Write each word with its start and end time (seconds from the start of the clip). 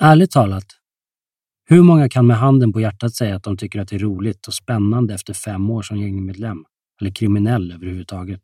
Ärligt 0.00 0.30
talat, 0.30 0.64
hur 1.64 1.82
många 1.82 2.08
kan 2.08 2.26
med 2.26 2.36
handen 2.36 2.72
på 2.72 2.80
hjärtat 2.80 3.14
säga 3.14 3.36
att 3.36 3.42
de 3.42 3.56
tycker 3.56 3.80
att 3.80 3.88
det 3.88 3.96
är 3.96 4.00
roligt 4.00 4.46
och 4.46 4.54
spännande 4.54 5.14
efter 5.14 5.34
fem 5.34 5.70
år 5.70 5.82
som 5.82 5.98
gängmedlem 5.98 6.64
eller 7.00 7.10
kriminell 7.10 7.72
överhuvudtaget? 7.72 8.40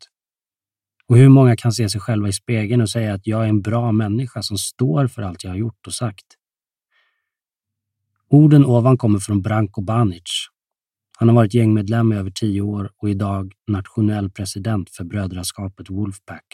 Och 1.07 1.17
hur 1.17 1.29
många 1.29 1.55
kan 1.55 1.71
se 1.71 1.89
sig 1.89 2.01
själva 2.01 2.27
i 2.27 2.33
spegeln 2.33 2.81
och 2.81 2.89
säga 2.89 3.13
att 3.13 3.27
jag 3.27 3.43
är 3.43 3.49
en 3.49 3.61
bra 3.61 3.91
människa 3.91 4.41
som 4.41 4.57
står 4.57 5.07
för 5.07 5.21
allt 5.21 5.43
jag 5.43 5.51
har 5.51 5.57
gjort 5.57 5.87
och 5.87 5.93
sagt? 5.93 6.25
Orden 8.29 8.65
ovan 8.65 8.97
kommer 8.97 9.19
från 9.19 9.41
Branko 9.41 9.81
Banic. 9.81 10.23
Han 11.17 11.29
har 11.29 11.35
varit 11.35 11.53
gängmedlem 11.53 12.13
i 12.13 12.15
över 12.15 12.31
tio 12.31 12.61
år 12.61 12.91
och 12.97 13.09
idag 13.09 13.53
nationell 13.67 14.31
president 14.31 14.89
för 14.89 15.03
brödraskapet 15.03 15.89
Wolfpack. 15.89 16.45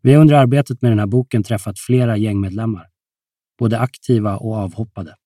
Vi 0.00 0.12
har 0.12 0.20
under 0.20 0.34
arbetet 0.34 0.82
med 0.82 0.90
den 0.90 0.98
här 0.98 1.06
boken 1.06 1.42
träffat 1.42 1.78
flera 1.78 2.16
gängmedlemmar 2.16 2.91
både 3.58 3.78
aktiva 3.78 4.36
och 4.36 4.56
avhoppade. 4.56 5.16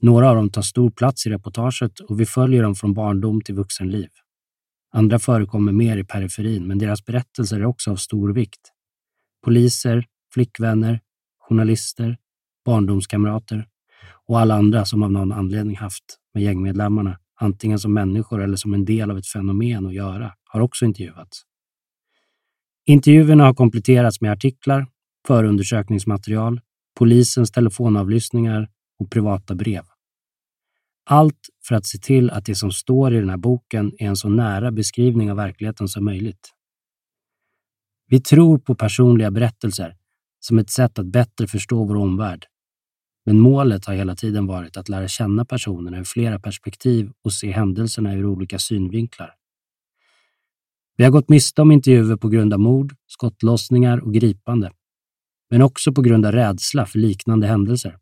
Några 0.00 0.30
av 0.30 0.36
dem 0.36 0.50
tar 0.50 0.62
stor 0.62 0.90
plats 0.90 1.26
i 1.26 1.30
reportaget 1.30 2.00
och 2.00 2.20
vi 2.20 2.26
följer 2.26 2.62
dem 2.62 2.74
från 2.74 2.94
barndom 2.94 3.40
till 3.40 3.54
vuxenliv. 3.54 4.08
Andra 4.92 5.18
förekommer 5.18 5.72
mer 5.72 5.96
i 5.96 6.04
periferin, 6.04 6.66
men 6.66 6.78
deras 6.78 7.04
berättelser 7.04 7.60
är 7.60 7.64
också 7.64 7.90
av 7.90 7.96
stor 7.96 8.32
vikt. 8.32 8.60
Poliser, 9.44 10.06
flickvänner, 10.34 11.00
journalister, 11.38 12.16
barndomskamrater 12.64 13.68
och 14.26 14.40
alla 14.40 14.54
andra 14.54 14.84
som 14.84 15.02
av 15.02 15.12
någon 15.12 15.32
anledning 15.32 15.76
haft 15.76 16.04
med 16.34 16.42
gängmedlemmarna, 16.42 17.18
antingen 17.40 17.78
som 17.78 17.94
människor 17.94 18.42
eller 18.42 18.56
som 18.56 18.74
en 18.74 18.84
del 18.84 19.10
av 19.10 19.18
ett 19.18 19.26
fenomen 19.26 19.86
att 19.86 19.94
göra, 19.94 20.32
har 20.44 20.60
också 20.60 20.84
intervjuats. 20.84 21.42
Intervjuerna 22.86 23.44
har 23.44 23.54
kompletterats 23.54 24.20
med 24.20 24.32
artiklar, 24.32 24.86
förundersökningsmaterial, 25.26 26.60
polisens 26.94 27.50
telefonavlyssningar 27.50 28.68
och 28.98 29.10
privata 29.10 29.54
brev. 29.54 29.82
Allt 31.06 31.48
för 31.68 31.74
att 31.74 31.86
se 31.86 31.98
till 31.98 32.30
att 32.30 32.44
det 32.44 32.54
som 32.54 32.72
står 32.72 33.14
i 33.14 33.20
den 33.20 33.30
här 33.30 33.36
boken 33.36 33.92
är 33.98 34.06
en 34.06 34.16
så 34.16 34.28
nära 34.28 34.72
beskrivning 34.72 35.30
av 35.30 35.36
verkligheten 35.36 35.88
som 35.88 36.04
möjligt. 36.04 36.50
Vi 38.06 38.20
tror 38.20 38.58
på 38.58 38.74
personliga 38.74 39.30
berättelser 39.30 39.96
som 40.40 40.58
ett 40.58 40.70
sätt 40.70 40.98
att 40.98 41.06
bättre 41.06 41.46
förstå 41.46 41.84
vår 41.84 41.96
omvärld. 41.96 42.46
Men 43.26 43.40
målet 43.40 43.86
har 43.86 43.94
hela 43.94 44.16
tiden 44.16 44.46
varit 44.46 44.76
att 44.76 44.88
lära 44.88 45.08
känna 45.08 45.44
personerna 45.44 45.98
ur 45.98 46.04
flera 46.04 46.38
perspektiv 46.38 47.12
och 47.22 47.32
se 47.32 47.50
händelserna 47.50 48.14
ur 48.14 48.26
olika 48.26 48.58
synvinklar. 48.58 49.34
Vi 50.96 51.04
har 51.04 51.10
gått 51.10 51.28
miste 51.28 51.62
om 51.62 51.72
intervjuer 51.72 52.16
på 52.16 52.28
grund 52.28 52.54
av 52.54 52.60
mord, 52.60 52.94
skottlossningar 53.06 53.98
och 53.98 54.14
gripande 54.14 54.70
men 55.50 55.62
också 55.62 55.92
på 55.92 56.02
grund 56.02 56.26
av 56.26 56.32
rädsla 56.32 56.86
för 56.86 56.98
liknande 56.98 57.46
händelser. 57.46 57.98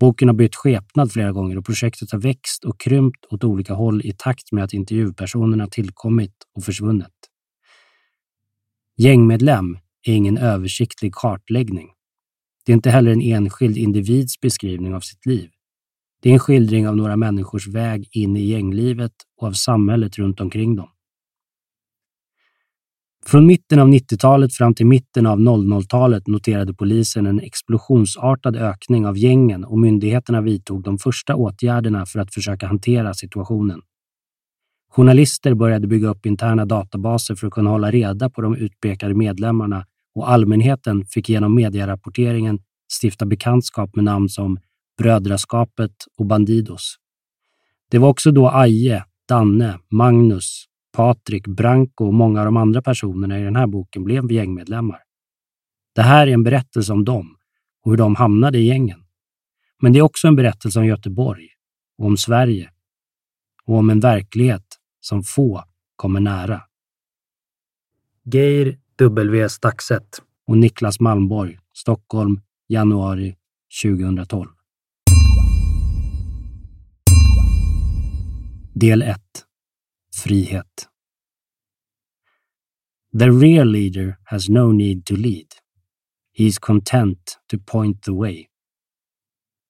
Boken 0.00 0.28
har 0.28 0.34
bytt 0.34 0.54
skepnad 0.54 1.12
flera 1.12 1.32
gånger 1.32 1.58
och 1.58 1.66
projektet 1.66 2.12
har 2.12 2.18
växt 2.18 2.64
och 2.64 2.80
krympt 2.80 3.24
åt 3.30 3.44
olika 3.44 3.74
håll 3.74 4.00
i 4.04 4.12
takt 4.18 4.52
med 4.52 4.64
att 4.64 4.72
intervjupersonerna 4.72 5.66
tillkommit 5.66 6.34
och 6.56 6.64
försvunnit. 6.64 7.30
Gängmedlem 8.96 9.78
är 10.06 10.14
ingen 10.14 10.38
översiktlig 10.38 11.14
kartläggning. 11.14 11.88
Det 12.66 12.72
är 12.72 12.74
inte 12.74 12.90
heller 12.90 13.12
en 13.12 13.22
enskild 13.22 13.76
individs 13.76 14.40
beskrivning 14.40 14.94
av 14.94 15.00
sitt 15.00 15.26
liv. 15.26 15.50
Det 16.22 16.28
är 16.28 16.32
en 16.32 16.38
skildring 16.38 16.88
av 16.88 16.96
några 16.96 17.16
människors 17.16 17.68
väg 17.68 18.08
in 18.12 18.36
i 18.36 18.46
gänglivet 18.46 19.12
och 19.36 19.46
av 19.46 19.52
samhället 19.52 20.18
runt 20.18 20.40
omkring 20.40 20.76
dem. 20.76 20.88
Från 23.26 23.46
mitten 23.46 23.78
av 23.78 23.88
90-talet 23.88 24.54
fram 24.54 24.74
till 24.74 24.86
mitten 24.86 25.26
av 25.26 25.38
00-talet 25.38 26.26
noterade 26.26 26.74
polisen 26.74 27.26
en 27.26 27.40
explosionsartad 27.40 28.56
ökning 28.56 29.06
av 29.06 29.18
gängen 29.18 29.64
och 29.64 29.78
myndigheterna 29.78 30.40
vidtog 30.40 30.82
de 30.82 30.98
första 30.98 31.36
åtgärderna 31.36 32.06
för 32.06 32.18
att 32.18 32.34
försöka 32.34 32.66
hantera 32.66 33.14
situationen. 33.14 33.80
Journalister 34.92 35.54
började 35.54 35.86
bygga 35.86 36.08
upp 36.08 36.26
interna 36.26 36.64
databaser 36.64 37.34
för 37.34 37.46
att 37.46 37.52
kunna 37.52 37.70
hålla 37.70 37.90
reda 37.90 38.30
på 38.30 38.40
de 38.40 38.56
utpekade 38.56 39.14
medlemmarna 39.14 39.86
och 40.14 40.30
allmänheten 40.30 41.06
fick 41.06 41.28
genom 41.28 41.54
medierapporteringen 41.54 42.58
stifta 43.02 43.26
bekantskap 43.26 43.96
med 43.96 44.04
namn 44.04 44.28
som 44.28 44.58
Brödraskapet 44.98 45.92
och 46.18 46.26
Bandidos. 46.26 46.96
Det 47.90 47.98
var 47.98 48.08
också 48.08 48.30
då 48.30 48.48
Aje, 48.48 49.04
Danne, 49.28 49.78
Magnus, 49.90 50.64
Patrik, 50.92 51.46
Branko 51.46 52.06
och 52.06 52.14
många 52.14 52.40
av 52.40 52.44
de 52.44 52.56
andra 52.56 52.82
personerna 52.82 53.40
i 53.40 53.42
den 53.42 53.56
här 53.56 53.66
boken 53.66 54.04
blev 54.04 54.32
gängmedlemmar. 54.32 55.02
Det 55.94 56.02
här 56.02 56.26
är 56.26 56.32
en 56.32 56.42
berättelse 56.42 56.92
om 56.92 57.04
dem 57.04 57.36
och 57.84 57.92
hur 57.92 57.98
de 57.98 58.14
hamnade 58.14 58.58
i 58.58 58.66
gängen. 58.66 59.04
Men 59.82 59.92
det 59.92 59.98
är 59.98 60.02
också 60.02 60.28
en 60.28 60.36
berättelse 60.36 60.78
om 60.78 60.86
Göteborg 60.86 61.48
och 61.98 62.06
om 62.06 62.16
Sverige 62.16 62.70
och 63.64 63.76
om 63.76 63.90
en 63.90 64.00
verklighet 64.00 64.64
som 65.00 65.22
få 65.22 65.64
kommer 65.96 66.20
nära. 66.20 66.62
Geir 68.24 68.78
W. 68.96 69.48
Staxet 69.48 70.22
och 70.46 70.58
Niklas 70.58 71.00
Malmborg, 71.00 71.58
Stockholm, 71.72 72.40
januari 72.68 73.36
2012. 73.82 74.48
Del 78.74 79.02
1 79.02 79.20
frihet. 80.24 80.88
The 83.18 83.30
real 83.30 83.66
leader 83.66 84.16
has 84.24 84.48
no 84.48 84.72
need 84.72 85.06
to 85.06 85.14
lead. 85.14 85.46
He 86.32 86.46
is 86.46 86.58
content 86.58 87.38
to 87.50 87.58
point 87.58 88.02
the 88.02 88.12
way. 88.12 88.46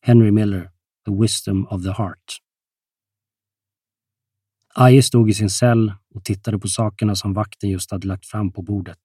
Henry 0.02 0.30
Miller, 0.30 0.70
The 1.04 1.12
Wisdom 1.12 1.66
of 1.66 1.82
the 1.82 1.92
Heart. 1.92 2.38
Aje 4.74 5.02
stod 5.02 5.30
i 5.30 5.34
sin 5.34 5.50
cell 5.50 5.92
och 6.14 6.24
tittade 6.24 6.58
på 6.58 6.68
sakerna 6.68 7.14
som 7.16 7.34
vakten 7.34 7.70
just 7.70 7.90
hade 7.90 8.06
lagt 8.06 8.26
fram 8.26 8.52
på 8.52 8.62
bordet. 8.62 9.00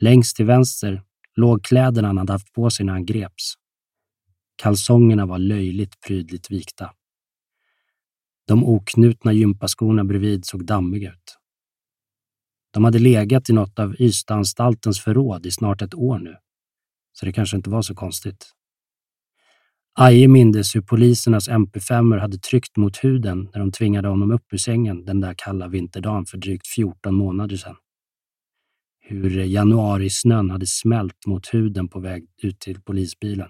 Längst 0.00 0.36
till 0.36 0.46
vänster 0.46 1.02
låg 1.36 1.64
kläderna 1.64 2.08
han 2.08 2.18
hade 2.18 2.32
haft 2.32 2.52
på 2.52 2.70
sig 2.70 2.86
när 2.86 2.92
han 2.92 3.06
greps. 3.06 3.54
Kalsongerna 4.56 5.26
var 5.26 5.38
löjligt 5.38 6.00
prydligt 6.00 6.50
vikta. 6.50 6.92
De 8.48 8.64
oknutna 8.64 9.32
gympaskorna 9.32 10.04
bredvid 10.04 10.44
såg 10.44 10.64
dammiga 10.64 11.10
ut. 11.10 11.38
De 12.70 12.84
hade 12.84 12.98
legat 12.98 13.50
i 13.50 13.52
något 13.52 13.78
av 13.78 13.96
Ystadanstaltens 14.00 15.00
förråd 15.00 15.46
i 15.46 15.50
snart 15.50 15.82
ett 15.82 15.94
år 15.94 16.18
nu, 16.18 16.36
så 17.12 17.26
det 17.26 17.32
kanske 17.32 17.56
inte 17.56 17.70
var 17.70 17.82
så 17.82 17.94
konstigt. 17.94 18.52
Aje 19.94 20.28
mindes 20.28 20.76
hur 20.76 20.80
polisernas 20.80 21.48
MP5 21.48 22.18
hade 22.18 22.38
tryckt 22.38 22.76
mot 22.76 23.04
huden 23.04 23.48
när 23.52 23.60
de 23.60 23.72
tvingade 23.72 24.08
honom 24.08 24.30
upp 24.30 24.52
ur 24.52 24.58
sängen 24.58 25.04
den 25.04 25.20
där 25.20 25.34
kalla 25.38 25.68
vinterdagen 25.68 26.26
för 26.26 26.38
drygt 26.38 26.66
14 26.66 27.14
månader 27.14 27.56
sedan. 27.56 27.76
Hur 29.00 29.30
januarisnön 29.30 30.50
hade 30.50 30.66
smält 30.66 31.26
mot 31.26 31.54
huden 31.54 31.88
på 31.88 32.00
väg 32.00 32.26
ut 32.42 32.60
till 32.60 32.80
polisbilen. 32.82 33.48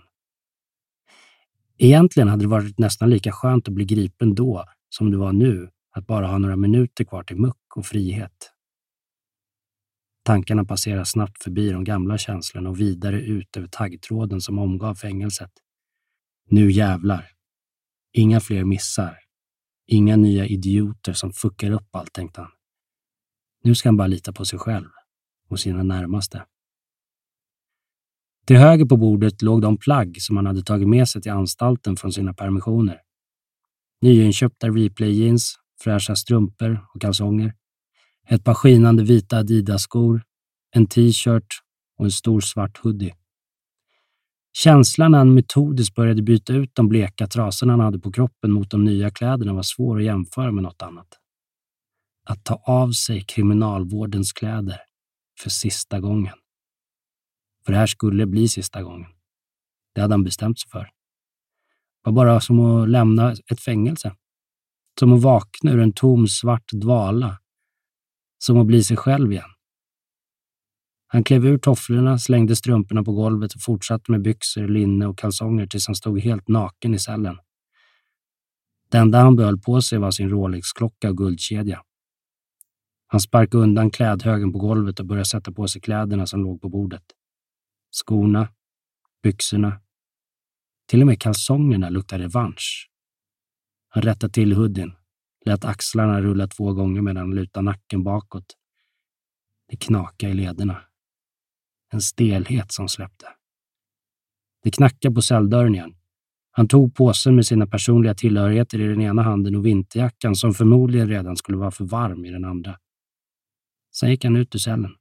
Egentligen 1.79 2.29
hade 2.29 2.45
det 2.45 2.49
varit 2.49 2.79
nästan 2.79 3.11
lika 3.11 3.33
skönt 3.33 3.69
att 3.69 3.75
bli 3.75 3.85
gripen 3.85 4.35
då 4.35 4.65
som 4.89 5.11
det 5.11 5.17
var 5.17 5.33
nu, 5.33 5.71
att 5.91 6.07
bara 6.07 6.27
ha 6.27 6.39
några 6.39 6.57
minuter 6.57 7.05
kvar 7.05 7.23
till 7.23 7.37
muck 7.37 7.77
och 7.77 7.87
frihet. 7.87 8.53
Tankarna 10.23 10.65
passerar 10.65 11.05
snabbt 11.05 11.43
förbi 11.43 11.71
de 11.71 11.85
gamla 11.85 12.19
känslorna 12.19 12.71
och 12.71 12.81
vidare 12.81 13.21
ut 13.21 13.57
över 13.57 13.69
taggtråden 13.69 14.41
som 14.41 14.59
omgav 14.59 14.95
fängelset. 14.95 15.51
Nu 16.51 16.71
jävlar. 16.71 17.31
Inga 18.13 18.41
fler 18.41 18.65
missar. 18.65 19.19
Inga 19.87 20.17
nya 20.17 20.47
idioter 20.47 21.13
som 21.13 21.33
fuckar 21.33 21.71
upp 21.71 21.89
allt, 21.91 22.13
tänkte 22.13 22.41
han. 22.41 22.51
Nu 23.65 23.75
ska 23.75 23.89
han 23.89 23.97
bara 23.97 24.09
lita 24.09 24.33
på 24.33 24.45
sig 24.45 24.59
själv 24.59 24.89
och 25.49 25.61
sina 25.61 25.83
närmaste. 25.83 26.45
Till 28.47 28.57
höger 28.57 28.85
på 28.85 28.97
bordet 28.97 29.43
låg 29.43 29.63
de 29.63 29.77
plagg 29.77 30.17
som 30.23 30.37
han 30.37 30.47
hade 30.47 30.63
tagit 30.63 30.89
med 30.89 31.09
sig 31.09 31.23
till 31.23 31.33
anstalten 31.33 31.97
från 31.97 32.13
sina 32.13 32.35
permissioner. 32.35 33.03
Nyinköpta 34.01 34.69
replay-jeans, 34.69 35.55
fräscha 35.83 36.17
strumpor 36.17 36.87
och 36.95 37.01
kalsonger, 37.01 37.55
ett 38.29 38.45
par 38.45 38.55
skinande 38.55 39.03
vita 39.03 39.39
Adidas-skor, 39.39 40.23
en 40.71 40.87
t-shirt 40.87 41.47
och 41.99 42.05
en 42.05 42.11
stor 42.11 42.41
svart 42.41 42.79
hoodie. 42.79 43.15
Känslan 44.53 45.11
när 45.11 45.19
han 45.19 45.35
metodiskt 45.35 45.95
började 45.95 46.23
byta 46.23 46.53
ut 46.53 46.71
de 46.75 46.89
bleka 46.89 47.27
trasorna 47.27 47.73
han 47.73 47.81
hade 47.81 47.99
på 47.99 48.13
kroppen 48.13 48.53
mot 48.53 48.71
de 48.71 48.85
nya 48.85 49.11
kläderna 49.11 49.53
var 49.53 49.63
svår 49.63 49.99
att 49.99 50.05
jämföra 50.05 50.53
med 50.53 50.63
något 50.63 50.83
annat. 50.83 51.09
Att 52.25 52.45
ta 52.45 52.55
av 52.55 52.93
sig 52.93 53.25
kriminalvårdens 53.25 54.33
kläder 54.33 54.81
för 55.41 55.51
sista 55.51 56.01
gången. 56.01 56.35
För 57.65 57.73
det 57.73 57.79
här 57.79 57.87
skulle 57.87 58.27
bli 58.27 58.49
sista 58.49 58.83
gången. 58.83 59.11
Det 59.95 60.01
hade 60.01 60.15
han 60.15 60.25
bestämt 60.25 60.59
sig 60.59 60.71
för. 60.71 60.91
Det 62.05 62.11
var 62.11 62.13
bara 62.13 62.41
som 62.41 62.61
att 62.61 62.89
lämna 62.89 63.33
ett 63.33 63.61
fängelse. 63.61 64.15
Som 65.01 65.13
att 65.13 65.23
vakna 65.23 65.73
ur 65.73 65.81
en 65.81 65.93
tom 65.93 66.29
svart 66.29 66.73
dvala. 66.73 67.39
Som 68.39 68.59
att 68.59 68.67
bli 68.67 68.85
sig 68.85 68.97
själv 68.97 69.33
igen. 69.33 69.51
Han 71.07 71.25
klev 71.25 71.47
ur 71.47 71.59
tofflorna, 71.59 72.19
slängde 72.19 72.57
strumporna 72.57 73.05
på 73.05 73.13
golvet 73.13 73.55
och 73.55 73.63
fortsatte 73.63 74.13
med 74.13 74.23
byxor, 74.23 74.69
linne 74.69 75.07
och 75.07 75.19
kalsonger 75.19 75.67
tills 75.67 75.87
han 75.87 75.97
stod 75.97 76.21
helt 76.21 76.49
naken 76.49 76.95
i 76.95 76.99
cellen. 76.99 77.39
Det 78.91 78.99
enda 78.99 79.21
han 79.21 79.37
behöll 79.37 79.59
på 79.59 79.83
sig 79.83 79.99
var 79.99 80.11
sin 80.11 80.29
Rolex-klocka 80.29 81.11
och 81.11 81.17
guldkedja. 81.17 81.83
Han 83.07 83.21
sparkade 83.21 83.63
undan 83.63 83.91
klädhögen 83.91 84.53
på 84.53 84.59
golvet 84.59 85.01
och 85.01 85.07
började 85.07 85.25
sätta 85.25 85.53
på 85.53 85.69
sig 85.69 85.81
kläderna 85.81 86.27
som 86.27 86.43
låg 86.43 86.61
på 86.61 86.69
bordet. 86.69 87.03
Skorna, 87.91 88.49
byxorna, 89.23 89.81
till 90.89 91.01
och 91.01 91.07
med 91.07 91.21
kalsongerna 91.21 91.89
luktar 91.89 92.19
revansch. 92.19 92.91
Han 93.89 94.03
rättade 94.03 94.33
till 94.33 94.53
hoodien, 94.53 94.93
lät 95.45 95.65
axlarna 95.65 96.21
rulla 96.21 96.47
två 96.47 96.73
gånger 96.73 97.03
medan 97.03 97.17
han 97.17 97.35
lutade 97.35 97.65
nacken 97.65 98.05
bakåt. 98.05 98.57
Det 99.69 99.77
knakade 99.77 100.33
i 100.33 100.35
lederna. 100.35 100.83
En 101.93 102.01
stelhet 102.01 102.73
som 102.73 102.89
släppte. 102.89 103.27
Det 104.63 104.71
knackade 104.71 105.15
på 105.15 105.23
celldörren 105.23 105.75
igen. 105.75 105.95
Han 106.51 106.69
tog 106.69 106.95
påsen 106.95 107.37
med 107.37 107.47
sina 107.47 107.67
personliga 107.67 108.15
tillhörigheter 108.15 108.81
i 108.81 108.89
den 108.89 109.01
ena 109.01 109.23
handen 109.23 109.55
och 109.55 109.67
vinterjackan 109.67 110.37
som 110.37 110.55
förmodligen 110.55 111.09
redan 111.09 111.37
skulle 111.37 111.59
vara 111.59 111.71
för 111.71 111.85
varm 111.85 112.25
i 112.25 112.31
den 112.31 112.45
andra. 112.45 112.79
Sen 113.95 114.11
gick 114.11 114.25
han 114.25 114.37
ut 114.37 114.55
ur 114.55 114.59
cellen. 114.59 114.95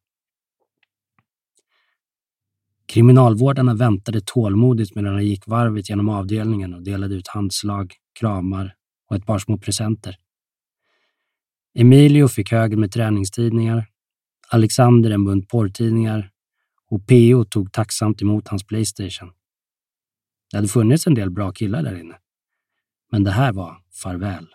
Kriminalvårdarna 2.88 3.74
väntade 3.74 4.22
tålmodigt 4.22 4.96
medan 4.96 5.14
han 5.14 5.26
gick 5.26 5.48
varvet 5.48 5.90
genom 5.90 6.10
avdelningen 6.10 6.74
och 6.74 6.84
delade 6.84 7.16
ut 7.16 7.28
handslag, 7.28 7.94
kramar 8.20 8.74
och 9.10 9.16
ett 9.16 9.26
par 9.26 9.40
små 9.40 9.58
presenter. 9.58 10.16
Emilio 11.76 12.28
fick 12.28 12.52
högen 12.52 12.80
med 12.80 12.92
träningstidningar, 12.92 13.86
Alexander 14.50 15.12
en 15.12 15.26
bunt 15.26 15.50
porrtidningar 15.50 16.32
och 16.90 17.08
PO 17.08 17.46
tog 17.46 17.72
tacksamt 17.72 18.22
emot 18.22 18.48
hans 18.48 18.68
Playstation. 18.68 19.32
Det 20.52 20.58
hade 20.58 20.68
funnits 20.68 21.08
en 21.08 21.14
del 21.14 21.30
bra 21.30 21.52
killar 21.52 21.84
där 21.84 22.00
inne. 22.00 22.16
Men 23.12 23.24
det 23.24 23.32
här 23.32 23.54
var 23.54 23.78
farväl. 24.04 24.48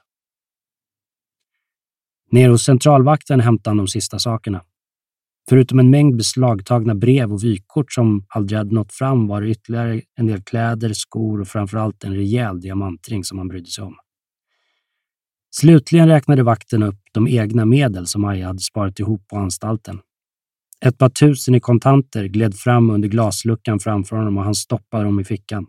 Nere 2.31 2.51
hos 2.51 2.65
centralvakten 2.65 3.41
hämtade 3.41 3.71
han 3.71 3.77
de 3.77 3.89
sista 3.89 4.19
sakerna. 4.19 4.65
Förutom 5.49 5.79
en 5.79 5.91
mängd 5.91 6.17
beslagtagna 6.17 6.95
brev 6.95 7.33
och 7.33 7.45
vykort 7.45 7.93
som 7.93 8.27
aldrig 8.29 8.59
hade 8.59 8.75
nått 8.75 8.93
fram 8.93 9.27
var 9.27 9.41
det 9.41 9.49
ytterligare 9.49 10.01
en 10.15 10.27
del 10.27 10.43
kläder, 10.43 10.93
skor 10.93 11.41
och 11.41 11.49
framförallt 11.49 12.05
en 12.05 12.15
rejäl 12.15 12.61
diamantring 12.61 13.25
som 13.25 13.39
han 13.39 13.49
brydde 13.49 13.71
sig 13.71 13.85
om. 13.85 13.95
Slutligen 15.55 16.09
räknade 16.09 16.43
vakten 16.43 16.83
upp 16.83 17.01
de 17.13 17.29
egna 17.29 17.65
medel 17.65 18.07
som 18.07 18.23
Maja 18.23 18.47
hade 18.47 18.59
sparat 18.59 19.01
ihop 19.01 19.29
på 19.29 19.37
anstalten. 19.37 20.01
Ett 20.85 20.99
par 20.99 21.09
tusen 21.09 21.55
i 21.55 21.61
kontanter 21.61 22.25
gled 22.25 22.55
fram 22.55 22.91
under 22.91 23.09
glasluckan 23.09 23.79
framför 23.79 24.17
honom 24.17 24.39
och 24.39 24.45
han 24.45 24.55
stoppade 24.55 25.05
dem 25.05 25.21
i 25.21 25.25
fickan. 25.25 25.67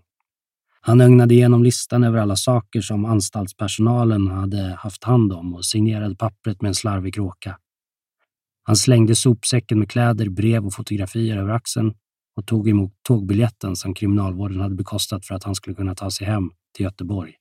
Han 0.82 1.02
ögnade 1.02 1.34
igenom 1.34 1.64
listan 1.64 2.04
över 2.04 2.18
alla 2.18 2.36
saker 2.36 2.82
som 2.82 3.06
anstaltspersonalen 3.06 4.28
hade 4.28 4.78
haft 4.80 5.04
hand 5.04 5.34
om 5.34 5.54
och 5.54 5.66
signerade 5.66 6.16
pappret 6.16 6.62
med 6.62 6.70
en 6.70 6.76
slarvig 6.76 7.14
kråka. 7.14 7.58
Han 8.64 8.76
slängde 8.76 9.16
sopsäcken 9.16 9.80
med 9.80 9.90
kläder, 9.90 10.30
brev 10.30 10.66
och 10.66 10.74
fotografier 10.74 11.38
över 11.38 11.54
axeln 11.54 11.94
och 12.36 12.48
tog 12.48 12.70
emot 12.70 12.94
tågbiljetten 13.02 13.76
som 13.76 13.94
kriminalvården 13.94 14.60
hade 14.60 14.76
bekostat 14.76 15.26
för 15.26 15.36
att 15.36 15.44
han 15.44 15.56
skulle 15.56 15.76
kunna 15.76 15.96
ta 15.96 16.12
sig 16.12 16.28
hem 16.28 16.52
till 16.76 16.84
Göteborg. 16.84 17.36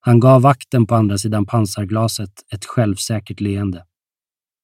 Han 0.00 0.20
gav 0.20 0.42
vakten 0.42 0.86
på 0.86 0.94
andra 0.94 1.18
sidan 1.18 1.46
pansarglaset 1.46 2.32
ett 2.54 2.64
självsäkert 2.64 3.40
leende. 3.40 3.86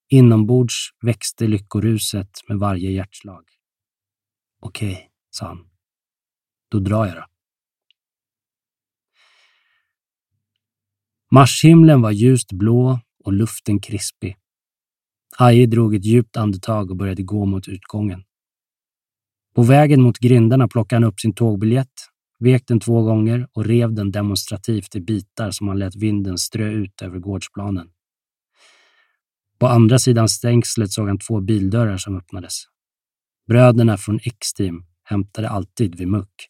Inombords 0.08 0.74
växte 1.02 1.46
lyckoruset 1.46 2.30
med 2.48 2.58
varje 2.58 2.90
hjärtslag. 2.90 3.44
Okej, 4.60 5.10
sa 5.30 5.46
han. 5.46 5.58
Då 6.70 6.78
drar 6.78 7.06
jag 7.06 7.16
då. 7.16 7.24
Marshimlen 11.30 12.02
var 12.02 12.10
ljust 12.10 12.52
blå 12.52 13.00
och 13.24 13.32
luften 13.32 13.80
krispig. 13.80 14.36
Aje 15.38 15.66
drog 15.66 15.94
ett 15.94 16.04
djupt 16.04 16.36
andetag 16.36 16.90
och 16.90 16.96
började 16.96 17.22
gå 17.22 17.44
mot 17.44 17.68
utgången. 17.68 18.22
På 19.54 19.62
vägen 19.62 20.02
mot 20.02 20.18
grindarna 20.18 20.68
plockade 20.68 20.96
han 20.96 21.12
upp 21.12 21.20
sin 21.20 21.34
tågbiljett, 21.34 21.92
vek 22.38 22.62
den 22.66 22.80
två 22.80 23.02
gånger 23.02 23.48
och 23.52 23.64
rev 23.64 23.92
den 23.92 24.10
demonstrativt 24.10 24.96
i 24.96 25.00
bitar 25.00 25.50
som 25.50 25.68
han 25.68 25.78
lät 25.78 25.96
vinden 25.96 26.38
strö 26.38 26.70
ut 26.70 27.02
över 27.02 27.18
gårdsplanen. 27.18 27.88
På 29.58 29.66
andra 29.66 29.98
sidan 29.98 30.28
stängslet 30.28 30.90
såg 30.90 31.08
han 31.08 31.18
två 31.18 31.40
bildörrar 31.40 31.96
som 31.96 32.16
öppnades. 32.16 32.54
Bröderna 33.48 33.96
från 33.96 34.20
X-team 34.22 34.84
hämtade 35.04 35.48
alltid 35.48 35.94
vid 35.94 36.08
muck. 36.08 36.48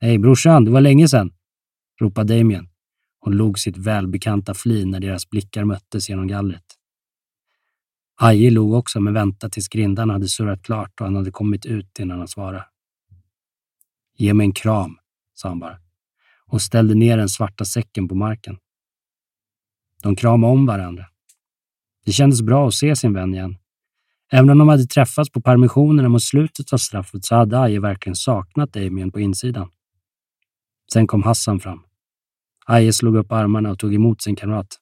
Hej 0.00 0.18
brorsan, 0.18 0.64
det 0.64 0.70
var 0.70 0.80
länge 0.80 1.08
sedan, 1.08 1.32
ropade 2.00 2.38
Damien 2.38 2.68
och 3.20 3.34
log 3.34 3.58
sitt 3.58 3.76
välbekanta 3.76 4.54
flin 4.54 4.90
när 4.90 5.00
deras 5.00 5.30
blickar 5.30 5.64
möttes 5.64 6.08
genom 6.08 6.26
gallret. 6.26 6.79
Aje 8.22 8.50
log 8.50 8.74
också, 8.74 9.00
men 9.00 9.14
väntade 9.14 9.50
tills 9.50 9.68
grindarna 9.68 10.12
hade 10.12 10.28
surrat 10.28 10.62
klart 10.62 11.00
och 11.00 11.06
han 11.06 11.16
hade 11.16 11.30
kommit 11.30 11.66
ut 11.66 11.98
innan 11.98 12.18
han 12.18 12.28
svarade. 12.28 12.64
Ge 14.16 14.34
mig 14.34 14.44
en 14.44 14.52
kram, 14.52 14.98
sa 15.34 15.48
han 15.48 15.58
bara 15.58 15.78
och 16.50 16.62
ställde 16.62 16.94
ner 16.94 17.16
den 17.16 17.28
svarta 17.28 17.64
säcken 17.64 18.08
på 18.08 18.14
marken. 18.14 18.58
De 20.02 20.16
kramade 20.16 20.52
om 20.52 20.66
varandra. 20.66 21.06
Det 22.04 22.12
kändes 22.12 22.42
bra 22.42 22.68
att 22.68 22.74
se 22.74 22.96
sin 22.96 23.12
vän 23.12 23.34
igen. 23.34 23.56
Även 24.32 24.50
om 24.50 24.58
de 24.58 24.68
hade 24.68 24.86
träffats 24.86 25.30
på 25.30 25.40
permissionerna 25.40 26.08
mot 26.08 26.22
slutet 26.22 26.72
av 26.72 26.76
straffet 26.78 27.24
så 27.24 27.34
hade 27.34 27.60
Aje 27.60 27.80
verkligen 27.80 28.16
saknat 28.16 28.72
Damien 28.72 29.12
på 29.12 29.20
insidan. 29.20 29.70
Sen 30.92 31.06
kom 31.06 31.22
Hassan 31.22 31.60
fram. 31.60 31.82
Aje 32.66 32.92
slog 32.92 33.16
upp 33.16 33.32
armarna 33.32 33.70
och 33.70 33.78
tog 33.78 33.94
emot 33.94 34.22
sin 34.22 34.36
kamrat. 34.36 34.79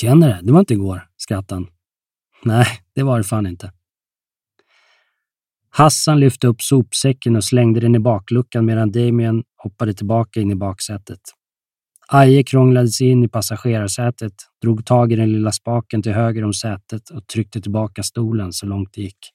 Känner 0.00 0.28
det, 0.28 0.40
det 0.42 0.52
var 0.52 0.60
inte 0.60 0.74
igår, 0.74 1.08
skrattade 1.16 1.60
han. 1.60 1.70
Nej, 2.44 2.66
det 2.94 3.02
var 3.02 3.18
det 3.18 3.24
fan 3.24 3.46
inte. 3.46 3.72
Hassan 5.70 6.20
lyfte 6.20 6.46
upp 6.46 6.62
sopsäcken 6.62 7.36
och 7.36 7.44
slängde 7.44 7.80
den 7.80 7.94
i 7.94 7.98
bakluckan 7.98 8.64
medan 8.64 8.92
Damien 8.92 9.44
hoppade 9.56 9.94
tillbaka 9.94 10.40
in 10.40 10.50
i 10.50 10.54
baksätet. 10.54 11.20
Aje 12.08 12.42
krånglade 12.42 12.88
sig 12.88 13.08
in 13.08 13.24
i 13.24 13.28
passagerarsätet, 13.28 14.32
drog 14.62 14.86
tag 14.86 15.12
i 15.12 15.16
den 15.16 15.32
lilla 15.32 15.52
spaken 15.52 16.02
till 16.02 16.12
höger 16.12 16.44
om 16.44 16.54
sätet 16.54 17.10
och 17.10 17.26
tryckte 17.26 17.60
tillbaka 17.60 18.02
stolen 18.02 18.52
så 18.52 18.66
långt 18.66 18.92
det 18.92 19.02
gick. 19.02 19.32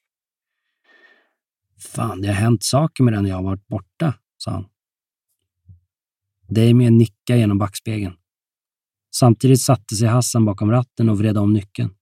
Fan, 1.78 2.20
det 2.20 2.28
har 2.28 2.34
hänt 2.34 2.64
saker 2.64 3.04
med 3.04 3.12
den 3.12 3.22
när 3.22 3.30
jag 3.30 3.36
har 3.36 3.44
varit 3.44 3.66
borta, 3.66 4.14
sa 4.36 4.50
han. 4.50 4.66
Damien 6.48 6.98
nickade 6.98 7.38
genom 7.38 7.58
backspegeln. 7.58 8.16
Samtidigt 9.14 9.60
satte 9.60 9.96
sig 9.96 10.08
Hassan 10.08 10.44
bakom 10.44 10.70
ratten 10.70 11.08
och 11.08 11.18
vred 11.18 11.38
om 11.38 11.52
nyckeln. 11.52 11.94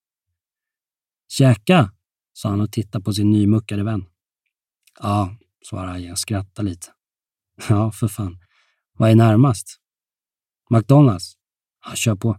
Käka, 1.29 1.93
sa 2.33 2.49
han 2.49 2.61
och 2.61 2.73
tittade 2.73 3.05
på 3.05 3.13
sin 3.13 3.31
nymuckade 3.31 3.85
vän. 3.85 4.05
Ja, 5.01 5.37
svarade 5.69 5.99
jag 5.99 6.13
och 6.13 6.19
skrattade 6.19 6.69
lite. 6.69 6.87
Ja, 7.69 7.93
för 7.93 8.09
fan. 8.09 8.39
Vad 8.93 9.11
är 9.11 9.15
närmast? 9.15 9.81
McDonalds? 10.71 11.37
Ja, 11.87 11.95
kör 11.95 12.15
på. 12.15 12.39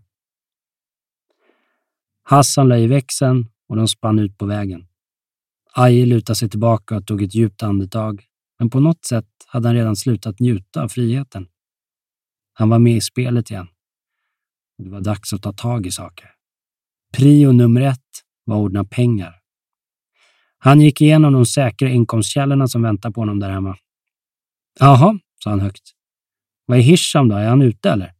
Hassan 2.23 2.69
la 2.69 2.77
i 2.77 2.87
växeln 2.87 3.47
och 3.67 3.75
de 3.75 3.87
spann 3.87 4.19
ut 4.19 4.37
på 4.37 4.45
vägen. 4.45 4.87
Aje 5.73 6.05
lutade 6.05 6.35
sig 6.35 6.49
tillbaka 6.49 6.97
och 6.97 7.07
tog 7.07 7.21
ett 7.21 7.35
djupt 7.35 7.63
andetag, 7.63 8.25
men 8.59 8.69
på 8.69 8.79
något 8.79 9.05
sätt 9.05 9.27
hade 9.47 9.67
han 9.67 9.75
redan 9.75 9.95
slutat 9.95 10.39
njuta 10.39 10.83
av 10.83 10.87
friheten. 10.87 11.47
Han 12.53 12.69
var 12.69 12.79
med 12.79 12.95
i 12.95 13.01
spelet 13.01 13.51
igen. 13.51 13.67
Det 14.83 14.89
var 14.89 15.01
dags 15.01 15.33
att 15.33 15.41
ta 15.41 15.53
tag 15.53 15.85
i 15.85 15.91
saker. 15.91 16.29
Prio 17.13 17.51
nummer 17.51 17.81
ett 17.81 17.99
var 18.43 18.55
att 18.55 18.61
ordna 18.61 18.85
pengar. 18.85 19.41
Han 20.57 20.81
gick 20.81 21.01
igenom 21.01 21.33
de 21.33 21.45
säkra 21.45 21.89
inkomstkällorna 21.89 22.67
som 22.67 22.81
väntar 22.81 23.11
på 23.11 23.21
honom 23.21 23.39
där 23.39 23.49
hemma. 23.49 23.77
Jaha, 24.79 25.19
sa 25.43 25.49
han 25.49 25.59
högt. 25.59 25.91
Vad 26.65 26.77
är 26.77 26.81
Hisham 26.81 27.27
då? 27.27 27.35
Är 27.35 27.49
han 27.49 27.61
ute 27.61 27.89
eller? 27.89 28.13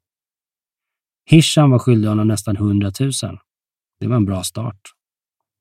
Hisham 1.25 1.71
var 1.71 1.79
skyldig 1.79 2.09
honom 2.09 2.27
nästan 2.27 2.57
hundratusen. 2.57 3.37
Det 3.99 4.07
var 4.07 4.15
en 4.15 4.25
bra 4.25 4.43
start. 4.43 4.81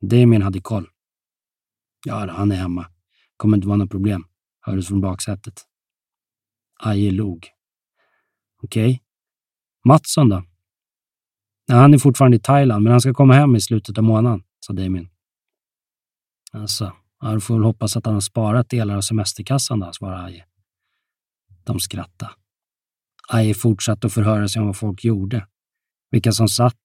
Damien 0.01 0.43
hade 0.43 0.61
koll. 0.61 0.89
Ja, 2.07 2.31
han 2.31 2.53
är 2.53 2.57
hemma. 2.57 2.87
Kommer 3.37 3.57
inte 3.57 3.69
vara 3.69 3.77
något 3.77 3.91
problem, 3.91 4.25
hördes 4.61 4.89
från 4.89 5.01
baksätet. 5.01 5.67
Aje 6.81 7.11
log. 7.11 7.49
Okej. 8.63 8.91
Okay. 8.91 8.99
Mattsson 9.85 10.29
då? 10.29 10.45
Nej, 11.71 11.79
han 11.79 11.95
är 11.95 11.99
fortfarande 11.99 12.37
i 12.37 12.41
Thailand, 12.41 12.83
men 12.83 12.91
han 12.91 13.01
ska 13.01 13.15
komma 13.15 13.35
hem 13.35 13.57
i 13.57 13.61
slutet 13.61 13.99
av 13.99 14.05
månaden, 14.05 14.43
sa 14.61 14.73
Damien. 14.73 15.09
Alltså, 16.53 16.93
ja, 17.21 17.35
du 17.35 17.41
får 17.41 17.55
väl 17.55 17.65
hoppas 17.65 17.97
att 17.97 18.07
han 18.07 18.15
har 18.15 18.21
sparat 18.21 18.69
delar 18.69 18.97
av 18.97 19.01
semesterkassan 19.01 19.81
då, 19.81 19.93
svarade 19.93 20.25
Aje. 20.25 20.45
De 21.65 21.81
skrattade. 21.81 22.33
Aje 23.29 23.55
fortsatte 23.55 24.07
att 24.07 24.13
förhöra 24.13 24.49
sig 24.49 24.61
om 24.61 24.67
vad 24.67 24.77
folk 24.77 25.05
gjorde. 25.05 25.47
Vilka 26.11 26.33
som 26.33 26.49
satt, 26.49 26.77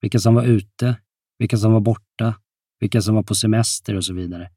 vilka 0.00 0.18
som 0.18 0.34
var 0.34 0.44
ute, 0.44 0.96
vilka 1.38 1.56
som 1.56 1.72
var 1.72 1.80
borta, 1.80 2.34
vilka 2.80 3.02
som 3.02 3.14
var 3.14 3.22
på 3.22 3.34
semester 3.34 3.96
och 3.96 4.04
så 4.04 4.14
vidare. 4.14 4.50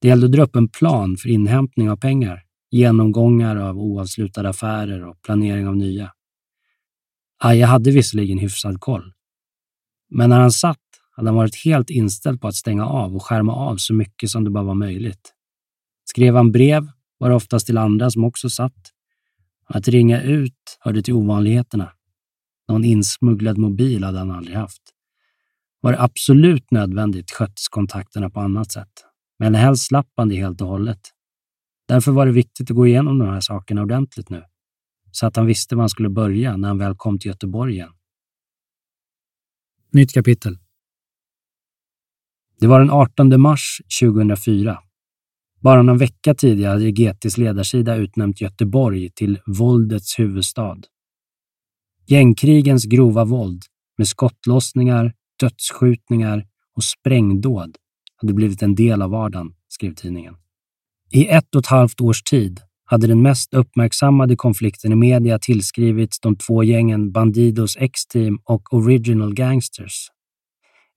Det 0.00 0.08
gällde 0.08 0.26
att 0.26 0.32
dra 0.32 0.42
upp 0.42 0.56
en 0.56 0.68
plan 0.68 1.16
för 1.16 1.28
inhämtning 1.28 1.90
av 1.90 1.96
pengar, 1.96 2.42
genomgångar 2.70 3.56
av 3.56 3.78
oavslutade 3.78 4.48
affärer 4.48 5.04
och 5.04 5.22
planering 5.22 5.68
av 5.68 5.76
nya. 5.76 6.12
Aja 7.44 7.66
hade 7.66 7.90
visserligen 7.90 8.38
hyfsad 8.38 8.80
koll. 8.80 9.12
Men 10.10 10.30
när 10.30 10.40
han 10.40 10.52
satt 10.52 10.78
hade 11.10 11.28
han 11.28 11.36
varit 11.36 11.64
helt 11.64 11.90
inställd 11.90 12.40
på 12.40 12.48
att 12.48 12.54
stänga 12.54 12.86
av 12.86 13.16
och 13.16 13.22
skärma 13.22 13.54
av 13.54 13.76
så 13.76 13.94
mycket 13.94 14.30
som 14.30 14.44
det 14.44 14.50
bara 14.50 14.64
var 14.64 14.74
möjligt. 14.74 15.34
Skrev 16.04 16.36
han 16.36 16.52
brev 16.52 16.90
var 17.18 17.28
det 17.28 17.34
oftast 17.34 17.66
till 17.66 17.78
andra 17.78 18.10
som 18.10 18.24
också 18.24 18.50
satt. 18.50 18.92
Att 19.66 19.88
ringa 19.88 20.22
ut 20.22 20.78
hörde 20.80 21.02
till 21.02 21.14
ovanligheterna. 21.14 21.92
Någon 22.68 22.84
insmugglad 22.84 23.58
mobil 23.58 24.04
hade 24.04 24.18
han 24.18 24.30
aldrig 24.30 24.56
haft. 24.56 24.82
Var 25.80 25.92
det 25.92 26.02
absolut 26.02 26.70
nödvändigt 26.70 27.30
sköttes 27.30 27.68
kontakterna 27.68 28.30
på 28.30 28.40
annat 28.40 28.72
sätt. 28.72 29.04
Men 29.38 29.54
helst 29.54 29.86
slapp 29.86 30.12
han 30.16 30.28
det 30.28 30.36
helt 30.36 30.60
och 30.60 30.68
hållet. 30.68 31.00
Därför 31.88 32.12
var 32.12 32.26
det 32.26 32.32
viktigt 32.32 32.70
att 32.70 32.76
gå 32.76 32.86
igenom 32.86 33.18
de 33.18 33.28
här 33.28 33.40
sakerna 33.40 33.82
ordentligt 33.82 34.30
nu. 34.30 34.44
Så 35.12 35.26
att 35.26 35.36
han 35.36 35.46
visste 35.46 35.76
var 35.76 35.82
han 35.82 35.88
skulle 35.88 36.10
börja 36.10 36.56
när 36.56 36.68
han 36.68 36.78
väl 36.78 36.94
kom 36.96 37.18
till 37.18 37.28
Göteborg 37.28 37.74
igen. 37.74 37.92
Nytt 39.92 40.12
kapitel. 40.12 40.58
Det 42.60 42.66
var 42.66 42.80
den 42.80 42.90
18 42.90 43.40
mars 43.40 43.80
2004. 44.00 44.78
Bara 45.60 45.82
någon 45.82 45.98
vecka 45.98 46.34
tidigare 46.34 46.72
hade 46.72 46.90
GTs 46.90 47.38
ledarsida 47.38 47.96
utnämnt 47.96 48.40
Göteborg 48.40 49.10
till 49.10 49.40
våldets 49.46 50.18
huvudstad. 50.18 50.78
Gängkrigens 52.06 52.84
grova 52.84 53.24
våld 53.24 53.62
med 53.98 54.08
skottlossningar, 54.08 55.14
dödsskjutningar 55.40 56.46
och 56.76 56.84
sprängdåd 56.84 57.76
hade 58.16 58.34
blivit 58.34 58.62
en 58.62 58.74
del 58.74 59.02
av 59.02 59.10
vardagen, 59.10 59.54
skrev 59.68 59.94
tidningen. 59.94 60.36
I 61.10 61.26
ett 61.26 61.54
och 61.54 61.60
ett 61.60 61.66
halvt 61.66 62.00
års 62.00 62.22
tid 62.22 62.60
hade 62.92 63.06
den 63.06 63.22
mest 63.22 63.54
uppmärksammade 63.54 64.36
konflikten 64.36 64.92
i 64.92 64.96
media 64.96 65.38
tillskrivits 65.38 66.20
de 66.20 66.36
två 66.36 66.64
gängen 66.64 67.12
Bandidos 67.12 67.76
X-Team 67.76 68.38
och 68.44 68.74
Original 68.74 69.34
Gangsters. 69.34 70.08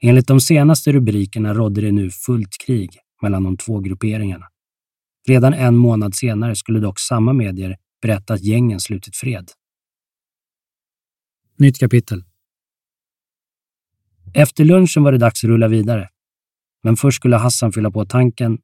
Enligt 0.01 0.27
de 0.27 0.41
senaste 0.41 0.91
rubrikerna 0.91 1.53
rådde 1.53 1.81
det 1.81 1.91
nu 1.91 2.11
fullt 2.11 2.57
krig 2.65 2.97
mellan 3.21 3.43
de 3.43 3.57
två 3.57 3.79
grupperingarna. 3.79 4.45
Redan 5.27 5.53
en 5.53 5.75
månad 5.75 6.15
senare 6.15 6.55
skulle 6.55 6.79
dock 6.79 6.99
samma 6.99 7.33
medier 7.33 7.77
berätta 8.01 8.33
att 8.33 8.43
gängen 8.43 8.79
slutit 8.79 9.15
fred. 9.15 9.51
Nytt 11.57 11.79
kapitel. 11.79 12.23
Efter 14.33 14.65
lunchen 14.65 15.03
var 15.03 15.11
det 15.11 15.17
dags 15.17 15.43
att 15.43 15.47
rulla 15.47 15.67
vidare. 15.67 16.09
Men 16.83 16.95
först 16.95 17.15
skulle 17.15 17.35
Hassan 17.35 17.71
fylla 17.71 17.91
på 17.91 18.05
tanken. 18.05 18.57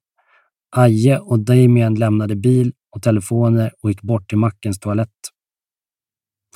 Aje 0.76 1.20
och 1.20 1.40
Damien 1.40 1.96
lämnade 1.96 2.36
bil 2.36 2.74
och 2.92 3.02
telefoner 3.02 3.74
och 3.82 3.90
gick 3.90 4.02
bort 4.02 4.30
till 4.30 4.38
mackens 4.38 4.80
toalett. 4.80 5.20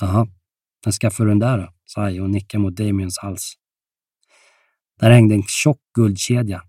Jaha, 0.00 0.26
när 0.84 0.92
skaffade 0.92 1.26
du 1.26 1.30
den 1.30 1.38
där 1.38 1.58
då? 1.58 1.72
sa 1.84 2.02
Aje 2.02 2.20
och 2.20 2.30
nickade 2.30 2.62
mot 2.62 2.76
Damiens 2.76 3.18
hals. 3.18 3.54
Där 5.00 5.10
hängde 5.10 5.34
en 5.34 5.42
tjock 5.42 5.80
guldkedja. 5.94 6.62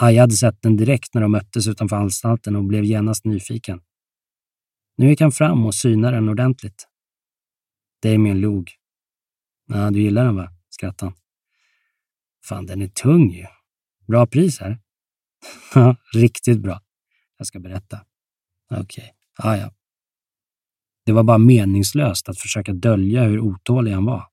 Aje 0.00 0.20
hade 0.20 0.34
sett 0.34 0.62
den 0.62 0.76
direkt 0.76 1.14
när 1.14 1.22
de 1.22 1.32
möttes 1.32 1.66
utanför 1.66 1.96
anstalten 1.96 2.56
och 2.56 2.64
blev 2.64 2.84
genast 2.84 3.24
nyfiken. 3.24 3.80
Nu 4.96 5.08
gick 5.08 5.20
han 5.20 5.32
fram 5.32 5.66
och 5.66 5.74
synade 5.74 6.16
den 6.16 6.28
ordentligt. 6.28 6.88
Damien 8.02 8.40
log. 8.40 8.70
Ja, 9.66 9.90
du 9.90 10.02
gillar 10.02 10.24
den 10.24 10.36
va? 10.36 10.52
skrattade 10.68 11.10
han. 11.10 11.20
Fan, 12.44 12.66
den 12.66 12.82
är 12.82 12.88
tung 12.88 13.30
ju. 13.30 13.46
Bra 14.06 14.26
pris 14.26 14.60
här. 14.60 14.78
Ja, 15.74 15.96
riktigt 16.14 16.58
bra. 16.58 16.80
Jag 17.38 17.46
ska 17.46 17.60
berätta. 17.60 18.00
Okej, 18.70 18.82
okay. 18.82 19.50
ah, 19.50 19.56
ja. 19.56 19.72
Det 21.04 21.12
var 21.12 21.22
bara 21.22 21.38
meningslöst 21.38 22.28
att 22.28 22.38
försöka 22.38 22.72
dölja 22.72 23.24
hur 23.24 23.40
otålig 23.40 23.92
han 23.92 24.04
var. 24.04 24.24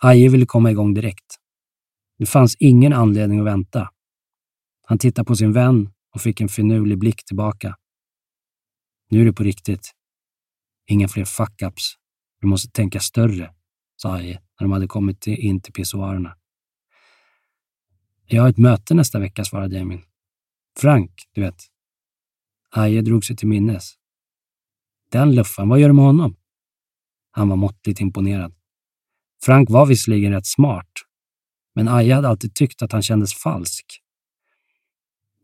Aje 0.00 0.28
ville 0.28 0.46
komma 0.46 0.70
igång 0.70 0.94
direkt. 0.94 1.36
Det 2.18 2.26
fanns 2.26 2.56
ingen 2.58 2.92
anledning 2.92 3.40
att 3.40 3.46
vänta. 3.46 3.90
Han 4.86 4.98
tittade 4.98 5.26
på 5.26 5.36
sin 5.36 5.52
vän 5.52 5.92
och 6.14 6.20
fick 6.20 6.40
en 6.40 6.48
finurlig 6.48 6.98
blick 6.98 7.24
tillbaka. 7.24 7.76
Nu 9.10 9.20
är 9.20 9.24
det 9.24 9.32
på 9.32 9.42
riktigt. 9.42 9.92
Inga 10.86 11.08
fler 11.08 11.24
fuck-ups. 11.24 11.94
Du 12.40 12.46
måste 12.46 12.70
tänka 12.70 13.00
större, 13.00 13.54
sa 13.96 14.14
Aje 14.14 14.40
när 14.60 14.64
de 14.64 14.72
hade 14.72 14.86
kommit 14.86 15.26
in 15.26 15.60
till 15.60 15.72
pissoarerna. 15.72 16.36
Jag 18.26 18.42
har 18.42 18.48
ett 18.48 18.58
möte 18.58 18.94
nästa 18.94 19.18
vecka, 19.18 19.44
svarade 19.44 19.76
Jamie. 19.76 20.02
Frank, 20.80 21.10
du 21.32 21.40
vet. 21.40 21.73
Aje 22.76 23.02
drog 23.02 23.24
sig 23.24 23.36
till 23.36 23.48
minnes. 23.48 23.94
Den 25.10 25.34
luffan, 25.34 25.68
vad 25.68 25.80
gör 25.80 25.88
du 25.88 25.94
med 25.94 26.04
honom? 26.04 26.36
Han 27.30 27.48
var 27.48 27.56
måttligt 27.56 28.00
imponerad. 28.00 28.54
Frank 29.44 29.70
var 29.70 29.86
visserligen 29.86 30.32
rätt 30.32 30.46
smart, 30.46 30.90
men 31.74 31.88
Aje 31.88 32.14
hade 32.14 32.28
alltid 32.28 32.54
tyckt 32.54 32.82
att 32.82 32.92
han 32.92 33.02
kändes 33.02 33.34
falsk. 33.34 34.00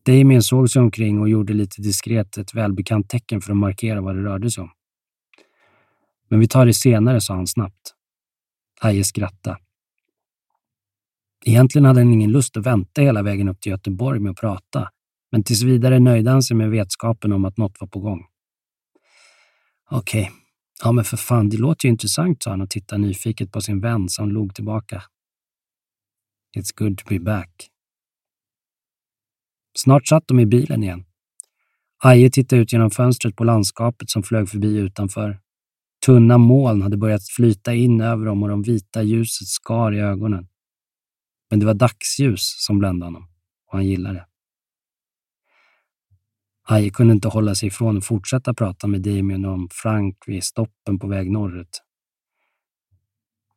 Damien 0.02 0.42
såg 0.42 0.70
sig 0.70 0.82
omkring 0.82 1.20
och 1.20 1.28
gjorde 1.28 1.52
lite 1.52 1.82
diskret 1.82 2.36
ett 2.36 2.54
välbekant 2.54 3.08
tecken 3.08 3.40
för 3.40 3.52
att 3.52 3.58
markera 3.58 4.00
vad 4.00 4.16
det 4.16 4.22
rörde 4.22 4.50
sig 4.50 4.62
om. 4.62 4.70
Men 6.28 6.40
vi 6.40 6.48
tar 6.48 6.66
det 6.66 6.74
senare, 6.74 7.20
sa 7.20 7.34
han 7.34 7.46
snabbt. 7.46 7.94
Aje 8.80 9.04
skrattade. 9.04 9.58
Egentligen 11.44 11.84
hade 11.84 12.00
han 12.00 12.12
ingen 12.12 12.32
lust 12.32 12.56
att 12.56 12.66
vänta 12.66 13.02
hela 13.02 13.22
vägen 13.22 13.48
upp 13.48 13.60
till 13.60 13.72
Göteborg 13.72 14.20
med 14.20 14.30
att 14.30 14.36
prata, 14.36 14.90
men 15.32 15.44
tills 15.44 15.62
vidare 15.62 15.98
nöjde 15.98 16.30
han 16.30 16.42
sig 16.42 16.56
med 16.56 16.70
vetskapen 16.70 17.32
om 17.32 17.44
att 17.44 17.56
något 17.56 17.80
var 17.80 17.88
på 17.88 18.00
gång. 18.00 18.26
Okej, 19.90 20.22
okay. 20.22 20.32
ja 20.82 20.92
men 20.92 21.04
för 21.04 21.16
fan, 21.16 21.48
det 21.48 21.56
låter 21.56 21.86
ju 21.86 21.90
intressant, 21.90 22.42
sa 22.42 22.50
han 22.50 22.60
och 22.60 22.70
tittade 22.70 23.02
nyfiket 23.02 23.52
på 23.52 23.60
sin 23.60 23.80
vän 23.80 24.08
som 24.08 24.30
log 24.30 24.54
tillbaka. 24.54 25.02
It's 26.56 26.76
good 26.76 26.98
to 26.98 27.04
be 27.08 27.20
back. 27.20 27.70
Snart 29.78 30.08
satt 30.08 30.28
de 30.28 30.40
i 30.40 30.46
bilen 30.46 30.82
igen. 30.82 31.04
Aje 32.02 32.30
tittade 32.30 32.62
ut 32.62 32.72
genom 32.72 32.90
fönstret 32.90 33.36
på 33.36 33.44
landskapet 33.44 34.10
som 34.10 34.22
flög 34.22 34.48
förbi 34.48 34.76
utanför. 34.76 35.40
Tunna 36.06 36.38
moln 36.38 36.82
hade 36.82 36.96
börjat 36.96 37.28
flyta 37.36 37.74
in 37.74 38.00
över 38.00 38.26
dem 38.26 38.42
och 38.42 38.48
de 38.48 38.62
vita 38.62 39.02
ljuset 39.02 39.48
skar 39.48 39.92
i 39.92 40.00
ögonen. 40.00 40.48
Men 41.50 41.60
det 41.60 41.66
var 41.66 41.74
dagsljus 41.74 42.54
som 42.66 42.78
bländade 42.78 43.06
honom 43.06 43.28
och 43.66 43.72
han 43.72 43.86
gillade 43.86 44.14
det. 44.14 44.29
Aje 46.70 46.90
kunde 46.90 47.12
inte 47.12 47.28
hålla 47.28 47.54
sig 47.54 47.66
ifrån 47.66 47.98
att 47.98 48.04
fortsätta 48.04 48.54
prata 48.54 48.86
med 48.86 49.02
Damien 49.02 49.44
om 49.44 49.68
Frank 49.72 50.16
vid 50.26 50.44
stoppen 50.44 50.98
på 50.98 51.06
väg 51.06 51.30
norrut. 51.30 51.82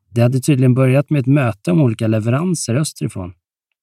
Det 0.09 0.21
hade 0.21 0.39
tydligen 0.39 0.73
börjat 0.73 1.09
med 1.09 1.19
ett 1.19 1.27
möte 1.27 1.71
om 1.71 1.81
olika 1.81 2.07
leveranser 2.07 2.75
österifrån. 2.75 3.33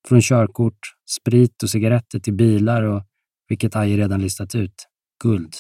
Från 0.09 0.21
körkort, 0.21 0.79
sprit 1.21 1.63
och 1.63 1.71
cigaretter 1.71 2.19
till 2.19 2.35
bilar 2.35 2.83
och, 2.83 3.03
vilket 3.49 3.77
Aje 3.77 3.97
redan 3.97 4.21
listat 4.21 4.55
ut, 4.55 4.75
guld. 5.23 5.55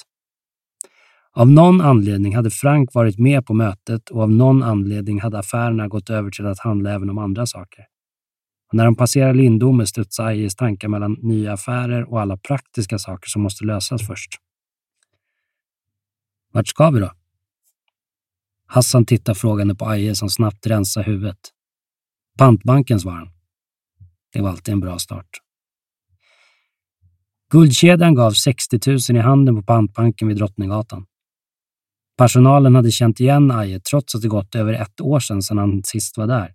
Av 1.32 1.50
någon 1.50 1.80
anledning 1.80 2.36
hade 2.36 2.50
Frank 2.50 2.94
varit 2.94 3.18
med 3.18 3.46
på 3.46 3.54
mötet 3.54 4.10
och 4.10 4.22
av 4.22 4.30
någon 4.30 4.62
anledning 4.62 5.20
hade 5.20 5.38
affärerna 5.38 5.88
gått 5.88 6.10
över 6.10 6.30
till 6.30 6.46
att 6.46 6.60
handla 6.60 6.90
även 6.90 7.10
om 7.10 7.18
andra 7.18 7.46
saker. 7.46 7.84
Och 8.70 8.76
när 8.76 8.84
de 8.84 8.96
passerar 8.96 9.34
Lindome 9.34 9.86
studsar 9.86 10.24
Ajes 10.24 10.56
tankar 10.56 10.88
mellan 10.88 11.16
nya 11.22 11.52
affärer 11.52 12.10
och 12.10 12.20
alla 12.20 12.36
praktiska 12.36 12.98
saker 12.98 13.28
som 13.28 13.42
måste 13.42 13.64
lösas 13.64 14.06
först. 14.06 14.30
Vart 16.52 16.68
ska 16.68 16.90
vi 16.90 17.00
då? 17.00 17.12
Hassan 18.66 19.06
tittar 19.06 19.34
frågande 19.34 19.74
på 19.74 19.86
Aje 19.86 20.14
som 20.14 20.30
snabbt 20.30 20.66
rensar 20.66 21.02
huvudet. 21.02 21.38
Pantbanken, 22.38 23.00
svarar 23.00 23.16
han. 23.16 23.28
Det 24.32 24.40
var 24.40 24.50
alltid 24.50 24.72
en 24.72 24.80
bra 24.80 24.98
start. 24.98 25.28
Guldkedjan 27.52 28.14
gav 28.14 28.30
60 28.32 28.80
000 28.86 28.98
i 29.18 29.20
handen 29.20 29.56
på 29.56 29.62
pantbanken 29.62 30.28
vid 30.28 30.36
Drottninggatan. 30.36 31.06
Personalen 32.18 32.74
hade 32.74 32.90
känt 32.90 33.20
igen 33.20 33.50
Aje 33.50 33.80
trots 33.80 34.14
att 34.14 34.22
det 34.22 34.28
gått 34.28 34.54
över 34.54 34.72
ett 34.72 35.00
år 35.00 35.20
sedan, 35.20 35.42
sedan 35.42 35.58
han 35.58 35.82
sist 35.84 36.18
var 36.18 36.26
där. 36.26 36.54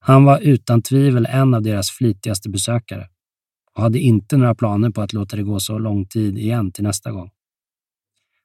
Han 0.00 0.24
var 0.24 0.40
utan 0.40 0.82
tvivel 0.82 1.26
en 1.26 1.54
av 1.54 1.62
deras 1.62 1.90
flitigaste 1.90 2.50
besökare 2.50 3.08
och 3.74 3.82
hade 3.82 3.98
inte 3.98 4.36
några 4.36 4.54
planer 4.54 4.90
på 4.90 5.02
att 5.02 5.12
låta 5.12 5.36
det 5.36 5.42
gå 5.42 5.60
så 5.60 5.78
lång 5.78 6.06
tid 6.06 6.38
igen 6.38 6.72
till 6.72 6.84
nästa 6.84 7.12
gång. 7.12 7.30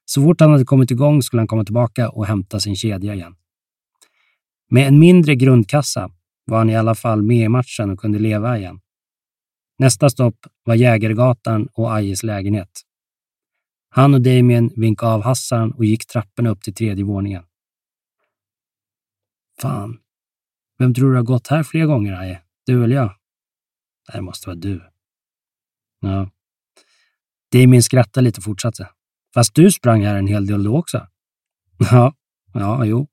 Så 0.04 0.22
fort 0.22 0.40
han 0.40 0.50
hade 0.50 0.64
kommit 0.64 0.90
igång 0.90 1.22
skulle 1.22 1.40
han 1.40 1.48
komma 1.48 1.64
tillbaka 1.64 2.10
och 2.10 2.26
hämta 2.26 2.60
sin 2.60 2.76
kedja 2.76 3.14
igen. 3.14 3.36
Med 4.70 4.88
en 4.88 4.98
mindre 4.98 5.34
grundkassa 5.34 6.10
var 6.44 6.58
han 6.58 6.70
i 6.70 6.76
alla 6.76 6.94
fall 6.94 7.22
med 7.22 7.44
i 7.44 7.48
matchen 7.48 7.90
och 7.90 7.98
kunde 7.98 8.18
leva 8.18 8.58
igen. 8.58 8.80
Nästa 9.78 10.10
stopp 10.10 10.36
var 10.64 10.74
Jägergatan 10.74 11.68
och 11.72 11.94
Ajes 11.94 12.22
lägenhet. 12.22 12.70
Han 13.88 14.14
och 14.14 14.20
Damien 14.20 14.70
vinkade 14.76 15.12
av 15.12 15.22
Hassan 15.22 15.72
och 15.72 15.84
gick 15.84 16.06
trapporna 16.06 16.50
upp 16.50 16.62
till 16.62 16.74
tredje 16.74 17.04
våningen. 17.04 17.42
Fan, 19.60 19.98
vem 20.78 20.94
tror 20.94 21.10
du 21.10 21.16
har 21.16 21.24
gått 21.24 21.48
här 21.48 21.62
flera 21.62 21.86
gånger, 21.86 22.12
Aje? 22.12 22.42
Du 22.66 22.84
eller 22.84 22.96
jag? 22.96 23.12
Det 24.12 24.20
måste 24.20 24.48
vara 24.48 24.56
du. 24.56 24.90
Ja. 26.00 26.30
Damien 27.52 27.82
skrattade 27.82 28.24
lite 28.24 28.38
och 28.38 28.44
fortsatte. 28.44 28.88
Fast 29.34 29.54
du 29.54 29.70
sprang 29.70 30.04
här 30.04 30.14
en 30.14 30.26
hel 30.26 30.46
del 30.46 30.64
då 30.64 30.78
också. 30.78 31.06
Ja, 31.90 32.14
ja, 32.54 32.84
jo. 32.84 33.08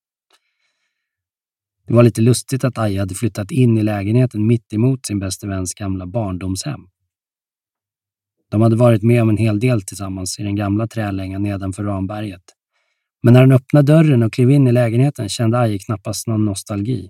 Det 1.87 1.93
var 1.93 2.03
lite 2.03 2.21
lustigt 2.21 2.63
att 2.63 2.77
Aje 2.77 2.99
hade 2.99 3.15
flyttat 3.15 3.51
in 3.51 3.77
i 3.77 3.83
lägenheten 3.83 4.47
mitt 4.47 4.73
emot 4.73 5.05
sin 5.05 5.19
bäste 5.19 5.47
väns 5.47 5.73
gamla 5.73 6.07
barndomshem. 6.07 6.81
De 8.49 8.61
hade 8.61 8.75
varit 8.75 9.03
med 9.03 9.21
om 9.21 9.29
en 9.29 9.37
hel 9.37 9.59
del 9.59 9.81
tillsammans 9.81 10.39
i 10.39 10.43
den 10.43 10.55
gamla 10.55 10.87
trälängan 10.87 11.43
nedanför 11.43 11.83
Ramberget. 11.83 12.43
Men 13.23 13.33
när 13.33 13.41
han 13.41 13.51
öppnade 13.51 13.93
dörren 13.93 14.23
och 14.23 14.33
klev 14.33 14.51
in 14.51 14.67
i 14.67 14.71
lägenheten 14.71 15.29
kände 15.29 15.59
Aje 15.59 15.79
knappast 15.79 16.27
någon 16.27 16.45
nostalgi. 16.45 17.09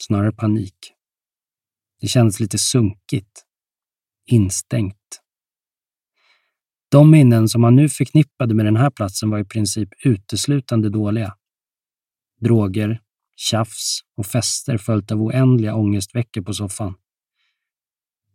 Snarare 0.00 0.32
panik. 0.32 0.92
Det 2.00 2.08
kändes 2.08 2.40
lite 2.40 2.58
sunkigt. 2.58 3.44
Instängt. 4.26 5.20
De 6.88 7.10
minnen 7.10 7.48
som 7.48 7.64
han 7.64 7.76
nu 7.76 7.88
förknippade 7.88 8.54
med 8.54 8.66
den 8.66 8.76
här 8.76 8.90
platsen 8.90 9.30
var 9.30 9.38
i 9.38 9.44
princip 9.44 9.88
uteslutande 10.04 10.90
dåliga. 10.90 11.36
Droger, 12.40 13.00
tjafs 13.36 14.00
och 14.16 14.26
fester 14.26 14.78
följt 14.78 15.12
av 15.12 15.22
oändliga 15.22 15.74
ångestveckor 15.74 16.42
på 16.42 16.54
soffan. 16.54 16.94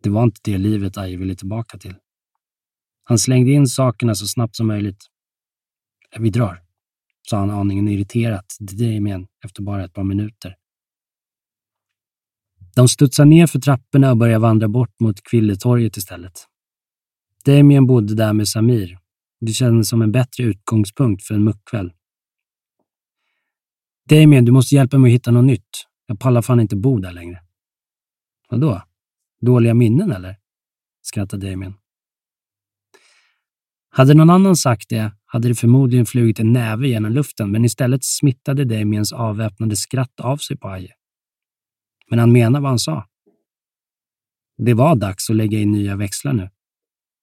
Det 0.02 0.10
var 0.10 0.24
inte 0.24 0.42
det 0.44 0.58
livet 0.58 0.98
Aje 0.98 1.18
ville 1.18 1.36
tillbaka 1.36 1.78
till. 1.78 1.96
Han 3.04 3.20
slängde 3.20 3.52
in 3.52 3.68
sakerna 3.68 4.16
så 4.16 4.28
snabbt 4.28 4.56
som 4.56 4.68
möjligt. 4.68 5.06
Vi 6.20 6.30
drar, 6.30 6.64
sa 7.30 7.38
han 7.38 7.50
aningen 7.50 7.88
irriterat 7.88 8.50
till 8.50 8.78
Damien 8.78 9.28
efter 9.46 9.64
bara 9.64 9.86
ett 9.86 9.94
par 9.94 10.04
minuter. 10.04 10.56
De 12.80 12.88
studsar 12.88 13.26
ner 13.26 13.48
för 13.48 13.60
trapporna 13.60 14.12
och 14.12 14.18
börjar 14.18 14.40
vandra 14.40 14.68
bort 14.68 15.00
mot 15.00 15.24
Kvilletorget 15.24 15.98
istället. 15.98 16.48
Damien 17.46 17.88
bodde 17.88 18.16
där 18.16 18.34
med 18.34 18.48
Samir. 18.48 19.00
Det 19.42 19.52
kändes 19.52 19.90
som 19.90 20.02
en 20.02 20.12
bättre 20.12 20.44
utgångspunkt 20.44 21.24
för 21.24 21.36
en 21.36 21.44
muckkväll. 21.44 21.94
Damien, 24.10 24.46
du 24.46 24.52
måste 24.52 24.76
hjälpa 24.76 24.98
mig 24.98 25.10
att 25.10 25.16
hitta 25.16 25.32
något 25.32 25.46
nytt. 25.46 25.70
Jag 26.06 26.20
pallar 26.20 26.42
fan 26.42 26.60
inte 26.60 26.76
bo 26.76 27.00
där 27.00 27.12
längre. 27.12 27.40
Vadå? 28.50 28.82
Dåliga 29.42 29.74
minnen 29.74 30.12
eller? 30.12 30.36
skrattade 31.02 31.50
Damien. 31.50 31.74
Hade 33.90 34.14
någon 34.14 34.30
annan 34.30 34.56
sagt 34.56 34.90
det 34.90 35.12
hade 35.26 35.48
det 35.48 35.56
förmodligen 35.56 36.06
flugit 36.06 36.40
en 36.40 36.54
näve 36.54 36.88
genom 36.88 37.12
luften, 37.12 37.52
men 37.52 37.66
istället 37.66 38.04
smittade 38.04 38.66
Damiens 38.66 39.14
avväpnade 39.14 39.76
skratt 39.76 40.20
av 40.20 40.38
sig 40.38 40.58
på 40.58 40.70
Aje. 40.70 40.99
Men 42.10 42.20
han 42.20 42.32
menade 42.32 42.62
vad 42.62 42.72
han 42.72 42.80
sa. 42.80 43.06
Det 44.58 44.74
var 44.74 44.96
dags 44.96 45.30
att 45.30 45.36
lägga 45.36 45.60
in 45.60 45.72
nya 45.72 45.96
växlar 45.96 46.34
nu. 46.34 46.50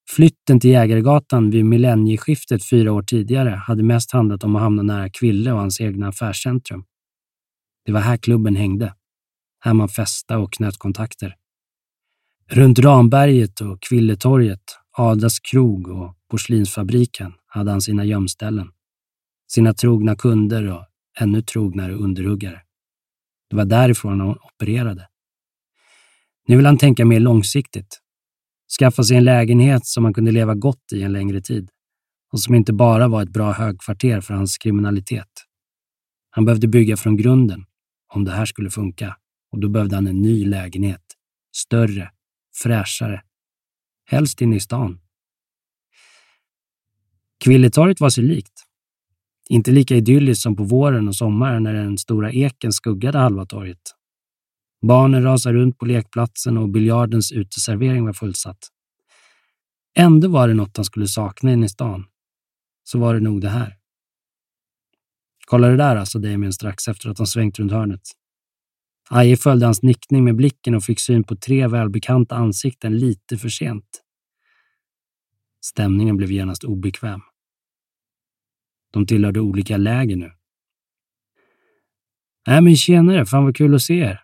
Flytten 0.09 0.61
till 0.61 0.71
Jägargatan 0.71 1.51
vid 1.51 1.65
millennieskiftet 1.65 2.69
fyra 2.69 2.93
år 2.93 3.03
tidigare 3.03 3.51
hade 3.51 3.83
mest 3.83 4.13
handlat 4.13 4.45
om 4.45 4.57
att 4.57 4.63
hamna 4.63 4.83
nära 4.83 5.11
Kville 5.11 5.53
och 5.53 5.59
hans 5.59 5.81
egna 5.81 6.09
affärscentrum. 6.09 6.85
Det 7.85 7.93
var 7.93 8.01
här 8.01 8.17
klubben 8.17 8.57
hängde. 8.57 8.95
Här 9.61 9.75
man 9.75 9.89
festade 9.89 10.41
och 10.41 10.53
knöt 10.53 10.79
kontakter. 10.79 11.37
Runt 12.51 12.79
Ramberget 12.79 13.61
och 13.61 13.83
Kvilletorget, 13.83 14.63
Adas 14.99 15.41
krog 15.41 15.89
och 15.89 16.15
porslinsfabriken 16.31 17.33
hade 17.47 17.71
han 17.71 17.81
sina 17.81 18.05
gömställen. 18.05 18.69
Sina 19.49 19.75
trogna 19.75 20.17
kunder 20.17 20.73
och 20.73 20.85
ännu 21.21 21.43
trognare 21.43 21.95
underhuggare. 21.95 22.66
Det 23.51 23.57
var 23.57 23.65
därifrån 23.65 24.21
han 24.21 24.31
opererade. 24.31 25.09
Nu 26.49 26.57
vill 26.57 26.67
han 26.67 26.79
tänka 26.79 27.05
mer 27.05 27.21
långsiktigt. 27.21 28.01
Skaffa 28.79 29.05
sig 29.05 29.17
en 29.17 29.25
lägenhet 29.25 29.87
som 29.87 30.05
han 30.05 30.15
kunde 30.15 30.33
leva 30.33 30.55
gott 30.55 30.93
i 30.93 31.03
en 31.03 31.13
längre 31.13 31.41
tid 31.41 31.71
och 32.33 32.41
som 32.41 32.55
inte 32.55 32.73
bara 32.73 33.09
var 33.09 33.23
ett 33.23 33.31
bra 33.31 33.53
högkvarter 33.53 34.21
för 34.21 34.35
hans 34.35 34.59
kriminalitet. 34.59 35.29
Han 36.31 36.45
behövde 36.45 36.69
bygga 36.69 36.97
från 36.97 37.17
grunden 37.17 37.65
om 38.15 38.25
det 38.25 38.33
här 38.33 38.47
skulle 38.47 38.71
funka 38.71 39.17
och 39.53 39.61
då 39.61 39.69
behövde 39.69 39.95
han 39.95 40.07
en 40.07 40.23
ny 40.23 40.45
lägenhet. 40.45 41.03
Större, 41.57 42.11
fräschare. 42.63 43.23
Helst 44.05 44.41
inne 44.41 44.57
i 44.57 44.61
stan. 44.61 45.01
Kvilletorget 47.45 48.01
var 48.01 48.11
sig 48.11 48.25
likt. 48.25 48.66
Inte 49.49 49.71
lika 49.71 49.97
idylliskt 49.97 50.43
som 50.43 50.57
på 50.57 50.65
våren 50.65 51.09
och 51.09 51.17
sommaren 51.17 51.63
när 51.63 51.75
den 51.75 51.99
stora 51.99 52.33
eken 52.33 52.73
skuggade 52.73 53.19
halva 53.19 53.47
torget. 53.47 53.95
Barnen 54.87 55.23
rasade 55.23 55.55
runt 55.59 55.79
på 55.79 55.85
lekplatsen 55.85 56.57
och 56.59 56.69
biljardens 56.69 57.33
uteservering 57.33 58.05
var 58.05 58.13
fullsatt. 58.13 58.59
Ändå 59.99 60.29
var 60.29 60.49
det 60.49 60.55
något 60.55 60.77
han 60.77 60.85
skulle 60.85 61.09
sakna 61.09 61.53
inne 61.53 61.67
i 61.67 61.69
stan. 61.69 62.05
Så 62.85 62.99
var 62.99 63.15
det 63.15 63.21
nog 63.21 63.41
det 63.41 63.49
här. 63.49 63.77
Kolla 65.47 65.69
det 65.69 65.77
där, 65.77 65.97
alltså 65.97 66.19
Damien 66.19 66.53
strax 66.53 66.89
efter 66.89 67.11
att 67.11 67.19
han 67.19 67.27
svängt 67.27 67.59
runt 67.59 67.73
hörnet. 67.73 68.01
Aje 69.11 69.37
följde 69.37 69.67
hans 69.67 69.83
nickning 69.83 70.25
med 70.25 70.37
blicken 70.37 70.75
och 70.75 70.85
fick 70.85 71.01
syn 71.01 71.25
på 71.25 71.37
tre 71.37 71.67
välbekanta 71.67 72.35
ansikten 72.35 72.99
lite 72.99 73.39
för 73.39 73.49
sent. 73.49 74.03
Stämningen 75.65 76.17
blev 76.17 76.33
genast 76.33 76.65
obekväm. 76.65 77.21
De 78.97 79.07
tillhörde 79.07 79.41
olika 79.41 79.77
läger 79.77 80.17
nu. 80.17 80.33
Nej 82.47 82.61
men 82.61 82.77
tjenare, 82.77 83.27
fan 83.27 83.45
vad 83.45 83.57
kul 83.57 83.75
att 83.75 83.83
se 83.83 83.95
er. 83.95 84.21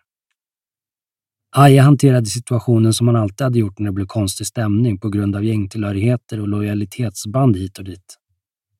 Aje 1.55 1.81
hanterade 1.81 2.25
situationen 2.25 2.93
som 2.93 3.07
han 3.07 3.15
alltid 3.15 3.41
hade 3.41 3.59
gjort 3.59 3.79
när 3.79 3.85
det 3.85 3.91
blev 3.93 4.05
konstig 4.05 4.47
stämning 4.47 4.99
på 4.99 5.09
grund 5.09 5.35
av 5.35 5.43
gängtillhörigheter 5.43 6.39
och 6.39 6.47
lojalitetsband 6.47 7.57
hit 7.57 7.77
och 7.77 7.83
dit. 7.83 8.17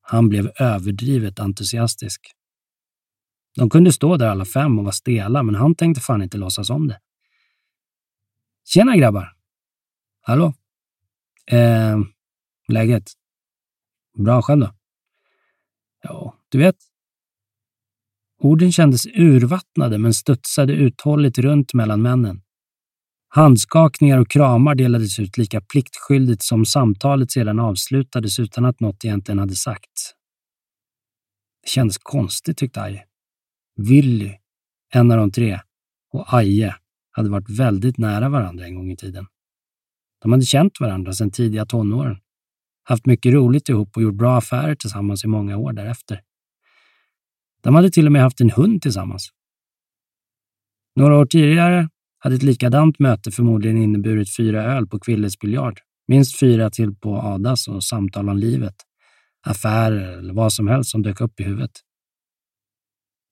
Han 0.00 0.28
blev 0.28 0.50
överdrivet 0.60 1.40
entusiastisk. 1.40 2.20
De 3.56 3.70
kunde 3.70 3.92
stå 3.92 4.16
där 4.16 4.28
alla 4.28 4.44
fem 4.44 4.78
och 4.78 4.84
vara 4.84 4.92
stela, 4.92 5.42
men 5.42 5.54
han 5.54 5.74
tänkte 5.74 6.00
fan 6.00 6.22
inte 6.22 6.38
låtsas 6.38 6.70
om 6.70 6.88
det. 6.88 7.00
Tjena 8.64 8.96
grabbar! 8.96 9.32
Hallå? 10.20 10.54
Eh, 11.46 11.98
läget? 12.68 13.12
Bra 14.18 14.42
själv 14.42 14.60
då? 14.60 14.70
Du 16.54 16.58
vet. 16.58 16.76
Orden 18.38 18.72
kändes 18.72 19.06
urvattnade 19.06 19.98
men 19.98 20.14
studsade 20.14 20.72
uthålligt 20.72 21.38
runt 21.38 21.74
mellan 21.74 22.02
männen. 22.02 22.42
Handskakningar 23.28 24.18
och 24.18 24.30
kramar 24.30 24.74
delades 24.74 25.18
ut 25.18 25.38
lika 25.38 25.60
pliktskyldigt 25.60 26.42
som 26.42 26.64
samtalet 26.64 27.30
sedan 27.30 27.58
avslutades 27.58 28.38
utan 28.38 28.64
att 28.64 28.80
något 28.80 29.04
egentligen 29.04 29.38
hade 29.38 29.54
sagts. 29.54 30.12
Det 31.62 31.68
kändes 31.68 31.98
konstigt, 31.98 32.58
tyckte 32.58 32.82
Aje. 32.82 33.04
Willy, 33.76 34.32
en 34.92 35.10
av 35.10 35.18
de 35.18 35.30
tre, 35.30 35.60
och 36.12 36.34
Aje 36.34 36.76
hade 37.10 37.30
varit 37.30 37.50
väldigt 37.50 37.98
nära 37.98 38.28
varandra 38.28 38.66
en 38.66 38.74
gång 38.74 38.90
i 38.90 38.96
tiden. 38.96 39.26
De 40.22 40.32
hade 40.32 40.44
känt 40.44 40.80
varandra 40.80 41.12
sedan 41.12 41.30
tidiga 41.30 41.66
tonåren, 41.66 42.16
haft 42.84 43.06
mycket 43.06 43.32
roligt 43.32 43.68
ihop 43.68 43.96
och 43.96 44.02
gjort 44.02 44.14
bra 44.14 44.36
affärer 44.36 44.74
tillsammans 44.74 45.24
i 45.24 45.28
många 45.28 45.56
år 45.56 45.72
därefter. 45.72 46.20
De 47.64 47.74
hade 47.74 47.90
till 47.90 48.06
och 48.06 48.12
med 48.12 48.22
haft 48.22 48.40
en 48.40 48.50
hund 48.50 48.82
tillsammans. 48.82 49.28
Några 50.96 51.18
år 51.18 51.26
tidigare 51.26 51.88
hade 52.18 52.34
ett 52.34 52.42
likadant 52.42 52.98
möte 52.98 53.30
förmodligen 53.30 53.78
inneburit 53.78 54.36
fyra 54.36 54.62
öl 54.62 54.86
på 54.86 55.00
Kvilles 55.00 55.38
biljard, 55.38 55.80
minst 56.08 56.40
fyra 56.40 56.70
till 56.70 56.94
på 56.94 57.16
Adas 57.16 57.68
och 57.68 57.84
samtal 57.84 58.28
om 58.28 58.36
livet, 58.36 58.74
affärer 59.46 60.18
eller 60.18 60.34
vad 60.34 60.52
som 60.52 60.68
helst 60.68 60.90
som 60.90 61.02
dök 61.02 61.20
upp 61.20 61.40
i 61.40 61.44
huvudet. 61.44 61.70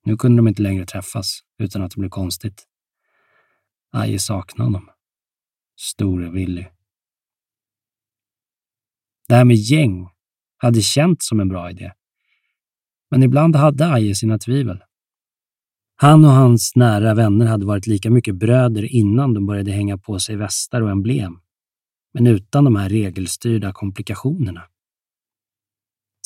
Nu 0.05 0.17
kunde 0.17 0.39
de 0.39 0.49
inte 0.49 0.63
längre 0.63 0.87
träffas 0.87 1.41
utan 1.59 1.83
att 1.83 1.91
det 1.91 2.01
blev 2.01 2.11
konstigt. 2.11 2.65
Aje 3.93 4.19
saknade 4.19 4.67
honom. 4.67 4.91
Store 5.77 6.31
Willy. 6.31 6.67
Det 9.29 9.35
här 9.35 9.45
med 9.45 9.57
gäng 9.57 10.09
hade 10.57 10.83
känts 10.83 11.29
som 11.29 11.41
en 11.41 11.49
bra 11.49 11.71
idé. 11.71 11.93
Men 13.13 13.23
ibland 13.23 13.57
hade 13.57 13.93
Aje 13.93 14.15
sina 14.15 14.39
tvivel. 14.39 14.83
Han 15.97 16.25
och 16.25 16.31
hans 16.31 16.73
nära 16.77 17.15
vänner 17.15 17.47
hade 17.47 17.67
varit 17.67 17.87
lika 17.87 18.11
mycket 18.11 18.37
bröder 18.37 18.95
innan 18.95 19.35
de 19.35 19.47
började 19.47 19.73
hänga 19.73 19.99
på 19.99 20.19
sig 20.19 20.37
västar 20.37 20.81
och 20.81 20.91
emblem, 20.91 21.41
men 22.15 22.27
utan 22.27 22.65
de 22.65 22.77
här 22.77 22.89
regelstyrda 22.89 23.73
komplikationerna. 23.73 24.63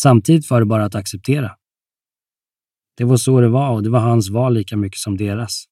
Samtidigt 0.00 0.50
var 0.50 0.60
det 0.60 0.66
bara 0.66 0.84
att 0.84 0.94
acceptera. 0.94 1.56
Det 2.96 3.04
var 3.04 3.16
så 3.16 3.40
det 3.40 3.48
var 3.48 3.70
och 3.70 3.82
det 3.82 3.90
var 3.90 4.00
hans 4.00 4.30
val 4.30 4.54
lika 4.54 4.76
mycket 4.76 4.98
som 4.98 5.16
deras. 5.16 5.64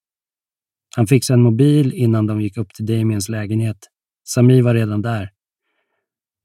Han 0.97 1.07
fixade 1.07 1.39
en 1.39 1.43
mobil 1.43 1.93
innan 1.93 2.27
de 2.27 2.41
gick 2.41 2.57
upp 2.57 2.75
till 2.75 2.87
Damiens 2.87 3.29
lägenhet. 3.29 3.79
Sami 4.25 4.61
var 4.61 4.75
redan 4.75 5.03
där. 5.03 5.31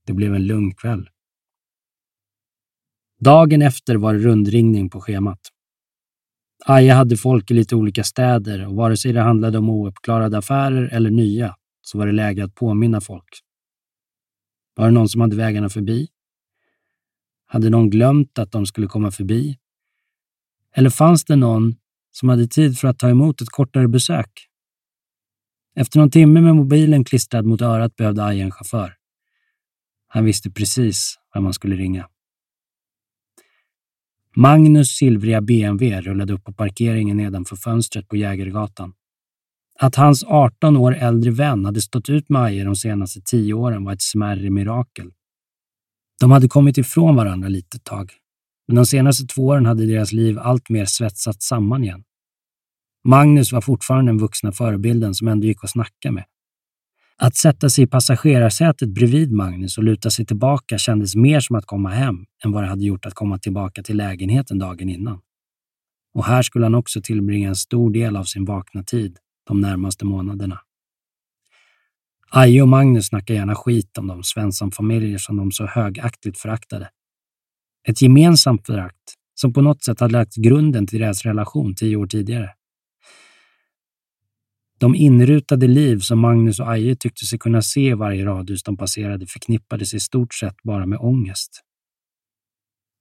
Det 0.05 0.13
blev 0.13 0.35
en 0.35 0.47
lugn 0.47 0.75
kväll. 0.75 1.09
Dagen 3.19 3.61
efter 3.61 3.95
var 3.95 4.13
det 4.13 4.19
rundringning 4.19 4.89
på 4.89 5.01
schemat. 5.01 5.39
Aja 6.65 6.95
hade 6.95 7.17
folk 7.17 7.51
i 7.51 7.53
lite 7.53 7.75
olika 7.75 8.03
städer 8.03 8.67
och 8.67 8.75
vare 8.75 8.97
sig 8.97 9.13
det 9.13 9.21
handlade 9.21 9.57
om 9.57 9.69
ouppklarade 9.69 10.37
affärer 10.37 10.89
eller 10.91 11.09
nya 11.09 11.55
så 11.81 11.97
var 11.97 12.05
det 12.05 12.11
läge 12.11 12.43
att 12.43 12.55
påminna 12.55 13.01
folk. 13.01 13.39
Var 14.75 14.85
det 14.85 14.91
någon 14.91 15.09
som 15.09 15.21
hade 15.21 15.35
vägarna 15.35 15.69
förbi? 15.69 16.07
Hade 17.45 17.69
någon 17.69 17.89
glömt 17.89 18.39
att 18.39 18.51
de 18.51 18.65
skulle 18.65 18.87
komma 18.87 19.11
förbi? 19.11 19.57
Eller 20.75 20.89
fanns 20.89 21.25
det 21.25 21.35
någon 21.35 21.75
som 22.11 22.29
hade 22.29 22.47
tid 22.47 22.77
för 22.77 22.87
att 22.87 22.99
ta 22.99 23.09
emot 23.09 23.41
ett 23.41 23.49
kortare 23.49 23.87
besök? 23.87 24.47
Efter 25.75 25.99
någon 25.99 26.11
timme 26.11 26.41
med 26.41 26.55
mobilen 26.55 27.03
klistrad 27.03 27.45
mot 27.45 27.61
örat 27.61 27.95
behövde 27.95 28.23
Aja 28.23 28.43
en 28.43 28.51
chaufför. 28.51 28.95
Han 30.07 30.25
visste 30.25 30.51
precis 30.51 31.15
vem 31.33 31.43
man 31.43 31.53
skulle 31.53 31.75
ringa. 31.75 32.09
Magnus 34.35 34.89
silvriga 34.89 35.41
BMW 35.41 36.01
rullade 36.01 36.33
upp 36.33 36.43
på 36.43 36.53
parkeringen 36.53 37.17
nedanför 37.17 37.55
fönstret 37.55 38.07
på 38.07 38.15
Jägergatan. 38.15 38.93
Att 39.79 39.95
hans 39.95 40.23
18 40.23 40.77
år 40.77 40.95
äldre 40.95 41.31
vän 41.31 41.65
hade 41.65 41.81
stått 41.81 42.09
ut 42.09 42.29
med 42.29 42.41
Aje 42.41 42.63
de 42.63 42.75
senaste 42.75 43.21
tio 43.21 43.53
åren 43.53 43.83
var 43.83 43.93
ett 43.93 44.01
smärre 44.01 44.49
mirakel. 44.49 45.11
De 46.19 46.31
hade 46.31 46.47
kommit 46.47 46.77
ifrån 46.77 47.15
varandra 47.15 47.47
lite 47.47 47.79
tag, 47.79 48.11
men 48.67 48.75
de 48.75 48.85
senaste 48.85 49.25
två 49.25 49.47
åren 49.47 49.65
hade 49.65 49.85
deras 49.85 50.11
liv 50.11 50.39
alltmer 50.39 50.85
svetsats 50.85 51.47
samman 51.47 51.83
igen. 51.83 52.03
Magnus 53.03 53.51
var 53.51 53.61
fortfarande 53.61 54.11
den 54.11 54.17
vuxna 54.17 54.51
förebilden 54.51 55.15
som 55.15 55.27
ändå 55.27 55.47
gick 55.47 55.63
att 55.63 55.69
snacka 55.69 56.11
med. 56.11 56.25
Att 57.21 57.35
sätta 57.35 57.69
sig 57.69 57.83
i 57.83 57.87
passagerarsätet 57.87 58.89
bredvid 58.89 59.31
Magnus 59.31 59.77
och 59.77 59.83
luta 59.83 60.09
sig 60.09 60.25
tillbaka 60.25 60.77
kändes 60.77 61.15
mer 61.15 61.39
som 61.39 61.55
att 61.55 61.65
komma 61.65 61.89
hem 61.89 62.15
än 62.45 62.51
vad 62.51 62.63
det 62.63 62.67
hade 62.67 62.83
gjort 62.83 63.05
att 63.05 63.13
komma 63.13 63.39
tillbaka 63.39 63.83
till 63.83 63.97
lägenheten 63.97 64.59
dagen 64.59 64.89
innan. 64.89 65.21
Och 66.13 66.25
här 66.25 66.41
skulle 66.41 66.65
han 66.65 66.75
också 66.75 67.01
tillbringa 67.01 67.49
en 67.49 67.55
stor 67.55 67.91
del 67.91 68.15
av 68.15 68.23
sin 68.23 68.45
vakna 68.45 68.83
tid 68.83 69.17
de 69.47 69.61
närmaste 69.61 70.05
månaderna. 70.05 70.59
Aje 72.31 72.61
och 72.61 72.67
Magnus 72.67 73.07
snackar 73.07 73.33
gärna 73.33 73.55
skit 73.55 73.97
om 73.97 74.07
de 74.07 74.23
Svensson-familjer 74.23 75.17
som 75.17 75.37
de 75.37 75.51
så 75.51 75.65
högaktigt 75.65 76.37
föraktade. 76.37 76.89
Ett 77.87 78.01
gemensamt 78.01 78.65
förakt 78.65 79.13
som 79.35 79.53
på 79.53 79.61
något 79.61 79.83
sätt 79.83 79.99
hade 79.99 80.13
lagt 80.13 80.35
grunden 80.35 80.87
till 80.87 80.99
deras 80.99 81.25
relation 81.25 81.75
tio 81.75 81.95
år 81.95 82.07
tidigare. 82.07 82.53
De 84.79 84.95
inrutade 84.95 85.67
liv 85.67 85.99
som 85.99 86.19
Magnus 86.19 86.59
och 86.59 86.71
Aje 86.71 86.95
tyckte 86.95 87.25
sig 87.25 87.39
kunna 87.39 87.61
se 87.61 87.87
i 87.87 87.93
varje 87.93 88.25
radhus 88.25 88.63
de 88.63 88.77
passerade 88.77 89.27
förknippades 89.27 89.93
i 89.93 89.99
stort 89.99 90.33
sett 90.33 90.55
bara 90.63 90.85
med 90.85 90.99
ångest. 90.99 91.61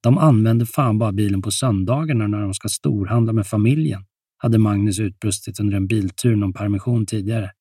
De 0.02 0.18
använde 0.18 0.66
fan 0.66 0.98
bara 0.98 1.12
bilen 1.12 1.42
på 1.42 1.50
söndagarna 1.50 2.26
när 2.26 2.40
de 2.40 2.54
ska 2.54 2.68
storhandla 2.68 3.32
med 3.32 3.46
familjen, 3.46 4.04
hade 4.36 4.58
Magnus 4.58 4.98
utbrustit 4.98 5.60
under 5.60 5.76
en 5.76 5.86
biltur 5.86 6.36
någon 6.36 6.52
permission 6.52 7.06
tidigare. 7.06 7.52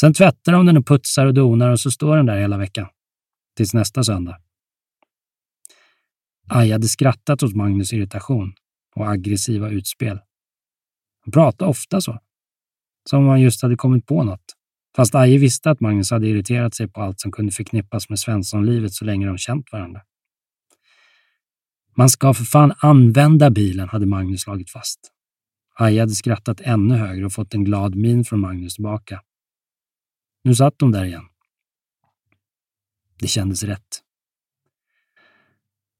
Sen 0.00 0.14
tvättar 0.14 0.52
de 0.52 0.66
den 0.66 0.76
och 0.76 0.86
putsar 0.86 1.26
och 1.26 1.34
donar 1.34 1.70
och 1.70 1.80
så 1.80 1.90
står 1.90 2.16
den 2.16 2.26
där 2.26 2.40
hela 2.40 2.58
veckan. 2.58 2.86
Tills 3.56 3.74
nästa 3.74 4.04
söndag. 4.04 4.38
Aja 6.48 6.74
hade 6.74 6.88
skrattat 6.88 7.42
åt 7.42 7.54
Magnus 7.54 7.92
irritation 7.92 8.52
och 8.96 9.10
aggressiva 9.10 9.70
utspel. 9.70 10.20
Han 11.24 11.32
pratade 11.32 11.70
ofta 11.70 12.00
så. 12.00 12.18
Som 13.10 13.22
om 13.22 13.28
han 13.28 13.40
just 13.40 13.62
hade 13.62 13.76
kommit 13.76 14.06
på 14.06 14.24
något. 14.24 14.44
Fast 14.96 15.14
Aje 15.14 15.38
visste 15.38 15.70
att 15.70 15.80
Magnus 15.80 16.10
hade 16.10 16.28
irriterat 16.28 16.74
sig 16.74 16.88
på 16.88 17.00
allt 17.00 17.20
som 17.20 17.32
kunde 17.32 17.52
förknippas 17.52 18.08
med 18.08 18.18
Svenssonlivet 18.18 18.92
så 18.92 19.04
länge 19.04 19.26
de 19.26 19.38
känt 19.38 19.72
varandra. 19.72 20.00
Man 21.96 22.08
ska 22.08 22.34
för 22.34 22.44
fan 22.44 22.72
använda 22.78 23.50
bilen, 23.50 23.88
hade 23.88 24.06
Magnus 24.06 24.40
slagit 24.40 24.70
fast. 24.70 25.00
Aje 25.74 26.00
hade 26.00 26.14
skrattat 26.14 26.60
ännu 26.60 26.94
högre 26.94 27.26
och 27.26 27.32
fått 27.32 27.54
en 27.54 27.64
glad 27.64 27.94
min 27.94 28.24
från 28.24 28.40
Magnus 28.40 28.74
tillbaka. 28.74 29.22
Nu 30.44 30.54
satt 30.54 30.78
de 30.78 30.92
där 30.92 31.04
igen. 31.04 31.24
Det 33.20 33.28
kändes 33.28 33.62
rätt. 33.62 34.02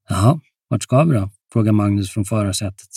Jaha, 0.09 0.39
vart 0.67 0.83
ska 0.83 1.03
vi 1.03 1.15
då? 1.15 1.29
frågade 1.53 1.71
Magnus 1.71 2.11
från 2.11 2.25
förarsätet. 2.25 2.89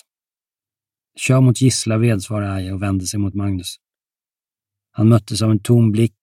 Kör 1.17 1.41
mot 1.41 1.61
Gislaved, 1.61 2.23
svarade 2.23 2.53
Aje 2.53 2.73
och 2.73 2.83
vände 2.83 3.07
sig 3.07 3.21
mot 3.21 3.35
Magnus. 3.35 3.77
Han 4.97 5.09
möttes 5.09 5.43
av 5.43 5.51
en 5.51 5.59
tom 5.59 5.93
blick 5.93 6.19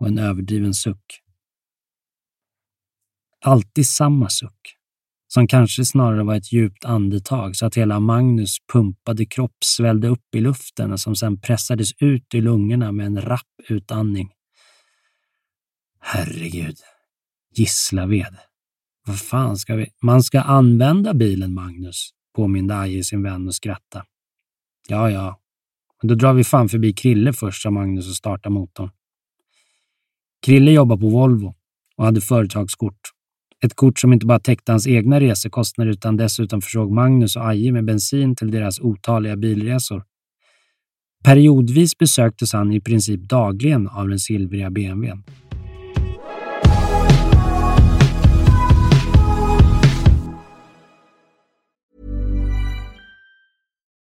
och 0.00 0.06
en 0.06 0.18
överdriven 0.18 0.74
suck. 0.74 1.20
Alltid 3.44 3.86
samma 3.86 4.28
suck, 4.28 4.76
som 5.28 5.46
kanske 5.46 5.84
snarare 5.84 6.22
var 6.22 6.34
ett 6.34 6.52
djupt 6.52 6.84
andetag 6.84 7.56
så 7.56 7.66
att 7.66 7.76
hela 7.76 8.00
Magnus 8.00 8.56
pumpade 8.72 9.26
kropp 9.26 9.56
svällde 9.64 10.08
upp 10.08 10.34
i 10.34 10.40
luften 10.40 10.92
och 10.92 11.00
som 11.00 11.16
sedan 11.16 11.40
pressades 11.40 11.90
ut 11.98 12.34
i 12.34 12.40
lungorna 12.40 12.92
med 12.92 13.06
en 13.06 13.22
rapp 13.22 13.50
utandning. 13.68 14.30
Herregud. 16.00 16.76
Gislaved. 17.54 18.36
Vad 19.06 19.20
fan 19.20 19.56
ska 19.56 19.74
vi... 19.74 19.86
Man 20.02 20.22
ska 20.22 20.40
använda 20.40 21.14
bilen, 21.14 21.54
Magnus, 21.54 22.10
påminde 22.36 22.76
Aje 22.76 23.04
sin 23.04 23.22
vän 23.22 23.48
och 23.48 23.54
skratta. 23.54 24.04
Ja, 24.88 25.10
ja, 25.10 25.41
men 26.02 26.08
då 26.08 26.14
drar 26.14 26.32
vi 26.32 26.44
fan 26.44 26.68
förbi 26.68 26.92
Krille 26.92 27.32
först, 27.32 27.62
sa 27.62 27.70
Magnus 27.70 28.08
och 28.08 28.16
startade 28.16 28.52
motorn. 28.52 28.90
Krille 30.46 30.70
jobbar 30.72 30.96
på 30.96 31.08
Volvo 31.08 31.54
och 31.96 32.04
hade 32.04 32.20
företagskort. 32.20 33.00
Ett 33.64 33.74
kort 33.74 33.98
som 33.98 34.12
inte 34.12 34.26
bara 34.26 34.38
täckte 34.38 34.72
hans 34.72 34.86
egna 34.86 35.20
resekostnader 35.20 35.90
utan 35.90 36.16
dessutom 36.16 36.62
försåg 36.62 36.92
Magnus 36.92 37.36
och 37.36 37.48
Aje 37.48 37.72
med 37.72 37.84
bensin 37.84 38.36
till 38.36 38.50
deras 38.50 38.80
otaliga 38.80 39.36
bilresor. 39.36 40.04
Periodvis 41.24 41.98
besöktes 41.98 42.52
han 42.52 42.72
i 42.72 42.80
princip 42.80 43.20
dagligen 43.20 43.88
av 43.88 44.08
den 44.08 44.18
silvriga 44.18 44.70
BMWn. 44.70 45.22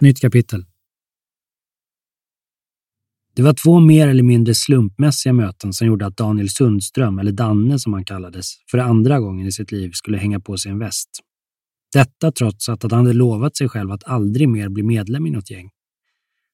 Nytt 0.00 0.20
kapitel. 0.20 0.64
Det 3.36 3.42
var 3.42 3.52
två 3.52 3.80
mer 3.80 4.08
eller 4.08 4.22
mindre 4.22 4.54
slumpmässiga 4.54 5.32
möten 5.32 5.72
som 5.72 5.86
gjorde 5.86 6.06
att 6.06 6.16
Daniel 6.16 6.48
Sundström, 6.48 7.18
eller 7.18 7.32
Danne 7.32 7.78
som 7.78 7.92
han 7.92 8.04
kallades, 8.04 8.54
för 8.70 8.78
andra 8.78 9.20
gången 9.20 9.46
i 9.46 9.52
sitt 9.52 9.72
liv 9.72 9.90
skulle 9.92 10.18
hänga 10.18 10.40
på 10.40 10.56
sig 10.56 10.72
en 10.72 10.78
väst. 10.78 11.08
Detta 11.92 12.32
trots 12.32 12.68
att 12.68 12.82
han 12.82 12.92
hade 12.92 13.12
lovat 13.12 13.56
sig 13.56 13.68
själv 13.68 13.90
att 13.90 14.04
aldrig 14.04 14.48
mer 14.48 14.68
bli 14.68 14.82
medlem 14.82 15.26
i 15.26 15.30
något 15.30 15.50
gäng. 15.50 15.70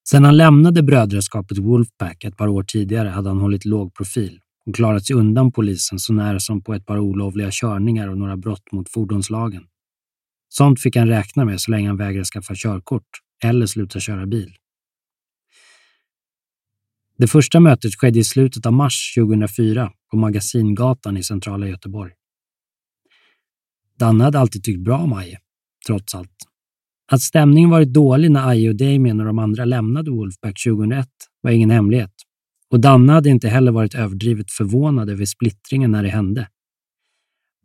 Sedan 0.09 0.25
han 0.25 0.37
lämnade 0.37 0.83
brödraskapet 0.83 1.59
Wolfpack 1.59 2.25
ett 2.25 2.37
par 2.37 2.49
år 2.49 2.63
tidigare 2.63 3.09
hade 3.09 3.29
han 3.29 3.39
hållit 3.39 3.65
låg 3.65 3.95
profil 3.95 4.41
och 4.67 4.75
klarat 4.75 5.07
sig 5.07 5.17
undan 5.17 5.53
polisen 5.53 5.99
så 5.99 6.13
nära 6.13 6.41
som 6.41 6.63
på 6.63 6.75
ett 6.75 6.87
par 6.87 6.99
olovliga 6.99 7.49
körningar 7.53 8.09
och 8.09 8.19
några 8.19 8.37
brott 8.37 8.73
mot 8.73 8.89
fordonslagen. 8.89 9.63
Sånt 10.49 10.81
fick 10.81 10.97
han 10.97 11.09
räkna 11.09 11.45
med 11.45 11.61
så 11.61 11.71
länge 11.71 11.89
han 11.89 11.97
vägrade 11.97 12.25
skaffa 12.25 12.55
körkort 12.55 13.26
eller 13.45 13.67
sluta 13.67 14.01
köra 14.01 14.27
bil. 14.27 14.57
Det 17.19 17.27
första 17.27 17.61
mötet 17.61 17.95
skedde 17.95 18.19
i 18.19 18.25
slutet 18.25 18.67
av 18.67 18.73
mars 18.73 19.15
2004 19.19 19.93
på 20.11 20.17
Magasingatan 20.17 21.17
i 21.17 21.23
centrala 21.23 21.69
Göteborg. 21.69 22.13
Danne 23.99 24.25
hade 24.25 24.39
alltid 24.39 24.65
tyckt 24.65 24.81
bra 24.81 24.99
om 24.99 25.13
Aje, 25.13 25.39
trots 25.87 26.15
allt. 26.15 26.31
Att 27.13 27.23
stämningen 27.23 27.71
varit 27.71 27.93
dålig 27.93 28.31
när 28.31 28.49
Aje 28.49 28.69
och 28.69 28.77
Damien 28.77 29.21
och 29.21 29.27
de 29.27 29.39
andra 29.39 29.65
lämnade 29.65 30.11
Wolfpack 30.11 30.63
2001 30.65 31.09
var 31.41 31.51
ingen 31.51 31.71
hemlighet. 31.71 32.13
Och 32.71 32.81
Danne 32.81 33.13
hade 33.13 33.29
inte 33.29 33.49
heller 33.49 33.73
varit 33.73 33.95
överdrivet 33.95 34.51
förvånad 34.51 35.11
över 35.11 35.25
splittringen 35.25 35.91
när 35.91 36.03
det 36.03 36.09
hände. 36.09 36.49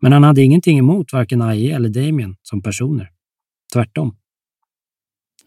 Men 0.01 0.11
han 0.11 0.23
hade 0.23 0.41
ingenting 0.41 0.79
emot 0.79 1.13
varken 1.13 1.41
Aje 1.41 1.75
eller 1.75 1.89
Damien 1.89 2.35
som 2.41 2.61
personer. 2.61 3.09
Tvärtom. 3.73 4.15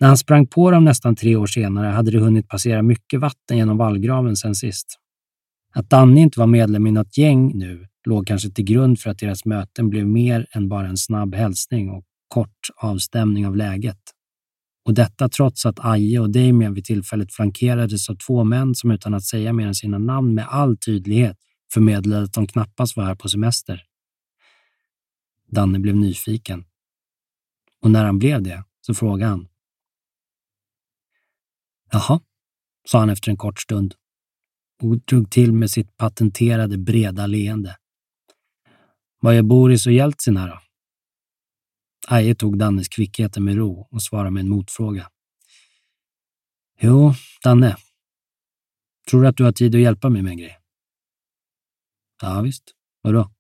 När 0.05 0.09
han 0.09 0.19
sprang 0.19 0.47
på 0.47 0.71
dem 0.71 0.85
nästan 0.85 1.17
tre 1.17 1.37
år 1.37 1.47
senare 1.47 1.87
hade 1.87 2.11
det 2.11 2.19
hunnit 2.19 2.49
passera 2.49 2.83
mycket 2.83 3.21
vatten 3.21 3.57
genom 3.57 3.77
vallgraven 3.77 4.37
sen 4.37 4.55
sist. 4.55 4.99
Att 5.75 5.90
Danne 5.90 6.21
inte 6.21 6.40
var 6.40 6.47
medlem 6.47 6.87
i 6.87 6.90
något 6.90 7.19
gäng 7.19 7.59
nu 7.59 7.87
låg 8.07 8.27
kanske 8.27 8.51
till 8.51 8.64
grund 8.64 9.01
för 9.01 9.11
att 9.11 9.19
deras 9.19 9.45
möten 9.45 9.90
blev 9.90 10.07
mer 10.07 10.47
än 10.53 10.69
bara 10.69 10.88
en 10.88 10.97
snabb 10.97 11.35
hälsning 11.35 11.90
och 11.90 12.05
kort 12.29 12.69
avstämning 12.77 13.47
av 13.47 13.57
läget. 13.57 13.99
Och 14.85 14.95
detta 14.95 15.29
trots 15.29 15.67
att 15.67 15.85
Aje 15.85 16.19
och 16.19 16.31
Damien 16.31 16.75
vid 16.75 16.85
tillfället 16.85 17.33
flankerades 17.33 18.11
av 18.11 18.14
två 18.14 18.45
män 18.45 18.75
som 18.75 18.90
utan 18.90 19.14
att 19.14 19.25
säga 19.25 19.53
mer 19.53 19.67
än 19.67 19.75
sina 19.75 19.99
namn 19.99 20.35
med 20.35 20.47
all 20.49 20.77
tydlighet 20.77 21.37
förmedlade 21.75 22.23
att 22.23 22.33
de 22.33 22.47
knappast 22.47 22.97
var 22.97 23.05
här 23.05 23.14
på 23.14 23.29
semester. 23.29 23.83
Danne 25.51 25.79
blev 25.79 25.97
nyfiken. 25.97 26.64
Och 27.83 27.90
när 27.90 28.05
han 28.05 28.19
blev 28.19 28.43
det 28.43 28.64
så 28.81 28.95
frågade 28.95 29.31
han. 29.31 29.49
Jaha, 31.95 32.21
sa 32.89 32.99
han 32.99 33.11
efter 33.11 33.31
en 33.31 33.37
kort 33.37 33.61
stund 33.61 33.95
och 34.83 34.99
drog 34.99 35.31
till 35.31 35.53
med 35.53 35.71
sitt 35.71 35.97
patenterade 35.97 36.79
breda 36.79 37.27
leende. 37.27 37.77
Vad 39.21 39.35
gör 39.37 39.43
Boris 39.43 39.87
och 39.87 39.93
Jeltsin 39.93 40.37
här 40.37 40.49
då? 40.49 40.61
Aje 42.09 42.35
tog 42.35 42.59
Dannes 42.59 42.89
kvickheten 42.89 43.45
med 43.45 43.57
ro 43.57 43.89
och 43.91 44.03
svarade 44.03 44.31
med 44.31 44.41
en 44.41 44.49
motfråga. 44.49 45.11
Jo, 46.81 47.13
Danne. 47.45 47.77
Tror 49.11 49.23
du 49.23 49.29
att 49.29 49.37
du 49.37 49.45
har 49.45 49.53
tid 49.53 49.75
att 49.75 49.81
hjälpa 49.81 50.09
mig 50.09 50.23
med 50.23 50.31
en 50.31 50.39
grej? 50.39 50.59
Ja, 52.23 52.41
visst. 52.41 52.65
Vadå? 53.03 53.31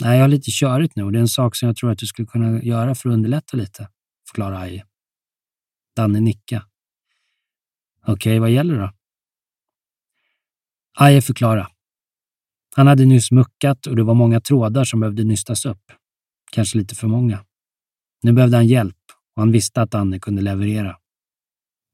Nej, 0.00 0.16
jag 0.16 0.24
har 0.24 0.28
lite 0.28 0.50
körigt 0.50 0.96
nu 0.96 1.02
och 1.02 1.12
det 1.12 1.18
är 1.18 1.20
en 1.20 1.28
sak 1.28 1.56
som 1.56 1.66
jag 1.66 1.76
tror 1.76 1.90
att 1.90 1.98
du 1.98 2.06
skulle 2.06 2.26
kunna 2.26 2.62
göra 2.62 2.94
för 2.94 3.08
att 3.08 3.12
underlätta 3.12 3.56
lite, 3.56 3.88
förklarade 4.28 4.58
Aje. 4.58 4.86
Danne 5.96 6.20
nickade. 6.20 6.71
Okej, 8.06 8.38
vad 8.38 8.50
gäller 8.50 8.74
det 8.74 8.80
då? 8.80 8.90
Aje 10.98 11.22
förklara. 11.22 11.68
Han 12.74 12.86
hade 12.86 13.04
nyss 13.04 13.30
muckat 13.30 13.86
och 13.86 13.96
det 13.96 14.02
var 14.02 14.14
många 14.14 14.40
trådar 14.40 14.84
som 14.84 15.00
behövde 15.00 15.24
nystas 15.24 15.66
upp. 15.66 15.92
Kanske 16.52 16.78
lite 16.78 16.94
för 16.94 17.06
många. 17.06 17.44
Nu 18.22 18.32
behövde 18.32 18.56
han 18.56 18.66
hjälp 18.66 18.96
och 19.36 19.42
han 19.42 19.52
visste 19.52 19.82
att 19.82 19.94
Anne 19.94 20.18
kunde 20.18 20.42
leverera. 20.42 20.96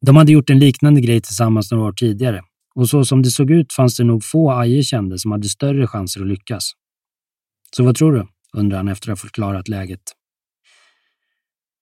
De 0.06 0.16
hade 0.16 0.32
gjort 0.32 0.50
en 0.50 0.58
liknande 0.58 1.00
grej 1.00 1.20
tillsammans 1.20 1.70
några 1.70 1.84
år 1.84 1.92
tidigare 1.92 2.42
och 2.74 2.88
så 2.88 3.04
som 3.04 3.22
det 3.22 3.30
såg 3.30 3.50
ut 3.50 3.72
fanns 3.72 3.96
det 3.96 4.04
nog 4.04 4.24
få 4.24 4.50
Aje 4.52 4.82
kände 4.82 5.18
som 5.18 5.32
hade 5.32 5.48
större 5.48 5.86
chanser 5.86 6.20
att 6.20 6.26
lyckas. 6.26 6.72
Så 7.76 7.84
vad 7.84 7.96
tror 7.96 8.12
du? 8.12 8.28
undrade 8.52 8.78
han 8.78 8.88
efter 8.88 9.12
att 9.12 9.18
ha 9.18 9.22
förklarat 9.22 9.68
läget. 9.68 10.02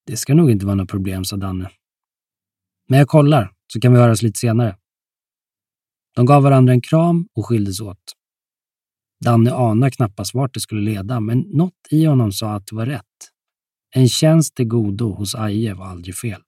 Det 0.05 0.17
ska 0.17 0.33
nog 0.33 0.51
inte 0.51 0.65
vara 0.65 0.75
något 0.75 0.89
problem, 0.89 1.25
sa 1.25 1.37
Danne. 1.37 1.69
Men 2.87 2.99
jag 2.99 3.07
kollar, 3.07 3.51
så 3.73 3.79
kan 3.79 3.93
vi 3.93 3.99
höras 3.99 4.21
lite 4.21 4.39
senare. 4.39 4.77
De 6.15 6.25
gav 6.25 6.43
varandra 6.43 6.73
en 6.73 6.81
kram 6.81 7.27
och 7.35 7.45
skildes 7.45 7.79
åt. 7.79 8.13
Danne 9.23 9.53
anade 9.53 9.91
knappast 9.91 10.33
vart 10.33 10.53
det 10.53 10.59
skulle 10.59 10.81
leda, 10.81 11.19
men 11.19 11.39
något 11.39 11.87
i 11.89 12.05
honom 12.05 12.31
sa 12.31 12.53
att 12.53 12.67
det 12.67 12.75
var 12.75 12.85
rätt. 12.85 13.03
En 13.95 14.09
tjänst 14.09 14.55
till 14.55 14.67
godo 14.67 15.13
hos 15.13 15.35
Aje 15.35 15.73
var 15.73 15.85
aldrig 15.85 16.15
fel. 16.15 16.41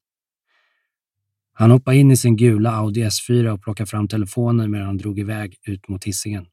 Han 1.53 1.71
hoppade 1.71 1.97
in 1.97 2.11
i 2.11 2.17
sin 2.17 2.37
gula 2.37 2.71
Audi 2.71 3.03
S4 3.03 3.49
och 3.49 3.61
plockade 3.61 3.87
fram 3.87 4.07
telefonen 4.07 4.71
medan 4.71 4.87
han 4.87 4.97
drog 4.97 5.19
iväg 5.19 5.57
ut 5.63 5.87
mot 5.87 6.03
hissingen. 6.03 6.45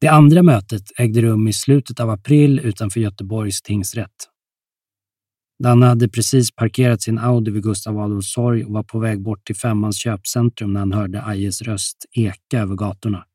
Det 0.00 0.08
andra 0.08 0.42
mötet 0.42 0.82
ägde 0.98 1.22
rum 1.22 1.48
i 1.48 1.52
slutet 1.52 2.00
av 2.00 2.10
april 2.10 2.60
utanför 2.60 3.00
Göteborgs 3.00 3.62
tingsrätt. 3.62 4.28
Danne 5.58 5.86
hade 5.86 6.08
precis 6.08 6.50
parkerat 6.50 7.02
sin 7.02 7.18
Audi 7.18 7.50
vid 7.50 7.62
Gustav 7.62 7.98
Adolfs 7.98 8.34
torg 8.34 8.64
och 8.64 8.72
var 8.72 8.82
på 8.82 8.98
väg 8.98 9.22
bort 9.22 9.46
till 9.46 9.56
Femmans 9.56 9.98
köpcentrum 9.98 10.72
när 10.72 10.80
han 10.80 10.92
hörde 10.92 11.22
Ajes 11.22 11.62
röst 11.62 12.06
eka 12.12 12.60
över 12.60 12.74
gatorna. 12.74 13.26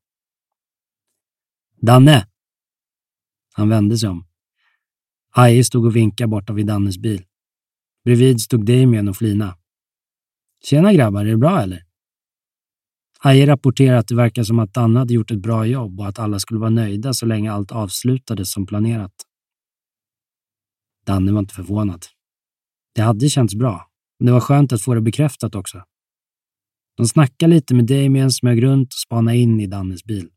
Danne! 1.80 2.26
Han 3.54 3.68
vände 3.68 3.98
sig 3.98 4.08
om. 4.08 4.26
Aje 5.34 5.64
stod 5.64 5.86
och 5.86 5.96
vinkade 5.96 6.28
borta 6.28 6.52
vid 6.52 6.66
Dannes 6.66 6.98
bil. 6.98 7.24
Bredvid 8.04 8.40
stod 8.40 8.66
Damien 8.66 9.08
och 9.08 9.16
Flina. 9.16 9.56
Tjena 10.64 10.92
grabbar, 10.92 11.20
är 11.20 11.30
det 11.30 11.36
bra 11.36 11.60
eller? 11.60 11.82
Aje 13.20 13.46
rapporterade 13.46 13.98
att 13.98 14.08
det 14.08 14.14
verkar 14.14 14.42
som 14.42 14.58
att 14.58 14.74
Danne 14.74 14.98
hade 14.98 15.14
gjort 15.14 15.30
ett 15.30 15.42
bra 15.42 15.66
jobb 15.66 16.00
och 16.00 16.08
att 16.08 16.18
alla 16.18 16.38
skulle 16.38 16.60
vara 16.60 16.70
nöjda 16.70 17.14
så 17.14 17.26
länge 17.26 17.52
allt 17.52 17.72
avslutades 17.72 18.52
som 18.52 18.66
planerat. 18.66 19.21
Danne 21.06 21.32
var 21.32 21.40
inte 21.40 21.54
förvånad. 21.54 22.06
Det 22.94 23.02
hade 23.02 23.28
känts 23.28 23.54
bra, 23.54 23.90
men 24.18 24.26
det 24.26 24.32
var 24.32 24.40
skönt 24.40 24.72
att 24.72 24.82
få 24.82 24.94
det 24.94 25.00
bekräftat 25.00 25.54
också. 25.54 25.82
De 26.96 27.06
snackade 27.06 27.54
lite 27.54 27.74
med 27.74 27.86
Damien, 27.86 28.30
smög 28.30 28.62
runt 28.62 28.88
och 28.88 28.98
spanade 28.98 29.36
in 29.36 29.60
i 29.60 29.66
Dannes 29.66 30.04
bil. 30.04 30.28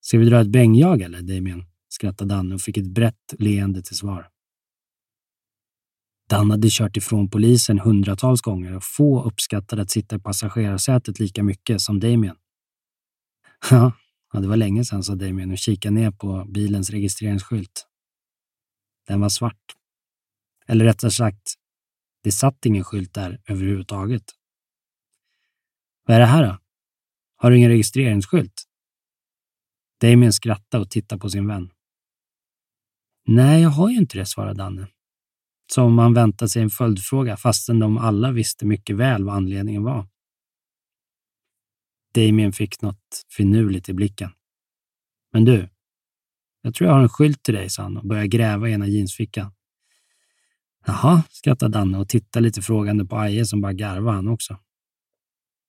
Ska 0.00 0.18
vi 0.18 0.24
dra 0.24 0.40
ett 0.40 0.48
bängjag 0.52 1.02
eller, 1.02 1.22
Damien? 1.22 1.64
skrattade 1.88 2.34
Danne 2.34 2.54
och 2.54 2.60
fick 2.60 2.76
ett 2.76 2.94
brett 2.94 3.34
leende 3.38 3.82
till 3.82 3.96
svar. 3.96 4.28
Dan 6.28 6.50
hade 6.50 6.68
kört 6.70 6.96
ifrån 6.96 7.30
polisen 7.30 7.78
hundratals 7.78 8.40
gånger 8.40 8.76
och 8.76 8.84
få 8.84 9.22
uppskattade 9.22 9.82
att 9.82 9.90
sitta 9.90 10.16
i 10.16 10.18
passagerarsätet 10.18 11.20
lika 11.20 11.42
mycket 11.42 11.80
som 11.80 12.00
Damien. 12.00 12.36
Ja, 13.70 13.92
det 14.32 14.46
var 14.46 14.56
länge 14.56 14.84
sedan, 14.84 15.02
sa 15.02 15.14
Damien 15.14 15.50
och 15.50 15.58
kikade 15.58 15.94
ner 15.94 16.10
på 16.10 16.44
bilens 16.48 16.90
registreringsskylt. 16.90 17.89
Den 19.06 19.20
var 19.20 19.28
svart. 19.28 19.76
Eller 20.66 20.84
rättare 20.84 21.10
sagt, 21.10 21.54
det 22.22 22.32
satt 22.32 22.66
ingen 22.66 22.84
skylt 22.84 23.14
där 23.14 23.42
överhuvudtaget. 23.46 24.24
Vad 26.06 26.16
är 26.16 26.20
det 26.20 26.26
här 26.26 26.46
då? 26.46 26.58
Har 27.36 27.50
du 27.50 27.56
ingen 27.56 27.70
registreringsskylt? 27.70 28.62
Damien 30.00 30.32
skrattade 30.32 30.82
och 30.82 30.90
tittade 30.90 31.20
på 31.20 31.30
sin 31.30 31.46
vän. 31.46 31.70
Nej, 33.26 33.62
jag 33.62 33.70
har 33.70 33.90
ju 33.90 33.96
inte 33.96 34.18
det, 34.18 34.26
svarade 34.26 34.54
Danne. 34.54 34.88
Som 35.72 35.84
om 35.84 35.98
han 35.98 36.14
väntat 36.14 36.50
sig 36.50 36.62
en 36.62 36.70
följdfråga 36.70 37.36
fastän 37.36 37.78
de 37.78 37.98
alla 37.98 38.32
visste 38.32 38.66
mycket 38.66 38.96
väl 38.96 39.24
vad 39.24 39.34
anledningen 39.34 39.82
var. 39.82 40.08
Damien 42.14 42.52
fick 42.52 42.82
något 42.82 43.26
finurligt 43.36 43.88
i 43.88 43.92
blicken. 43.92 44.30
Men 45.32 45.44
du, 45.44 45.68
jag 46.62 46.74
tror 46.74 46.88
jag 46.88 46.94
har 46.94 47.02
en 47.02 47.08
skylt 47.08 47.42
till 47.42 47.54
dig, 47.54 47.70
sa 47.70 47.82
han 47.82 47.96
och 47.96 48.06
började 48.06 48.28
gräva 48.28 48.68
i 48.68 48.72
ena 48.72 48.86
jeansfickan. 48.86 49.52
Jaha, 50.86 51.22
skrattade 51.30 51.78
Danne 51.78 51.98
och 51.98 52.08
tittade 52.08 52.42
lite 52.42 52.62
frågande 52.62 53.04
på 53.04 53.16
Aje 53.16 53.46
som 53.46 53.60
bara 53.60 53.72
garvade 53.72 54.16
han 54.16 54.28
också. 54.28 54.58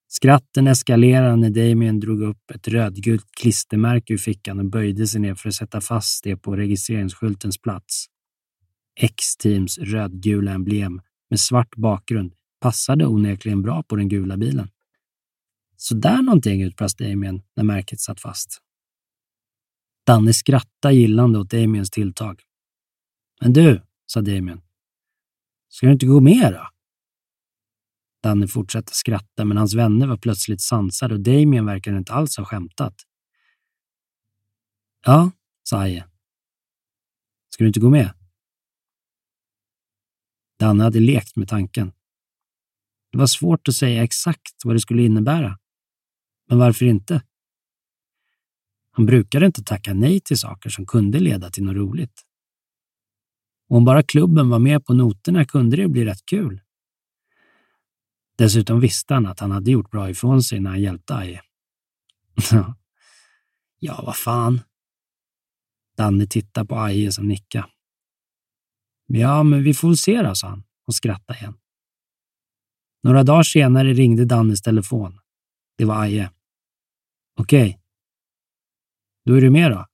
Skratten 0.08 0.68
eskalerade 0.68 1.36
när 1.36 1.50
Damien 1.50 2.00
drog 2.00 2.22
upp 2.22 2.52
ett 2.52 2.68
rödgult 2.68 3.26
klistermärke 3.42 4.14
ur 4.14 4.18
fickan 4.18 4.60
och 4.60 4.66
böjde 4.66 5.08
sig 5.08 5.22
ner 5.22 5.36
för 5.36 5.50
att 5.50 5.56
sätta 5.56 5.82
fast 5.82 6.24
det 6.24 6.38
på 6.38 6.56
registreringsskyltens 6.56 7.58
plats. 7.58 8.06
X-Teams 9.00 9.78
rödgula 9.78 10.52
emblem 10.52 11.02
med 11.30 11.40
svart 11.40 11.76
bakgrund 11.76 12.34
passade 12.60 13.06
onekligen 13.06 13.62
bra 13.62 13.84
på 13.84 13.96
den 13.96 14.10
gula 14.10 14.38
bilen. 14.38 14.70
Så 15.78 15.96
där 15.96 16.22
någonting, 16.22 16.62
utbrast 16.62 16.98
Damien 16.98 17.42
när 17.56 17.64
märket 17.64 18.00
satt 18.00 18.20
fast. 18.20 18.62
Danne 20.12 20.34
skrattade 20.34 20.94
gillande 20.94 21.40
åt 21.40 21.50
Damiens 21.50 21.90
tilltag. 21.90 22.42
Men 23.42 23.54
du, 23.54 23.82
sa 24.06 24.22
Damien. 24.22 24.62
Ska 25.70 25.86
du 25.86 25.94
inte 25.94 26.06
gå 26.06 26.20
med 26.20 26.54
då? 26.54 26.68
Danne 28.24 28.48
fortsatte 28.48 28.94
skratta, 28.94 29.46
men 29.46 29.58
hans 29.58 29.74
vänner 29.74 30.08
var 30.08 30.18
plötsligt 30.18 30.62
sansade 30.62 31.14
och 31.14 31.20
Damien 31.20 31.66
verkade 31.66 31.98
inte 31.98 32.14
alls 32.14 32.38
ha 32.38 32.46
skämtat. 32.46 32.96
Ja, 35.06 35.32
sa 35.64 35.80
Aje. 35.80 36.06
Ska 37.50 37.64
du 37.64 37.68
inte 37.68 37.80
gå 37.80 37.90
med? 37.90 38.14
Danne 40.60 40.84
hade 40.84 41.00
lekt 41.00 41.36
med 41.36 41.48
tanken. 41.48 41.94
Det 43.12 43.18
var 43.18 43.28
svårt 43.28 43.68
att 43.68 43.76
säga 43.76 44.04
exakt 44.04 44.56
vad 44.66 44.76
det 44.76 44.80
skulle 44.80 45.04
innebära. 45.04 45.60
Men 46.50 46.58
varför 46.58 46.86
inte? 46.86 47.22
Han 49.02 49.06
brukade 49.06 49.46
inte 49.46 49.64
tacka 49.64 49.94
nej 49.94 50.20
till 50.20 50.38
saker 50.38 50.70
som 50.70 50.86
kunde 50.86 51.20
leda 51.20 51.50
till 51.50 51.64
något 51.64 51.76
roligt. 51.76 52.22
Och 53.70 53.78
om 53.78 53.86
bara 53.86 54.04
klubben 54.04 54.50
var 54.50 54.60
med 54.60 54.86
på 54.86 54.94
noterna 54.94 55.46
kunde 55.46 55.78
det 55.78 55.88
bli 55.88 56.06
rätt 56.06 56.26
kul. 56.26 56.62
Dessutom 58.38 58.80
visste 58.80 59.14
han 59.14 59.26
att 59.26 59.40
han 59.40 59.52
hade 59.52 59.72
gjort 59.72 59.92
bra 59.92 60.10
ifrån 60.10 60.44
sig 60.44 60.60
när 60.60 60.70
han 60.70 60.82
hjälpte 60.82 61.16
Aje. 61.16 61.42
ja, 63.80 64.04
vad 64.06 64.16
fan. 64.16 64.62
Danne 65.98 66.28
tittade 66.28 66.68
på 66.68 66.76
Aje 66.76 67.12
som 67.12 67.28
nickade. 67.28 67.68
Ja, 69.08 69.44
men 69.44 69.64
vi 69.64 69.74
får 69.74 69.88
väl 69.88 69.98
se 69.98 70.22
då, 70.22 70.36
sa 70.36 70.48
han 70.48 70.64
och 70.88 70.96
skrattade 70.96 71.40
igen. 71.40 71.58
Några 73.04 73.24
dagar 73.24 73.44
senare 73.44 73.94
ringde 73.94 74.26
Dannes 74.26 74.62
telefon. 74.62 75.20
Det 75.78 75.86
var 75.86 76.02
Aje. 76.02 76.32
Okej. 77.40 77.81
Då 79.26 79.34
är 79.34 79.42
du 79.42 79.50
med 79.50 79.72
då? 79.72 79.86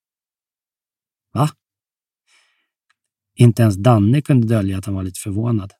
Va? 1.34 1.50
Inte 3.36 3.62
ens 3.62 3.76
Danne 3.76 4.22
kunde 4.22 4.48
dölja 4.48 4.78
att 4.78 4.86
han 4.86 4.96
var 4.96 5.04
lite 5.04 5.20
förvånad. 5.20 5.74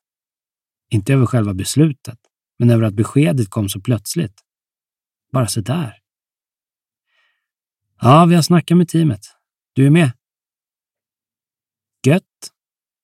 Inte 0.90 1.12
över 1.12 1.26
själva 1.26 1.54
beslutet, 1.54 2.18
men 2.58 2.70
över 2.70 2.82
att 2.82 2.94
beskedet 2.94 3.50
kom 3.50 3.68
så 3.68 3.80
plötsligt. 3.80 4.40
Bara 5.32 5.46
så 5.46 5.60
där. 5.60 5.98
Ja, 8.00 8.26
vi 8.26 8.34
har 8.34 8.42
snackat 8.42 8.76
med 8.76 8.88
teamet. 8.88 9.20
Du 9.72 9.86
är 9.86 9.90
med? 9.90 10.12
Gött, 12.06 12.52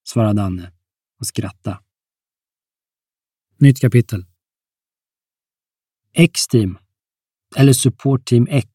svarade 0.05 0.35
Danne 0.35 0.73
och 1.21 1.27
skrattade. 1.27 1.81
Nytt 3.59 3.81
kapitel. 3.81 4.25
X-team, 6.13 6.79
eller 7.57 7.73
Support 7.73 8.27
Team 8.27 8.47
X, 8.51 8.73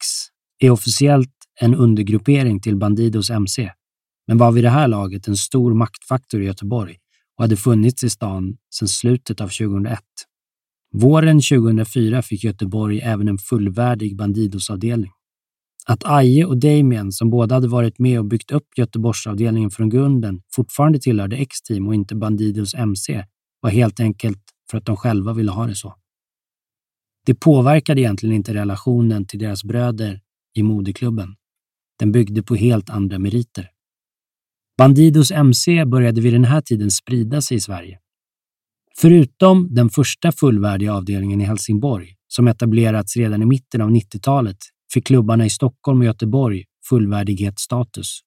är 0.58 0.70
officiellt 0.70 1.39
en 1.62 1.76
undergruppering 1.76 2.62
till 2.62 2.76
Bandidos 2.76 3.30
MC, 3.30 3.72
men 4.28 4.38
var 4.38 4.52
vid 4.52 4.64
det 4.64 4.70
här 4.70 4.88
laget 4.88 5.28
en 5.28 5.38
stor 5.38 5.74
maktfaktor 5.74 6.42
i 6.42 6.46
Göteborg 6.46 6.98
och 7.38 7.44
hade 7.44 7.58
funnits 7.58 8.04
i 8.04 8.10
stan 8.10 8.58
sedan 8.76 8.88
slutet 8.88 9.42
av 9.42 9.48
2001. 9.48 10.00
Våren 10.94 11.42
2004 11.42 12.22
fick 12.22 12.44
Göteborg 12.44 13.00
även 13.00 13.28
en 13.28 13.38
fullvärdig 13.38 14.18
Bandidosavdelning. 14.18 15.12
Att 15.86 16.06
Aje 16.06 16.46
och 16.46 16.58
Damien, 16.58 17.12
som 17.12 17.30
båda 17.30 17.56
hade 17.56 17.68
varit 17.68 18.00
med 18.00 18.20
och 18.20 18.26
byggt 18.26 18.52
upp 18.52 18.78
Göteborgsavdelningen 18.78 19.70
från 19.70 19.90
grunden, 19.90 20.42
fortfarande 20.52 21.00
tillhörde 21.00 21.36
X-team 21.38 21.88
och 21.88 21.96
inte 21.96 22.16
Bandidos 22.16 22.74
MC 22.74 23.26
var 23.62 23.70
helt 23.70 24.00
enkelt 24.00 24.42
för 24.72 24.78
att 24.78 24.86
de 24.86 24.98
själva 24.98 25.34
ville 25.34 25.52
ha 25.52 25.68
det 25.68 25.76
så. 25.76 25.96
Det 27.26 27.36
påverkade 27.36 28.02
egentligen 28.02 28.36
inte 28.36 28.54
relationen 28.54 29.26
till 29.26 29.40
deras 29.40 29.64
bröder 29.64 30.22
i 30.54 30.64
moderklubben. 30.64 31.36
Den 32.00 32.12
byggde 32.12 32.44
på 32.44 32.56
helt 32.56 32.90
andra 32.90 33.20
meriter. 33.20 33.70
Bandidos 34.78 35.32
MC 35.32 35.86
började 35.86 36.22
vid 36.22 36.34
den 36.34 36.46
här 36.46 36.62
tiden 36.62 36.92
sprida 36.92 37.42
sig 37.42 37.58
i 37.58 37.60
Sverige. 37.60 38.00
Förutom 38.98 39.76
den 39.76 39.90
första 39.90 40.32
fullvärdiga 40.32 40.94
avdelningen 40.94 41.42
i 41.42 41.44
Helsingborg, 41.44 42.16
som 42.28 42.48
etablerats 42.48 43.18
redan 43.18 43.42
i 43.42 43.46
mitten 43.46 43.82
av 43.82 43.90
90-talet, 43.90 44.58
fick 44.94 45.08
klubbarna 45.08 45.46
i 45.46 45.50
Stockholm 45.50 46.00
och 46.00 46.06
Göteborg 46.06 46.66
fullvärdighetsstatus. 46.90 48.20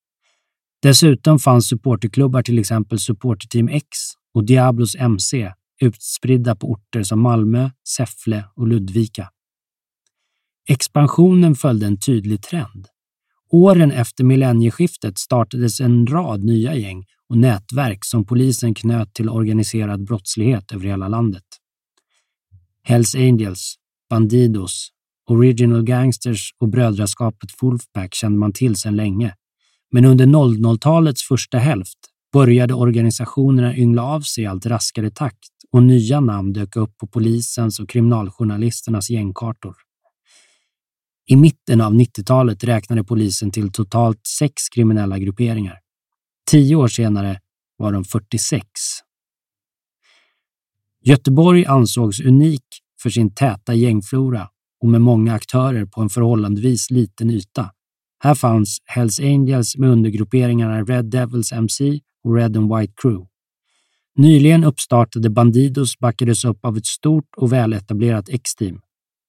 Dessutom 0.83 1.39
fanns 1.39 1.69
supporterklubbar, 1.69 2.43
till 2.43 2.59
exempel 2.59 2.99
Supporterteam 2.99 3.69
X 3.69 3.87
och 4.35 4.45
Diablos 4.45 4.97
MC, 4.97 5.53
utspridda 5.81 6.57
på 6.57 6.71
orter 6.71 7.03
som 7.03 7.21
Malmö, 7.21 7.71
Säffle 7.89 8.45
och 8.55 8.69
Ludvika. 8.69 9.31
Expansionen 10.69 11.55
följde 11.55 11.87
en 11.87 12.01
tydlig 12.01 12.43
trend. 12.43 12.89
Åren 13.55 13.93
efter 13.93 14.25
millennieskiftet 14.25 15.19
startades 15.19 15.81
en 15.81 16.07
rad 16.07 16.45
nya 16.45 16.75
gäng 16.75 17.05
och 17.29 17.37
nätverk 17.37 18.05
som 18.05 18.25
polisen 18.25 18.75
knöt 18.75 19.15
till 19.15 19.29
organiserad 19.29 20.05
brottslighet 20.05 20.73
över 20.73 20.87
hela 20.87 21.09
landet. 21.09 21.45
Hells 22.83 23.15
Angels, 23.15 23.75
Bandidos, 24.11 24.89
Original 25.31 25.83
Gangsters 25.83 26.55
och 26.61 26.69
brödraskapet 26.69 27.51
Wolfpack 27.61 28.15
kände 28.15 28.39
man 28.39 28.53
till 28.53 28.77
sedan 28.77 28.97
länge. 28.97 29.35
Men 29.91 30.05
under 30.05 30.27
00-talets 30.27 31.23
första 31.23 31.59
hälft 31.59 31.99
började 32.33 32.75
organisationerna 32.75 33.77
yngla 33.77 34.03
av 34.03 34.21
sig 34.21 34.45
i 34.45 34.47
allt 34.47 34.67
raskare 34.67 35.11
takt 35.11 35.49
och 35.73 35.83
nya 35.83 36.21
namn 36.21 36.53
dök 36.53 36.77
upp 36.77 36.99
på 36.99 37.07
polisens 37.07 37.81
och 37.81 37.89
kriminaljournalisternas 37.89 39.11
gängkartor. 39.11 39.77
I 41.27 41.37
mitten 41.37 41.81
av 41.81 41.95
90-talet 41.95 42.65
räknade 42.65 43.05
polisen 43.05 43.51
till 43.51 43.73
totalt 43.73 44.27
sex 44.27 44.69
kriminella 44.69 45.19
grupperingar. 45.19 45.79
Tio 46.51 46.77
år 46.77 46.89
senare 46.89 47.41
var 47.77 47.93
de 47.93 48.05
46. 48.05 48.67
Göteborg 51.05 51.67
ansågs 51.67 52.21
unik 52.21 52.65
för 53.03 53.11
sin 53.11 53.35
täta 53.35 53.75
gängflora 53.75 54.49
och 54.81 54.89
med 54.89 55.01
många 55.01 55.35
aktörer 55.35 55.87
på 55.87 56.01
en 56.01 56.09
förhållandevis 56.09 56.91
liten 56.91 57.31
yta. 57.31 57.71
Här 58.19 58.35
fanns 58.35 58.79
Hells 58.85 59.21
Angels 59.21 59.77
med 59.77 59.91
undergrupperingarna 59.91 60.83
Red 60.83 61.05
Devils 61.05 61.53
MC 61.53 62.01
och 62.25 62.35
Red 62.37 62.57
and 62.57 62.77
White 62.77 62.93
Crew. 62.97 63.27
Nyligen 64.17 64.65
uppstartade 64.65 65.31
Bandidos 65.31 65.99
backades 65.99 66.45
upp 66.45 66.65
av 66.65 66.77
ett 66.77 66.87
stort 66.87 67.29
och 67.37 67.53
väletablerat 67.53 68.29
X-team. 68.29 68.81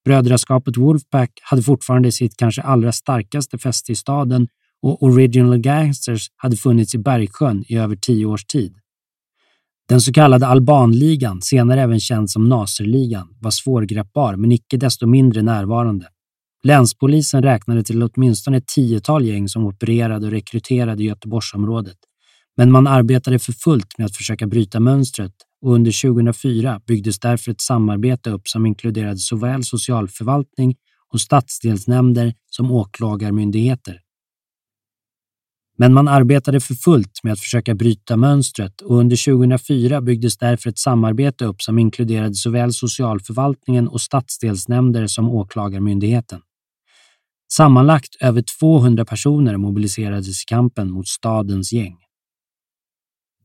Brödraskapet 0.06 0.78
Wolfpack 0.78 1.32
hade 1.42 1.64
fortfarande 1.64 2.12
sitt 2.12 2.38
kanske 2.38 2.62
allra 2.62 2.92
starkaste 2.92 3.58
fäste 3.58 3.92
i 3.92 3.96
staden 3.96 4.48
och 4.82 5.04
Original 5.04 5.58
Gangsters 5.58 6.28
hade 6.36 6.58
funnits 6.58 6.96
i 6.96 6.98
Bergsjön 6.98 7.64
i 7.68 7.78
över 7.78 7.96
tio 7.96 8.26
års 8.26 8.46
tid. 8.46 8.76
Den 9.90 10.02
så 10.02 10.14
kallade 10.14 10.48
Albanligan, 10.48 11.42
senare 11.42 11.82
även 11.82 12.00
känd 12.00 12.30
som 12.30 12.50
Naserligan, 12.50 13.28
var 13.40 13.52
svårgreppbar 13.52 14.36
men 14.36 14.52
icke 14.52 14.78
desto 14.78 15.08
mindre 15.08 15.42
närvarande. 15.42 16.08
Länspolisen 16.64 17.44
räknade 17.44 17.84
till 17.84 18.04
åtminstone 18.04 18.58
ett 18.58 18.68
tiotal 18.68 19.26
gäng 19.26 19.50
som 19.50 19.66
opererade 19.66 20.26
och 20.26 20.32
rekryterade 20.32 21.04
i 21.04 21.06
Göteborgsområdet. 21.06 21.98
Men 22.58 22.72
man 22.72 22.88
arbetade 22.88 23.40
för 23.40 23.54
fullt 23.54 23.98
med 23.98 24.06
att 24.06 24.16
försöka 24.16 24.48
bryta 24.48 24.80
mönstret 24.80 25.34
och 25.64 25.74
under 25.74 26.02
2004 26.02 26.82
byggdes 26.88 27.20
därför 27.20 27.52
ett 27.52 27.62
samarbete 27.62 28.30
upp 28.30 28.48
som 28.48 28.66
inkluderade 28.66 29.18
såväl 29.18 29.64
socialförvaltning 29.64 30.76
och 31.14 31.22
stadsdelsnämnder 31.22 32.34
som 32.50 32.72
åklagarmyndigheter. 32.72 34.00
Men 35.78 35.94
man 35.94 36.08
arbetade 36.08 36.60
för 36.60 36.74
fullt 36.74 37.20
med 37.24 37.34
att 37.34 37.40
försöka 37.40 37.76
bryta 37.76 38.18
mönstret 38.18 38.82
och 38.82 38.98
under 38.98 39.26
2004 39.26 40.02
byggdes 40.02 40.38
därför 40.38 40.70
ett 40.70 40.80
samarbete 40.80 41.46
upp 41.46 41.62
som 41.62 41.80
inkluderade 41.80 42.36
såväl 42.36 42.74
socialförvaltningen 42.74 43.88
och 43.88 44.02
stadsdelsnämnder 44.02 45.08
som 45.08 45.30
åklagarmyndigheten. 45.30 46.42
Sammanlagt 47.54 48.16
över 48.20 48.44
200 48.60 49.06
personer 49.06 49.58
mobiliserades 49.58 50.28
i 50.28 50.46
kampen 50.48 50.92
mot 50.92 51.08
stadens 51.08 51.74
gäng. 51.74 51.98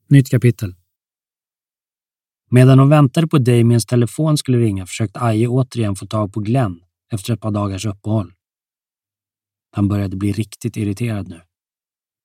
Nytt 0.08 0.30
kapitel. 0.30 0.74
Medan 2.50 2.78
de 2.78 2.88
väntade 2.88 3.28
på 3.28 3.38
Damiens 3.38 3.86
telefon 3.86 4.38
skulle 4.38 4.58
ringa 4.58 4.86
försökte 4.86 5.20
Aje 5.20 5.48
återigen 5.48 5.96
få 5.96 6.06
tag 6.06 6.32
på 6.32 6.40
Glenn 6.40 6.80
efter 7.12 7.34
ett 7.34 7.40
par 7.40 7.50
dagars 7.50 7.86
uppehåll. 7.86 8.32
Han 9.70 9.88
började 9.88 10.16
bli 10.16 10.32
riktigt 10.32 10.76
irriterad 10.76 11.28
nu. 11.28 11.40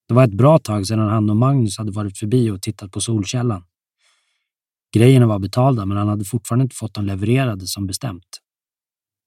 Det 0.07 0.13
var 0.13 0.23
ett 0.23 0.33
bra 0.33 0.59
tag 0.59 0.87
sedan 0.87 1.09
han 1.09 1.29
och 1.29 1.37
Magnus 1.37 1.77
hade 1.77 1.91
varit 1.91 2.17
förbi 2.17 2.51
och 2.51 2.61
tittat 2.61 2.91
på 2.91 3.01
Solkällan. 3.01 3.63
Grejerna 4.93 5.27
var 5.27 5.39
betalda, 5.39 5.85
men 5.85 5.97
han 5.97 6.07
hade 6.07 6.25
fortfarande 6.25 6.63
inte 6.63 6.75
fått 6.75 6.93
dem 6.93 7.05
levererade 7.05 7.67
som 7.67 7.87
bestämt. 7.87 8.39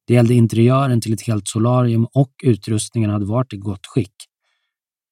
Det 0.06 0.14
gällde 0.14 0.34
interiören 0.34 1.00
till 1.00 1.12
ett 1.12 1.22
helt 1.22 1.48
solarium 1.48 2.06
och 2.12 2.32
utrustningen 2.42 3.10
hade 3.10 3.24
varit 3.24 3.52
i 3.52 3.56
gott 3.56 3.86
skick. 3.86 4.14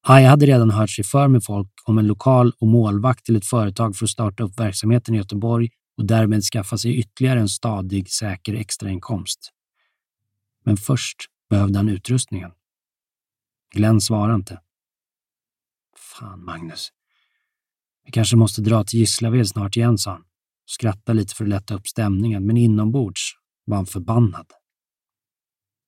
Aja 0.06 0.28
hade 0.28 0.46
redan 0.46 0.70
hört 0.70 0.90
sig 0.90 1.04
för 1.04 1.28
med 1.28 1.44
folk 1.44 1.68
om 1.84 1.98
en 1.98 2.06
lokal 2.06 2.52
och 2.58 2.66
målvakt 2.66 3.24
till 3.24 3.36
ett 3.36 3.46
företag 3.46 3.96
för 3.96 4.04
att 4.04 4.10
starta 4.10 4.42
upp 4.42 4.60
verksamheten 4.60 5.14
i 5.14 5.18
Göteborg 5.18 5.70
och 5.96 6.04
därmed 6.04 6.42
skaffa 6.42 6.78
sig 6.78 6.98
ytterligare 6.98 7.40
en 7.40 7.48
stadig, 7.48 8.10
säker 8.10 8.54
extrainkomst. 8.54 9.50
Men 10.64 10.76
först 10.76 11.16
behövde 11.50 11.78
han 11.78 11.88
utrustningen. 11.88 12.50
Glenn 13.74 14.00
svarade 14.00 14.34
inte. 14.34 14.60
Fan, 15.96 16.44
Magnus. 16.44 16.92
Vi 18.04 18.12
kanske 18.12 18.36
måste 18.36 18.62
dra 18.62 18.84
till 18.84 18.98
Gislaved 18.98 19.48
snart 19.48 19.76
igen, 19.76 19.98
sa 19.98 20.10
han. 20.10 20.24
Skrattade 20.66 21.18
lite 21.18 21.34
för 21.34 21.44
att 21.44 21.50
lätta 21.50 21.74
upp 21.74 21.88
stämningen, 21.88 22.46
men 22.46 22.56
inombords 22.56 23.32
var 23.64 23.76
han 23.76 23.86
förbannad. 23.86 24.46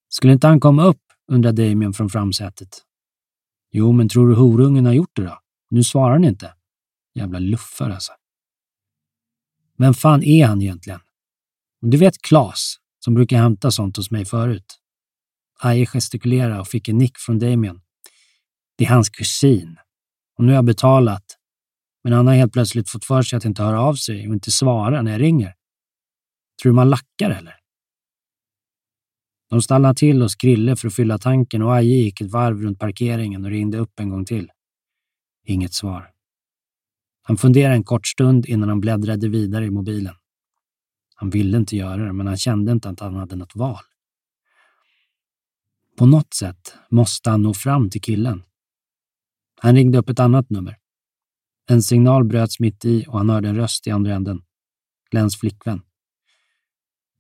Skulle 0.09 0.33
inte 0.33 0.47
han 0.47 0.61
komma 0.61 0.85
upp? 0.85 1.01
undrade 1.29 1.69
Damien 1.69 1.93
från 1.93 2.09
framsätet. 2.09 2.86
Jo, 3.73 3.93
men 3.93 4.09
tror 4.09 4.29
du 4.29 4.35
horungen 4.35 4.87
har 4.87 4.93
gjort 4.93 5.17
det 5.17 5.23
då? 5.23 5.39
Nu 5.71 5.85
svarar 5.85 6.13
han 6.13 6.25
inte. 6.25 6.55
Jävla 7.15 7.39
luffare 7.39 7.95
alltså. 7.95 8.13
Vem 9.79 9.95
fan 9.95 10.23
är 10.23 10.47
han 10.47 10.63
egentligen? 10.63 11.01
Du 11.81 11.97
vet 11.97 12.23
Klas, 12.23 12.77
som 12.99 13.15
brukar 13.15 13.39
hämta 13.39 13.71
sånt 13.71 13.97
hos 13.97 14.11
mig 14.11 14.25
förut. 14.25 14.81
Aje 15.61 15.87
gestikulerade 15.87 16.61
och 16.61 16.69
fick 16.69 16.89
en 16.89 16.99
nick 16.99 17.19
från 17.19 17.39
Damien. 17.39 17.81
Det 18.79 18.85
är 18.85 18.89
hans 18.89 19.09
kusin. 19.11 19.77
Och 20.39 20.45
nu 20.45 20.53
har 20.53 20.57
jag 20.57 20.65
betalat. 20.65 21.25
Men 22.05 22.13
han 22.13 22.27
har 22.27 22.35
helt 22.35 22.53
plötsligt 22.53 22.91
fått 22.91 23.05
för 23.05 23.23
sig 23.23 23.37
att 23.37 23.45
inte 23.45 23.63
höra 23.63 23.81
av 23.81 23.95
sig 23.95 24.29
och 24.29 24.35
inte 24.35 24.51
svara 24.51 25.03
när 25.03 25.13
jag 25.13 25.21
ringer. 25.21 25.55
Tror 26.63 26.73
du 26.73 26.77
man 26.77 26.91
lackar 26.91 27.31
eller? 27.31 27.57
De 29.51 29.63
stannade 29.63 29.95
till 29.95 30.23
hos 30.23 30.35
Krille 30.35 30.77
för 30.77 30.89
att 30.89 30.95
fylla 30.95 31.19
tanken 31.19 31.63
och 31.63 31.75
Aje 31.75 31.97
gick 31.97 32.21
ett 32.21 32.31
varv 32.31 32.63
runt 32.63 32.79
parkeringen 32.79 33.45
och 33.45 33.51
ringde 33.51 33.79
upp 33.79 34.01
en 34.01 34.11
gång 34.11 34.25
till. 34.25 34.51
Inget 35.45 35.75
svar. 35.75 36.11
Han 37.23 37.37
funderade 37.37 37.75
en 37.75 37.85
kort 37.85 38.07
stund 38.07 38.47
innan 38.47 38.69
han 38.69 38.81
bläddrade 38.81 39.29
vidare 39.29 39.67
i 39.67 39.71
mobilen. 39.71 40.15
Han 41.15 41.31
ville 41.31 41.57
inte 41.57 41.77
göra 41.77 42.05
det, 42.05 42.13
men 42.13 42.27
han 42.27 42.37
kände 42.37 42.73
inte 42.73 42.89
att 42.89 43.01
han 43.01 43.15
hade 43.15 43.37
något 43.37 43.57
val. 43.57 43.79
På 45.97 46.07
något 46.07 46.35
sätt 46.35 46.75
måste 46.91 47.31
han 47.31 47.43
nå 47.43 47.55
fram 47.55 47.91
till 47.91 48.01
killen. 48.03 48.43
Han 49.61 49.75
ringde 49.75 49.99
upp 49.99 50.09
ett 50.09 50.21
annat 50.21 50.51
nummer. 50.51 50.77
En 51.69 51.83
signal 51.83 52.25
bröts 52.25 52.61
mitt 52.61 52.85
i 52.85 53.05
och 53.09 53.19
han 53.19 53.31
hörde 53.31 53.49
en 53.49 53.57
röst 53.57 53.87
i 53.87 53.91
andra 53.91 54.15
änden. 54.15 54.43
Glenns 55.11 55.37
flickvän. 55.37 55.83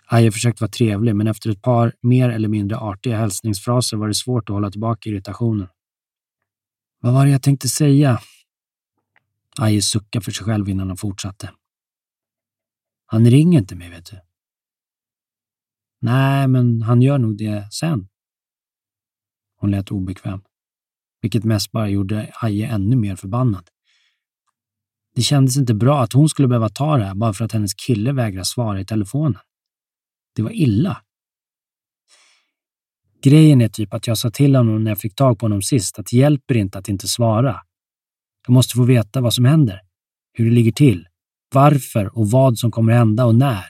Aje 0.08 0.32
försökte 0.32 0.62
vara 0.62 0.70
trevlig, 0.70 1.16
men 1.16 1.26
efter 1.26 1.50
ett 1.50 1.62
par 1.62 1.92
mer 2.02 2.28
eller 2.28 2.48
mindre 2.48 2.78
artiga 2.78 3.16
hälsningsfraser 3.16 3.96
var 3.96 4.08
det 4.08 4.14
svårt 4.14 4.50
att 4.50 4.54
hålla 4.54 4.70
tillbaka 4.70 5.10
irritationen. 5.10 5.68
Vad 7.00 7.12
var 7.12 7.24
det 7.24 7.32
jag 7.32 7.42
tänkte 7.42 7.68
säga? 7.68 8.20
Aje 9.58 9.82
suckade 9.82 10.24
för 10.24 10.32
sig 10.32 10.44
själv 10.44 10.68
innan 10.68 10.88
han 10.88 10.96
fortsatte. 10.96 11.50
Han 13.06 13.26
ringer 13.26 13.58
inte 13.58 13.76
mig, 13.76 13.90
vet 13.90 14.10
du. 14.10 14.20
Nej, 16.00 16.48
men 16.48 16.82
han 16.82 17.02
gör 17.02 17.18
nog 17.18 17.38
det 17.38 17.72
sen. 17.72 18.08
Hon 19.56 19.70
lät 19.70 19.90
obekväm, 19.90 20.42
vilket 21.22 21.44
mest 21.44 21.72
bara 21.72 21.88
gjorde 21.88 22.32
Aje 22.42 22.66
ännu 22.66 22.96
mer 22.96 23.16
förbannad. 23.16 23.70
Det 25.14 25.22
kändes 25.22 25.56
inte 25.56 25.74
bra 25.74 26.02
att 26.02 26.12
hon 26.12 26.28
skulle 26.28 26.48
behöva 26.48 26.68
ta 26.68 26.96
det 26.96 27.04
här 27.04 27.14
bara 27.14 27.32
för 27.32 27.44
att 27.44 27.52
hennes 27.52 27.74
kille 27.74 28.12
vägrar 28.12 28.42
svara 28.42 28.80
i 28.80 28.84
telefonen. 28.84 29.40
Det 30.36 30.42
var 30.42 30.50
illa. 30.50 31.02
Grejen 33.22 33.60
är 33.60 33.68
typ 33.68 33.94
att 33.94 34.06
jag 34.06 34.18
sa 34.18 34.30
till 34.30 34.56
honom 34.56 34.84
när 34.84 34.90
jag 34.90 34.98
fick 34.98 35.14
tag 35.14 35.38
på 35.38 35.44
honom 35.44 35.62
sist 35.62 35.98
att 35.98 36.06
det 36.06 36.16
hjälper 36.16 36.56
inte 36.56 36.78
att 36.78 36.88
inte 36.88 37.08
svara. 37.08 37.62
Jag 38.46 38.52
måste 38.52 38.74
få 38.74 38.84
veta 38.84 39.20
vad 39.20 39.34
som 39.34 39.44
händer, 39.44 39.80
hur 40.32 40.44
det 40.44 40.50
ligger 40.50 40.72
till, 40.72 41.08
varför 41.54 42.18
och 42.18 42.30
vad 42.30 42.58
som 42.58 42.70
kommer 42.70 42.92
hända 42.92 43.24
och 43.24 43.34
när. 43.34 43.64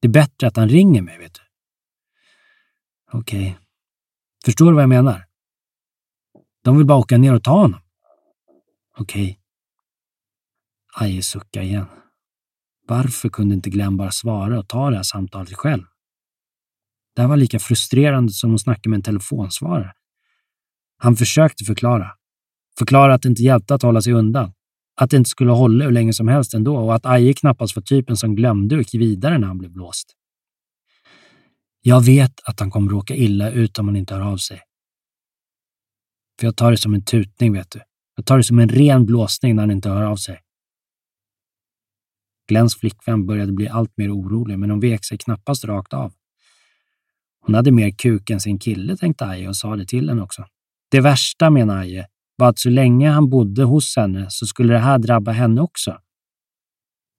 Det 0.00 0.08
är 0.08 0.12
bättre 0.12 0.46
att 0.46 0.56
han 0.56 0.68
ringer 0.68 1.02
mig, 1.02 1.18
vet 1.18 1.34
du. 1.34 1.40
Okej. 3.12 3.40
Okay. 3.40 3.54
Förstår 4.44 4.66
du 4.66 4.72
vad 4.72 4.82
jag 4.82 4.88
menar? 4.88 5.26
De 6.64 6.76
vill 6.76 6.86
bara 6.86 6.98
åka 6.98 7.18
ner 7.18 7.34
och 7.34 7.44
ta 7.44 7.60
honom. 7.60 7.80
Okej. 8.98 9.22
Okay. 9.22 9.36
Aje 11.08 11.22
suckar 11.22 11.62
igen. 11.62 11.86
Varför 12.90 13.28
kunde 13.28 13.54
inte 13.54 13.70
Glenn 13.70 13.96
bara 13.96 14.10
svara 14.10 14.58
och 14.58 14.68
ta 14.68 14.90
det 14.90 14.96
här 14.96 15.02
samtalet 15.02 15.54
själv? 15.54 15.82
Det 17.14 17.22
här 17.22 17.28
var 17.28 17.36
lika 17.36 17.58
frustrerande 17.58 18.32
som 18.32 18.54
att 18.54 18.60
snacka 18.60 18.90
med 18.90 18.96
en 18.96 19.02
telefonsvarare. 19.02 19.92
Han 20.98 21.16
försökte 21.16 21.64
förklara. 21.64 22.10
Förklara 22.78 23.14
att 23.14 23.22
det 23.22 23.28
inte 23.28 23.42
hjälpte 23.42 23.74
att 23.74 23.82
hålla 23.82 24.02
sig 24.02 24.12
undan. 24.12 24.52
Att 24.96 25.10
det 25.10 25.16
inte 25.16 25.30
skulle 25.30 25.50
hålla 25.50 25.84
hur 25.84 25.92
länge 25.92 26.12
som 26.12 26.28
helst 26.28 26.54
ändå 26.54 26.76
och 26.76 26.94
att 26.94 27.06
Aje 27.06 27.34
knappast 27.34 27.76
var 27.76 27.82
typen 27.82 28.16
som 28.16 28.34
glömde 28.34 28.74
och 28.74 28.80
gick 28.80 28.94
vidare 28.94 29.38
när 29.38 29.46
han 29.46 29.58
blev 29.58 29.70
blåst. 29.70 30.16
Jag 31.80 32.04
vet 32.04 32.40
att 32.44 32.60
han 32.60 32.70
kommer 32.70 32.90
råka 32.90 33.14
illa 33.14 33.50
ut 33.50 33.78
om 33.78 33.88
han 33.88 33.96
inte 33.96 34.14
hör 34.14 34.22
av 34.22 34.36
sig. 34.36 34.60
För 36.40 36.46
jag 36.46 36.56
tar 36.56 36.70
det 36.70 36.76
som 36.76 36.94
en 36.94 37.04
tutning, 37.04 37.52
vet 37.52 37.70
du. 37.70 37.80
Jag 38.16 38.26
tar 38.26 38.36
det 38.36 38.44
som 38.44 38.58
en 38.58 38.68
ren 38.68 39.06
blåsning 39.06 39.56
när 39.56 39.62
han 39.62 39.70
inte 39.70 39.88
hör 39.88 40.02
av 40.02 40.16
sig. 40.16 40.40
Glens 42.50 42.76
flickvän 42.76 43.26
började 43.26 43.52
bli 43.52 43.68
allt 43.68 43.96
mer 43.96 44.14
orolig, 44.14 44.58
men 44.58 44.70
hon 44.70 44.80
vek 44.80 45.04
sig 45.04 45.18
knappast 45.18 45.64
rakt 45.64 45.92
av. 45.92 46.12
Hon 47.40 47.54
hade 47.54 47.72
mer 47.72 47.90
kuk 47.90 48.30
än 48.30 48.40
sin 48.40 48.58
kille, 48.58 48.96
tänkte 48.96 49.26
Aje 49.26 49.48
och 49.48 49.56
sa 49.56 49.76
det 49.76 49.86
till 49.86 50.08
henne 50.08 50.22
också. 50.22 50.44
Det 50.90 51.00
värsta, 51.00 51.50
menade 51.50 51.80
Aje, 51.80 52.08
var 52.36 52.48
att 52.48 52.58
så 52.58 52.70
länge 52.70 53.10
han 53.10 53.30
bodde 53.30 53.64
hos 53.64 53.96
henne 53.96 54.26
så 54.30 54.46
skulle 54.46 54.72
det 54.72 54.78
här 54.78 54.98
drabba 54.98 55.32
henne 55.32 55.60
också. 55.60 55.98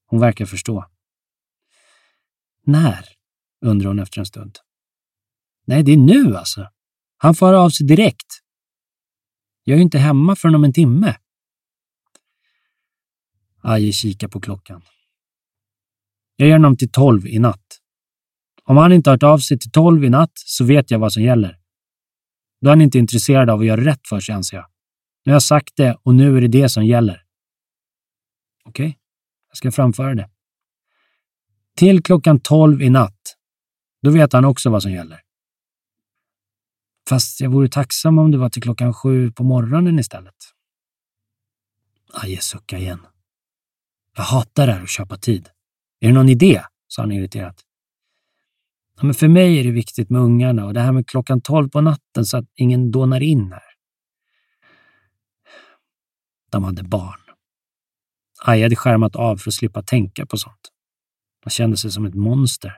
Hon 0.05 0.19
verkar 0.19 0.45
förstå. 0.45 0.85
När? 2.65 3.05
undrar 3.65 3.87
hon 3.87 3.99
efter 3.99 4.19
en 4.19 4.25
stund. 4.25 4.57
Nej, 5.65 5.83
det 5.83 5.91
är 5.91 5.97
nu 5.97 6.37
alltså. 6.37 6.67
Han 7.17 7.35
får 7.35 7.45
höra 7.45 7.59
av 7.59 7.69
sig 7.69 7.87
direkt. 7.87 8.39
Jag 9.63 9.73
är 9.73 9.77
ju 9.77 9.83
inte 9.83 9.99
hemma 9.99 10.35
förrän 10.35 10.55
om 10.55 10.63
en 10.63 10.73
timme. 10.73 11.15
Aje 13.61 13.91
kikar 13.91 14.27
på 14.27 14.39
klockan. 14.39 14.81
Jag 16.41 16.47
ger 16.47 16.55
honom 16.55 16.77
till 16.77 16.91
tolv 16.91 17.27
i 17.27 17.39
natt. 17.39 17.79
Om 18.63 18.77
han 18.77 18.91
inte 18.91 19.09
hört 19.09 19.23
av 19.23 19.37
sig 19.37 19.59
till 19.59 19.71
tolv 19.71 20.03
i 20.03 20.09
natt 20.09 20.31
så 20.35 20.65
vet 20.65 20.91
jag 20.91 20.99
vad 20.99 21.13
som 21.13 21.23
gäller. 21.23 21.59
Då 22.61 22.67
är 22.67 22.71
han 22.71 22.81
inte 22.81 22.97
intresserad 22.97 23.49
av 23.49 23.59
att 23.59 23.65
göra 23.65 23.85
rätt 23.85 24.07
för 24.09 24.19
sig, 24.19 24.35
anser 24.35 24.57
jag. 24.57 24.65
Nu 25.25 25.31
har 25.31 25.35
jag 25.35 25.43
sagt 25.43 25.75
det 25.75 25.97
och 26.03 26.15
nu 26.15 26.37
är 26.37 26.41
det 26.41 26.47
det 26.47 26.69
som 26.69 26.85
gäller. 26.85 27.23
Okej, 28.65 28.87
okay. 28.87 28.99
jag 29.49 29.57
ska 29.57 29.71
framföra 29.71 30.15
det. 30.15 30.29
Till 31.77 32.03
klockan 32.03 32.39
tolv 32.39 32.81
i 32.81 32.89
natt. 32.89 33.37
Då 34.01 34.11
vet 34.11 34.33
han 34.33 34.45
också 34.45 34.69
vad 34.69 34.81
som 34.81 34.91
gäller. 34.91 35.21
Fast 37.09 37.41
jag 37.41 37.49
vore 37.49 37.69
tacksam 37.69 38.17
om 38.17 38.31
det 38.31 38.37
var 38.37 38.49
till 38.49 38.61
klockan 38.61 38.93
sju 38.93 39.31
på 39.31 39.43
morgonen 39.43 39.99
istället. 39.99 40.35
Aje 42.13 42.41
suckar 42.41 42.77
igen. 42.77 43.07
Jag 44.15 44.23
hatar 44.23 44.67
det 44.67 44.73
här 44.73 44.83
att 44.83 44.89
köpa 44.89 45.17
tid. 45.17 45.49
Är 46.01 46.07
det 46.07 46.13
någon 46.13 46.29
idé? 46.29 46.61
sa 46.87 47.01
han 47.01 47.11
irriterat. 47.11 47.55
Ja, 48.97 49.03
men 49.03 49.13
för 49.13 49.27
mig 49.27 49.59
är 49.59 49.63
det 49.63 49.71
viktigt 49.71 50.09
med 50.09 50.21
ungarna 50.21 50.65
och 50.65 50.73
det 50.73 50.79
här 50.79 50.91
med 50.91 51.07
klockan 51.07 51.41
tolv 51.41 51.69
på 51.69 51.81
natten 51.81 52.25
så 52.25 52.37
att 52.37 52.45
ingen 52.55 52.91
dånar 52.91 53.23
in 53.23 53.51
här. 53.51 53.71
De 56.51 56.63
hade 56.63 56.83
barn. 56.83 57.19
Aja 58.45 58.65
hade 58.65 58.75
skärmat 58.75 59.15
av 59.15 59.37
för 59.37 59.49
att 59.49 59.53
slippa 59.53 59.81
tänka 59.83 60.25
på 60.25 60.37
sånt. 60.37 60.69
Han 61.43 61.51
kände 61.51 61.77
sig 61.77 61.91
som 61.91 62.05
ett 62.05 62.15
monster. 62.15 62.77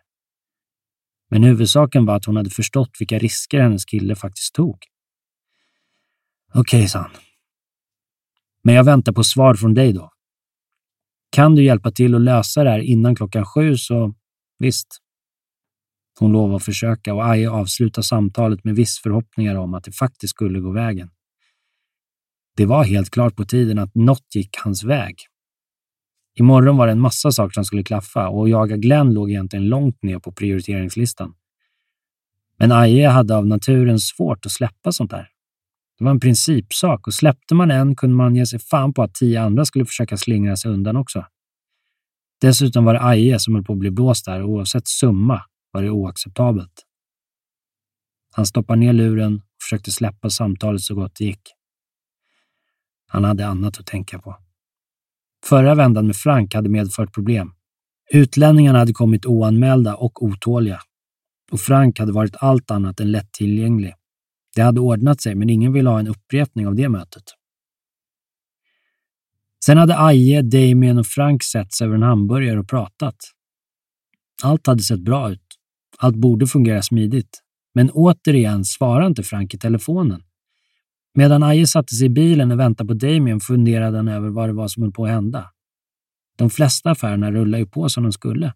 Men 1.29 1.43
huvudsaken 1.43 2.05
var 2.05 2.15
att 2.15 2.25
hon 2.25 2.35
hade 2.35 2.49
förstått 2.49 2.91
vilka 2.99 3.19
risker 3.19 3.59
hennes 3.59 3.85
kille 3.85 4.15
faktiskt 4.15 4.55
tog. 4.55 4.77
Okej, 6.53 6.79
okay, 6.79 6.87
sa 6.87 6.99
han. 6.99 7.11
Men 8.63 8.75
jag 8.75 8.83
väntar 8.83 9.13
på 9.13 9.23
svar 9.23 9.55
från 9.55 9.73
dig 9.73 9.93
då. 9.93 10.12
Kan 11.33 11.55
du 11.55 11.63
hjälpa 11.63 11.91
till 11.91 12.15
att 12.15 12.21
lösa 12.21 12.63
det 12.63 12.69
här 12.69 12.79
innan 12.79 13.15
klockan 13.15 13.45
sju 13.45 13.77
så 13.77 14.13
visst. 14.59 14.87
Hon 16.19 16.31
lovade 16.31 16.55
att 16.55 16.63
försöka 16.63 17.13
och 17.13 17.25
Aje 17.25 17.49
avslutade 17.49 18.05
samtalet 18.05 18.63
med 18.63 18.75
viss 18.75 18.99
förhoppningar 18.99 19.55
om 19.55 19.73
att 19.73 19.83
det 19.83 19.91
faktiskt 19.91 20.31
skulle 20.31 20.59
gå 20.59 20.71
vägen. 20.71 21.09
Det 22.57 22.65
var 22.65 22.83
helt 22.83 23.09
klart 23.09 23.35
på 23.35 23.45
tiden 23.45 23.79
att 23.79 23.95
något 23.95 24.35
gick 24.35 24.57
hans 24.63 24.83
väg. 24.83 25.15
Imorgon 26.39 26.77
var 26.77 26.87
det 26.87 26.91
en 26.91 27.01
massa 27.01 27.31
saker 27.31 27.53
som 27.53 27.65
skulle 27.65 27.83
klaffa 27.83 28.29
och 28.29 28.49
jaga 28.49 28.77
Glenn 28.77 29.13
låg 29.13 29.29
egentligen 29.29 29.69
långt 29.69 30.03
ner 30.03 30.19
på 30.19 30.31
prioriteringslistan. 30.31 31.33
Men 32.57 32.71
Aje 32.71 33.07
hade 33.07 33.35
av 33.35 33.47
naturen 33.47 33.99
svårt 33.99 34.45
att 34.45 34.51
släppa 34.51 34.91
sånt 34.91 35.11
där. 35.11 35.32
Det 36.03 36.05
var 36.05 36.11
en 36.11 36.19
principsak 36.19 37.07
och 37.07 37.13
släppte 37.13 37.55
man 37.55 37.71
en 37.71 37.95
kunde 37.95 38.15
man 38.15 38.35
ge 38.35 38.45
sig 38.45 38.59
fan 38.59 38.93
på 38.93 39.03
att 39.03 39.15
tio 39.15 39.41
andra 39.41 39.65
skulle 39.65 39.85
försöka 39.85 40.17
slingra 40.17 40.55
sig 40.57 40.71
undan 40.71 40.95
också. 40.95 41.25
Dessutom 42.41 42.85
var 42.85 42.93
det 42.93 43.03
Aje 43.03 43.39
som 43.39 43.55
höll 43.55 43.63
på 43.63 43.73
att 43.73 43.79
bli 43.79 43.91
blåst 43.91 44.25
där 44.25 44.41
och 44.41 44.49
oavsett 44.49 44.87
summa 44.87 45.43
var 45.71 45.81
det 45.83 45.89
oacceptabelt. 45.89 46.85
Han 48.35 48.45
stoppade 48.45 48.79
ner 48.79 48.93
luren 48.93 49.35
och 49.35 49.61
försökte 49.61 49.91
släppa 49.91 50.29
samtalet 50.29 50.81
så 50.81 50.95
gott 50.95 51.15
det 51.15 51.25
gick. 51.25 51.41
Han 53.07 53.23
hade 53.23 53.47
annat 53.47 53.79
att 53.79 53.85
tänka 53.85 54.19
på. 54.19 54.37
Förra 55.45 55.75
vändan 55.75 56.07
med 56.07 56.15
Frank 56.15 56.53
hade 56.53 56.69
medfört 56.69 57.13
problem. 57.13 57.53
Utlänningarna 58.13 58.79
hade 58.79 58.93
kommit 58.93 59.25
oanmälda 59.25 59.95
och 59.95 60.23
otåliga. 60.23 60.79
Och 61.51 61.59
Frank 61.59 61.99
hade 61.99 62.11
varit 62.11 62.35
allt 62.39 62.71
annat 62.71 62.99
än 62.99 63.11
lättillgänglig. 63.11 63.93
Det 64.55 64.61
hade 64.61 64.79
ordnat 64.79 65.21
sig, 65.21 65.35
men 65.35 65.49
ingen 65.49 65.73
ville 65.73 65.89
ha 65.89 65.99
en 65.99 66.07
upprepning 66.07 66.67
av 66.67 66.75
det 66.75 66.89
mötet. 66.89 67.23
Sen 69.65 69.77
hade 69.77 69.99
Aje, 69.99 70.41
Damien 70.41 70.97
och 70.97 71.07
Frank 71.07 71.43
setts 71.43 71.81
över 71.81 71.95
en 71.95 72.03
hamburgare 72.03 72.59
och 72.59 72.69
pratat. 72.69 73.15
Allt 74.43 74.67
hade 74.67 74.83
sett 74.83 74.99
bra 74.99 75.31
ut. 75.31 75.59
Allt 75.97 76.15
borde 76.15 76.47
fungera 76.47 76.81
smidigt. 76.81 77.41
Men 77.73 77.89
återigen 77.89 78.65
svarade 78.65 79.07
inte 79.07 79.23
Frank 79.23 79.53
i 79.53 79.57
telefonen. 79.57 80.23
Medan 81.13 81.43
Aje 81.43 81.67
satte 81.67 81.95
sig 81.95 82.05
i 82.05 82.09
bilen 82.09 82.51
och 82.51 82.59
väntade 82.59 82.87
på 82.87 82.93
Damien 82.93 83.39
funderade 83.39 83.97
han 83.97 84.07
över 84.07 84.29
vad 84.29 84.49
det 84.49 84.53
var 84.53 84.67
som 84.67 84.83
höll 84.83 84.91
på 84.91 85.05
att 85.05 85.11
hända. 85.11 85.51
De 86.37 86.49
flesta 86.49 86.91
affärerna 86.91 87.31
rullade 87.31 87.63
ju 87.63 87.67
på 87.67 87.89
som 87.89 88.03
de 88.03 88.11
skulle. 88.11 88.53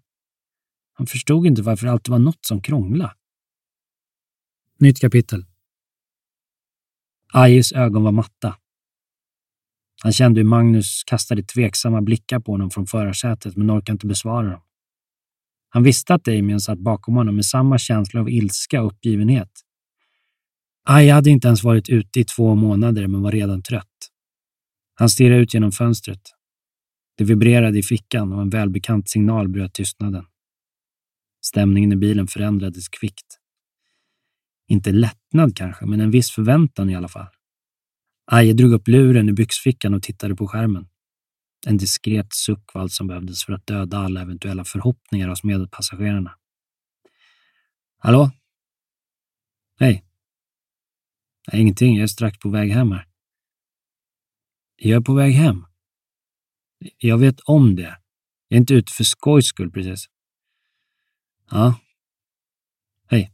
Han 0.93 1.07
förstod 1.07 1.47
inte 1.47 1.61
varför 1.61 1.85
det 1.85 1.91
alltid 1.91 2.11
var 2.11 2.19
något 2.19 2.45
som 2.45 2.61
krånglade. 2.61 3.13
Nytt 4.79 4.99
kapitel. 4.99 5.45
Ajes 7.33 7.71
ögon 7.71 8.03
var 8.03 8.11
matta. 8.11 8.57
Han 10.03 10.13
kände 10.13 10.39
hur 10.39 10.45
Magnus 10.45 11.03
kastade 11.05 11.43
tveksamma 11.43 12.01
blickar 12.01 12.39
på 12.39 12.51
honom 12.51 12.69
från 12.69 12.87
förarsätet 12.87 13.57
men 13.57 13.71
orkade 13.71 13.91
inte 13.91 14.07
besvara 14.07 14.49
dem. 14.49 14.61
Han 15.69 15.83
visste 15.83 16.13
att 16.13 16.23
Damien 16.23 16.59
satt 16.59 16.79
bakom 16.79 17.15
honom 17.15 17.35
med 17.35 17.45
samma 17.45 17.77
känsla 17.77 18.21
av 18.21 18.29
ilska 18.29 18.81
och 18.81 18.91
uppgivenhet. 18.91 19.51
Aja 20.83 21.13
hade 21.13 21.29
inte 21.29 21.47
ens 21.47 21.63
varit 21.63 21.89
ute 21.89 22.19
i 22.19 22.23
två 22.23 22.55
månader 22.55 23.07
men 23.07 23.21
var 23.21 23.31
redan 23.31 23.63
trött. 23.63 24.09
Han 24.95 25.09
stirrade 25.09 25.41
ut 25.41 25.53
genom 25.53 25.71
fönstret. 25.71 26.21
Det 27.17 27.23
vibrerade 27.23 27.79
i 27.79 27.83
fickan 27.83 28.33
och 28.33 28.41
en 28.41 28.49
välbekant 28.49 29.09
signal 29.09 29.47
bröt 29.49 29.73
tystnaden. 29.73 30.25
Stämningen 31.41 31.91
i 31.91 31.95
bilen 31.95 32.27
förändrades 32.27 32.87
kvickt. 32.87 33.39
Inte 34.67 34.91
lättnad 34.91 35.57
kanske, 35.57 35.85
men 35.85 36.01
en 36.01 36.11
viss 36.11 36.31
förväntan 36.31 36.89
i 36.89 36.95
alla 36.95 37.07
fall. 37.07 37.27
Aje 38.25 38.53
drog 38.53 38.71
upp 38.71 38.87
luren 38.87 39.29
i 39.29 39.33
byxfickan 39.33 39.93
och 39.93 40.03
tittade 40.03 40.35
på 40.35 40.47
skärmen. 40.47 40.87
En 41.65 41.77
diskret 41.77 42.33
suck 42.33 42.73
var 42.73 42.81
allt 42.81 42.91
som 42.91 43.07
behövdes 43.07 43.45
för 43.45 43.53
att 43.53 43.67
döda 43.67 43.97
alla 43.97 44.21
eventuella 44.21 44.65
förhoppningar 44.65 45.27
hos 45.27 45.43
medpassagerarna. 45.43 46.37
Hallå? 47.97 48.31
Hej. 49.79 50.03
Nej, 51.51 51.61
ingenting, 51.61 51.95
jag 51.95 52.03
är 52.03 52.07
strax 52.07 52.39
på 52.39 52.49
väg 52.49 52.71
hem 52.71 52.91
här. 52.91 53.07
Jag 54.75 54.97
är 54.97 55.01
på 55.01 55.13
väg 55.13 55.33
hem? 55.33 55.65
Jag 56.97 57.17
vet 57.17 57.39
om 57.39 57.75
det. 57.75 57.97
Jag 58.47 58.57
är 58.57 58.61
inte 58.61 58.73
ute 58.73 58.91
för 58.91 59.03
skojs 59.03 59.45
skull 59.45 59.71
precis. 59.71 60.05
Ja. 61.49 61.79
Hej. 63.07 63.31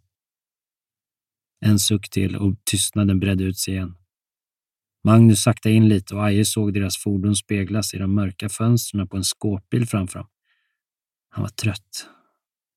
En 1.65 1.79
suck 1.79 2.09
till 2.09 2.35
och 2.35 2.55
tystnaden 2.63 3.19
bredde 3.19 3.43
ut 3.43 3.57
sig 3.57 3.73
igen. 3.73 3.95
Magnus 5.03 5.41
saktade 5.41 5.75
in 5.75 5.89
lite 5.89 6.15
och 6.15 6.25
Aje 6.25 6.45
såg 6.45 6.73
deras 6.73 6.97
fordon 6.97 7.35
speglas 7.35 7.93
i 7.93 7.97
de 7.97 8.15
mörka 8.15 8.49
fönstren 8.49 9.07
på 9.07 9.17
en 9.17 9.23
skåpbil 9.23 9.87
framför 9.87 10.19
dem. 10.19 10.27
Han 11.29 11.41
var 11.41 11.49
trött. 11.49 12.07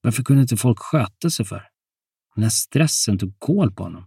Varför 0.01 0.22
kunde 0.22 0.43
inte 0.43 0.57
folk 0.57 0.78
sköta 0.78 1.30
sig 1.30 1.47
för? 1.47 1.68
Den 2.34 2.43
här 2.43 2.51
stressen 2.51 3.18
tog 3.18 3.39
kål 3.39 3.72
på 3.72 3.82
honom. 3.82 4.05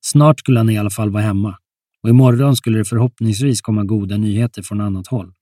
Snart 0.00 0.40
skulle 0.40 0.58
han 0.58 0.70
i 0.70 0.78
alla 0.78 0.90
fall 0.90 1.10
vara 1.10 1.22
hemma 1.22 1.58
och 2.02 2.08
imorgon 2.08 2.56
skulle 2.56 2.78
det 2.78 2.84
förhoppningsvis 2.84 3.60
komma 3.60 3.84
goda 3.84 4.16
nyheter 4.16 4.62
från 4.62 4.80
annat 4.80 5.06
håll. 5.06 5.34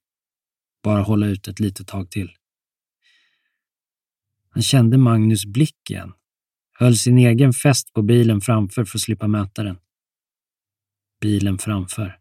Bara 0.83 1.03
hålla 1.03 1.27
ut 1.27 1.49
ett 1.49 1.61
litet 1.61 1.87
tag 1.89 2.11
till. 2.11 2.31
Han 4.51 4.63
kände 4.63 4.99
Magnus 4.99 5.47
blick 5.47 5.91
igen. 5.91 6.13
Höll 6.81 6.97
sin 6.97 7.19
egen 7.19 7.53
fäst 7.53 7.93
på 7.93 8.03
bilen 8.03 8.41
framför 8.41 8.85
för 8.85 8.99
att 8.99 9.03
slippa 9.03 9.27
möta 9.27 9.63
den. 9.63 9.79
Bilen 11.21 11.59
framför. 11.59 12.17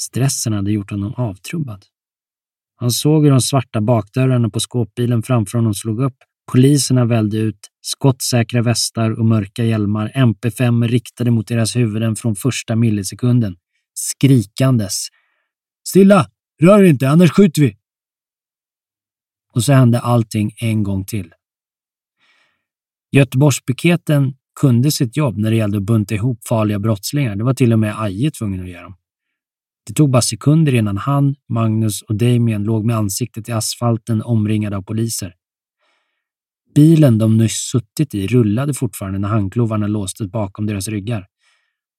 Stressen 0.00 0.52
hade 0.52 0.72
gjort 0.72 0.90
honom 0.90 1.14
avtrubbad. 1.14 1.84
Han 2.76 2.90
såg 2.90 3.24
hur 3.24 3.30
de 3.30 3.40
svarta 3.40 3.80
bakdörrarna 3.80 4.50
på 4.50 4.60
skåpbilen 4.60 5.22
framför 5.22 5.58
honom 5.58 5.74
slog 5.74 6.00
upp. 6.00 6.16
Poliserna 6.52 7.04
välde 7.04 7.36
ut, 7.36 7.70
skottsäkra 7.80 8.62
västar 8.62 9.10
och 9.10 9.24
mörka 9.24 9.64
hjälmar, 9.64 10.12
MP5 10.14 10.88
riktade 10.88 11.30
mot 11.30 11.48
deras 11.48 11.76
huvuden 11.76 12.16
från 12.16 12.36
första 12.36 12.76
millisekunden. 12.76 13.56
Skrikandes. 13.94 15.06
Stilla! 15.88 16.30
Rör 16.62 16.78
er 16.78 16.84
inte, 16.84 17.08
annars 17.08 17.30
skjuter 17.30 17.62
vi! 17.62 17.76
Och 19.54 19.64
så 19.64 19.72
hände 19.72 20.00
allting 20.00 20.54
en 20.56 20.82
gång 20.82 21.04
till. 21.04 21.32
Göteborgspiketen 23.14 24.34
kunde 24.60 24.90
sitt 24.90 25.16
jobb 25.16 25.38
när 25.38 25.50
det 25.50 25.56
gällde 25.56 25.78
att 25.78 25.84
bunta 25.84 26.14
ihop 26.14 26.46
farliga 26.46 26.78
brottslingar. 26.78 27.36
Det 27.36 27.44
var 27.44 27.54
till 27.54 27.72
och 27.72 27.78
med 27.78 28.02
Aje 28.02 28.30
tvungen 28.30 28.60
att 28.60 28.68
göra. 28.68 28.82
Dem. 28.82 28.96
Det 29.86 29.92
tog 29.92 30.10
bara 30.10 30.22
sekunder 30.22 30.74
innan 30.74 30.96
han, 30.96 31.34
Magnus 31.48 32.02
och 32.02 32.14
Damien 32.14 32.64
låg 32.64 32.84
med 32.84 32.96
ansiktet 32.96 33.48
i 33.48 33.52
asfalten 33.52 34.22
omringade 34.22 34.76
av 34.76 34.82
poliser. 34.82 35.34
Bilen 36.74 37.18
de 37.18 37.38
nyss 37.38 37.70
suttit 37.70 38.14
i 38.14 38.26
rullade 38.26 38.74
fortfarande 38.74 39.18
när 39.18 39.28
handklovarna 39.28 39.86
låstes 39.86 40.30
bakom 40.30 40.66
deras 40.66 40.88
ryggar. 40.88 41.26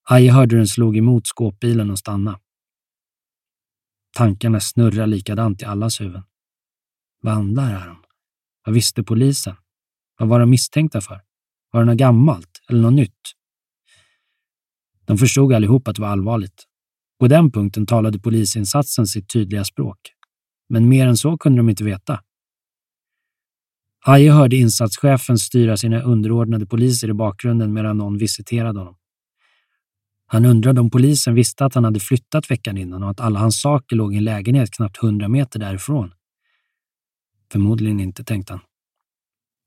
Aje 0.09 0.31
hörde 0.31 0.55
den 0.55 0.67
slog 0.67 0.97
emot 0.97 1.27
skåpbilen 1.27 1.91
och 1.91 1.99
stanna. 1.99 2.39
Tankarna 4.17 4.59
snurrade 4.59 5.07
likadant 5.07 5.61
i 5.61 5.65
allas 5.65 6.01
huvuden. 6.01 6.23
Vad 7.21 7.33
handlar 7.33 7.71
det 7.71 7.79
här 7.79 7.89
om? 7.89 8.03
Vad 8.65 8.75
visste 8.75 9.03
polisen? 9.03 9.55
Vad 10.17 10.29
var 10.29 10.39
de 10.39 10.49
misstänkta 10.49 11.01
för? 11.01 11.21
Var 11.71 11.79
det 11.79 11.85
något 11.85 11.97
gammalt 11.97 12.61
eller 12.69 12.81
något 12.81 12.93
nytt? 12.93 13.21
De 15.05 15.17
förstod 15.17 15.53
allihop 15.53 15.87
att 15.87 15.95
det 15.95 16.01
var 16.01 16.09
allvarligt. 16.09 16.63
På 17.19 17.27
den 17.27 17.51
punkten 17.51 17.85
talade 17.85 18.19
polisinsatsen 18.19 19.07
sitt 19.07 19.29
tydliga 19.29 19.63
språk. 19.63 19.97
Men 20.69 20.89
mer 20.89 21.07
än 21.07 21.17
så 21.17 21.37
kunde 21.37 21.59
de 21.59 21.69
inte 21.69 21.83
veta. 21.83 22.21
Aje 24.05 24.31
hörde 24.31 24.55
insatschefen 24.55 25.37
styra 25.37 25.77
sina 25.77 26.01
underordnade 26.01 26.65
poliser 26.65 27.09
i 27.09 27.13
bakgrunden 27.13 27.73
medan 27.73 27.97
någon 27.97 28.17
visiterade 28.17 28.79
honom. 28.79 28.95
Han 30.27 30.45
undrade 30.45 30.81
om 30.81 30.89
polisen 30.89 31.35
visste 31.35 31.65
att 31.65 31.75
han 31.75 31.83
hade 31.83 31.99
flyttat 31.99 32.51
veckan 32.51 32.77
innan 32.77 33.03
och 33.03 33.09
att 33.09 33.19
alla 33.19 33.39
hans 33.39 33.61
saker 33.61 33.95
låg 33.95 34.13
i 34.13 34.17
en 34.17 34.23
lägenhet 34.23 34.71
knappt 34.71 34.97
hundra 34.97 35.27
meter 35.27 35.59
därifrån. 35.59 36.11
Förmodligen 37.51 37.99
inte, 37.99 38.23
tänkte 38.23 38.53
han. 38.53 38.61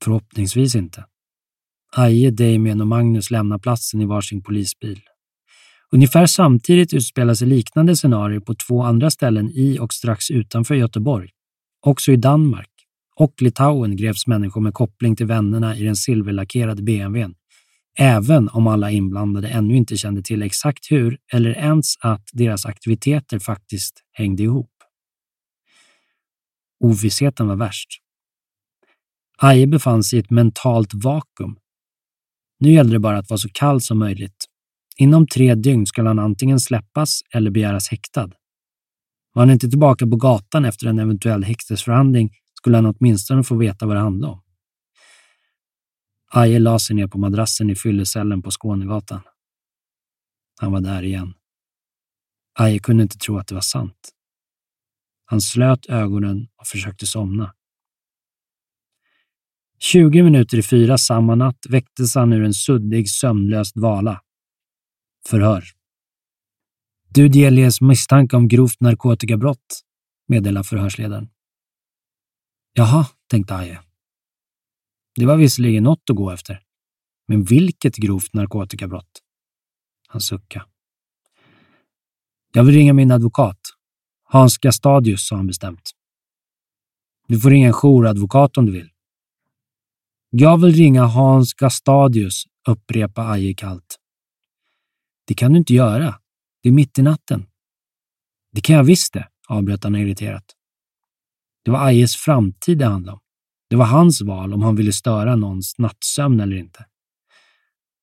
Förhoppningsvis 0.05 0.75
inte. 0.75 1.05
Aje, 1.97 2.31
Damien 2.31 2.81
och 2.81 2.87
Magnus 2.87 3.31
lämnar 3.31 3.59
platsen 3.59 4.01
i 4.01 4.05
varsin 4.05 4.43
polisbil. 4.43 5.01
Ungefär 5.93 6.27
samtidigt 6.27 6.95
utspelar 6.95 7.35
sig 7.35 7.49
liknande 7.49 7.97
scenarier 7.97 8.41
på 8.41 8.55
två 8.55 8.83
andra 8.83 9.11
ställen 9.11 9.51
i 9.51 9.79
och 9.81 9.95
strax 9.95 10.31
utanför 10.31 10.75
Göteborg. 10.75 11.31
Också 11.81 12.13
i 12.13 12.17
Danmark 12.17 12.71
och 13.17 13.43
Litauen 13.43 13.97
greps 13.97 14.27
människor 14.27 14.61
med 14.61 14.75
koppling 14.75 15.17
till 15.17 15.27
vännerna 15.27 15.77
i 15.77 15.85
den 15.85 15.97
silverlackerade 15.97 16.83
BMWn. 16.83 17.35
Även 17.99 18.49
om 18.49 18.67
alla 18.67 18.91
inblandade 18.91 19.49
ännu 19.49 19.77
inte 19.77 19.97
kände 19.97 20.23
till 20.23 20.43
exakt 20.43 20.91
hur 20.91 21.19
eller 21.33 21.51
ens 21.51 21.95
att 22.01 22.29
deras 22.33 22.67
aktiviteter 22.67 23.39
faktiskt 23.39 24.03
hängde 24.13 24.43
ihop. 24.43 24.71
Ovissheten 26.81 27.49
var 27.49 27.57
värst. 27.57 27.89
Aje 29.43 29.67
befann 29.67 30.05
sig 30.05 30.17
i 30.17 30.21
ett 30.21 30.31
mentalt 30.31 30.95
vakuum 30.95 31.59
nu 32.61 32.73
gällde 32.73 32.93
det 32.93 32.99
bara 32.99 33.19
att 33.19 33.31
vara 33.31 33.39
så 33.39 33.49
kall 33.53 33.81
som 33.81 33.99
möjligt. 33.99 34.45
Inom 34.97 35.27
tre 35.27 35.55
dygn 35.55 35.87
skulle 35.87 36.09
han 36.09 36.19
antingen 36.19 36.61
släppas 36.61 37.21
eller 37.35 37.51
begäras 37.51 37.89
häktad. 37.89 38.31
Var 39.33 39.43
han 39.43 39.51
inte 39.51 39.69
tillbaka 39.69 40.07
på 40.07 40.17
gatan 40.17 40.65
efter 40.65 40.87
en 40.87 40.99
eventuell 40.99 41.45
häktesförhandling 41.45 42.31
skulle 42.55 42.77
han 42.77 42.87
åtminstone 42.87 43.45
få 43.45 43.57
veta 43.57 43.87
vad 43.87 43.97
det 43.97 44.01
handlade 44.01 44.33
om. 44.33 44.43
Aje 46.31 46.59
la 46.59 46.79
sig 46.79 46.97
ner 46.97 47.07
på 47.07 47.19
madrassen 47.19 47.71
i 47.71 47.75
fyllecellen 47.75 48.43
på 48.43 48.51
Skånegatan. 48.51 49.21
Han 50.61 50.73
var 50.73 50.81
där 50.81 51.03
igen. 51.03 51.35
Aje 52.55 52.79
kunde 52.79 53.03
inte 53.03 53.19
tro 53.19 53.39
att 53.39 53.47
det 53.47 53.55
var 53.55 53.63
sant. 53.63 54.11
Han 55.25 55.41
slöt 55.41 55.87
ögonen 55.87 56.49
och 56.57 56.67
försökte 56.67 57.07
somna. 57.07 57.55
20 59.79 60.23
minuter 60.23 60.59
i 60.59 60.63
fyra 60.63 60.99
samma 60.99 61.35
natt 61.35 61.67
väcktes 61.69 62.15
han 62.15 62.33
ur 62.33 62.45
en 62.45 62.55
suddig, 62.55 63.11
sömnlös 63.11 63.73
dvala. 63.73 64.21
Förhör. 65.27 65.65
Du 67.09 67.29
delges 67.29 67.81
misstanke 67.81 68.37
om 68.37 68.49
grovt 68.49 68.81
narkotikabrott, 68.81 69.81
meddelar 70.29 70.63
förhörsledaren. 70.63 71.29
Jaha, 72.73 73.07
tänkte 73.31 73.55
Aje. 73.55 73.81
Det 75.15 75.27
var 75.27 75.37
visserligen 75.37 75.83
något 75.83 76.11
att 76.11 76.17
gå 76.17 76.31
efter. 76.31 76.61
Men 77.29 77.45
vilket 77.45 77.97
grovt 77.97 78.35
narkotikabrott? 78.35 79.23
Han 80.09 80.21
suckade. 80.21 80.65
Jag 82.53 82.65
vill 82.65 82.75
ringa 82.75 82.93
min 82.93 83.11
advokat. 83.11 83.61
Hans 84.25 84.59
Gastadius, 84.59 85.27
sa 85.27 85.37
han 85.37 85.47
bestämt. 85.47 85.91
Du 87.27 87.41
får 87.41 87.51
ringa 87.51 87.69
en 87.69 87.75
jouradvokat 87.83 88.57
om 88.57 88.67
du 88.67 88.73
vill. 88.73 88.91
Jag 90.31 90.61
vill 90.61 90.75
ringa 90.75 91.03
Hans 91.05 91.55
Gastadius, 91.55 92.45
upprepa 92.69 93.23
Aje 93.23 93.55
kallt. 93.55 93.99
Det 95.27 95.35
kan 95.35 95.53
du 95.53 95.59
inte 95.59 95.75
göra. 95.75 96.15
Det 96.63 96.69
är 96.69 96.73
mitt 96.73 96.99
i 96.99 97.03
natten. 97.03 97.47
Det 98.53 98.61
kan 98.61 98.77
jag 98.77 98.85
visst 98.85 99.13
det, 99.13 99.29
avbröt 99.49 99.85
han 99.85 99.97
irriterat. 99.97 100.45
Det 101.65 101.71
var 101.71 101.87
Ajes 101.87 102.17
framtid 102.17 102.79
det 102.79 102.85
handlade 102.85 103.15
om. 103.15 103.21
Det 103.71 103.77
var 103.77 103.87
hans 103.87 104.23
val 104.23 104.55
om 104.55 104.63
han 104.63 104.77
ville 104.77 104.93
störa 104.93 105.37
någons 105.37 105.79
nattsömn 105.79 106.41
eller 106.41 106.57
inte. 106.57 106.87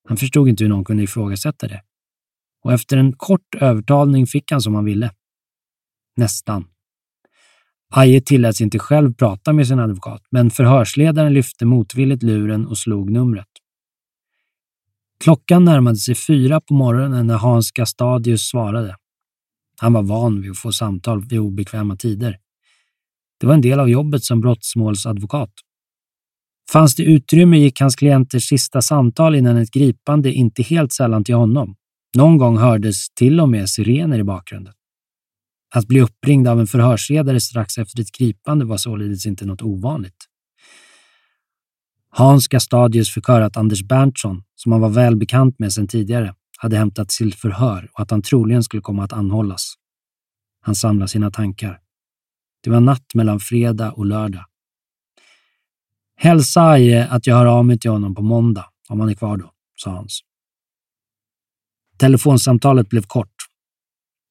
Han 0.07 0.17
förstod 0.17 0.49
inte 0.49 0.63
hur 0.63 0.69
någon 0.69 0.85
kunde 0.85 1.03
ifrågasätta 1.03 1.67
det. 1.67 1.83
Och 2.63 2.73
efter 2.73 2.97
en 2.97 3.13
kort 3.13 3.55
övertalning 3.55 4.27
fick 4.27 4.51
han 4.51 4.61
som 4.61 4.75
han 4.75 4.85
ville. 4.85 5.11
Nästan. 6.17 6.67
Aje 7.91 8.21
tilläts 8.21 8.61
inte 8.61 8.79
själv 8.79 9.13
prata 9.13 9.53
med 9.53 9.67
sin 9.67 9.79
advokat, 9.79 10.21
men 10.31 10.49
förhörsledaren 10.49 11.33
lyfte 11.33 11.65
motvilligt 11.65 12.23
luren 12.23 12.67
och 12.67 12.77
slog 12.77 13.11
numret. 13.11 13.47
Klockan 15.19 15.65
närmade 15.65 15.97
sig 15.97 16.15
fyra 16.15 16.61
på 16.61 16.73
morgonen 16.73 17.27
när 17.27 17.37
Hans 17.37 17.71
Gastadius 17.71 18.41
svarade. 18.41 18.95
Han 19.81 19.93
var 19.93 20.03
van 20.03 20.41
vid 20.41 20.51
att 20.51 20.57
få 20.57 20.71
samtal 20.71 21.25
vid 21.27 21.39
obekväma 21.39 21.95
tider. 21.95 22.37
Det 23.39 23.47
var 23.47 23.53
en 23.53 23.61
del 23.61 23.79
av 23.79 23.89
jobbet 23.89 24.23
som 24.23 24.41
brottsmålsadvokat. 24.41 25.51
Fanns 26.71 26.95
det 26.95 27.03
utrymme 27.03 27.57
gick 27.57 27.81
hans 27.81 27.95
klienters 27.95 28.43
sista 28.43 28.81
samtal 28.81 29.35
innan 29.35 29.57
ett 29.57 29.71
gripande 29.71 30.33
inte 30.33 30.63
helt 30.63 30.93
sällan 30.93 31.23
till 31.23 31.35
honom. 31.35 31.75
Någon 32.17 32.37
gång 32.37 32.57
hördes 32.57 33.09
till 33.09 33.39
och 33.39 33.49
med 33.49 33.69
sirener 33.69 34.19
i 34.19 34.23
bakgrunden. 34.23 34.73
Att 35.69 35.87
bli 35.87 36.01
uppringd 36.01 36.47
av 36.47 36.59
en 36.59 36.67
förhörsledare 36.67 37.39
strax 37.39 37.77
efter 37.77 38.01
ett 38.01 38.11
gripande 38.11 38.65
var 38.65 38.77
således 38.77 39.25
inte 39.25 39.45
något 39.45 39.61
ovanligt. 39.61 40.25
Hans 42.09 42.47
Gastadius 42.47 43.09
fick 43.09 43.27
höra 43.27 43.45
att 43.45 43.57
Anders 43.57 43.83
Berntsson, 43.83 44.43
som 44.55 44.71
han 44.71 44.81
var 44.81 44.89
väl 44.89 45.15
bekant 45.15 45.59
med 45.59 45.73
sedan 45.73 45.87
tidigare, 45.87 46.35
hade 46.57 46.77
hämtats 46.77 47.17
till 47.17 47.33
förhör 47.33 47.89
och 47.93 47.99
att 47.99 48.11
han 48.11 48.21
troligen 48.21 48.63
skulle 48.63 48.81
komma 48.81 49.03
att 49.03 49.13
anhållas. 49.13 49.73
Han 50.61 50.75
samlade 50.75 51.09
sina 51.09 51.31
tankar. 51.31 51.79
Det 52.63 52.69
var 52.69 52.79
natt 52.79 53.13
mellan 53.13 53.39
fredag 53.39 53.91
och 53.91 54.05
lördag. 54.05 54.45
Hälsa 56.15 56.61
Aje 56.61 57.07
att 57.07 57.27
jag 57.27 57.35
hör 57.35 57.45
av 57.45 57.65
mig 57.65 57.79
till 57.79 57.91
honom 57.91 58.15
på 58.15 58.21
måndag, 58.21 58.65
om 58.89 58.99
han 58.99 59.09
är 59.09 59.13
kvar 59.13 59.37
då, 59.37 59.51
sa 59.75 59.91
Hans. 59.91 60.21
Telefonsamtalet 61.97 62.89
blev 62.89 63.01
kort. 63.01 63.35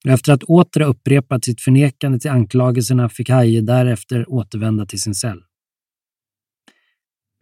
Efter 0.08 0.32
att 0.32 0.42
åter 0.42 0.80
ha 0.80 0.88
upprepat 0.88 1.44
sitt 1.44 1.60
förnekande 1.60 2.18
till 2.18 2.30
anklagelserna 2.30 3.08
fick 3.08 3.30
Haje 3.30 3.60
därefter 3.60 4.32
återvända 4.32 4.86
till 4.86 5.00
sin 5.00 5.14
cell. 5.14 5.40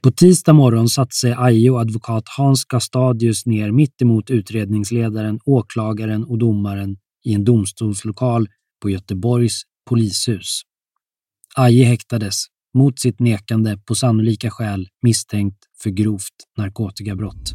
På 0.02 0.10
tisdag 0.10 0.52
morgon 0.52 0.88
satte 0.88 1.16
sig 1.16 1.34
Aje 1.38 1.70
och 1.70 1.80
advokat 1.80 2.24
Hans 2.36 2.64
Gastadius 2.64 3.46
ner 3.46 3.70
mitt 3.70 4.02
emot 4.02 4.30
utredningsledaren, 4.30 5.40
åklagaren 5.44 6.24
och 6.24 6.38
domaren 6.38 6.96
i 7.24 7.34
en 7.34 7.44
domstolslokal 7.44 8.48
på 8.82 8.90
Göteborgs 8.90 9.62
polishus. 9.88 10.62
Aje 11.56 11.84
häktades, 11.84 12.44
mot 12.74 12.98
sitt 12.98 13.20
nekande 13.20 13.78
på 13.86 13.94
sannolika 13.94 14.50
skäl 14.50 14.88
misstänkt 15.02 15.58
för 15.82 15.90
grovt 15.90 16.34
narkotikabrott. 16.56 17.54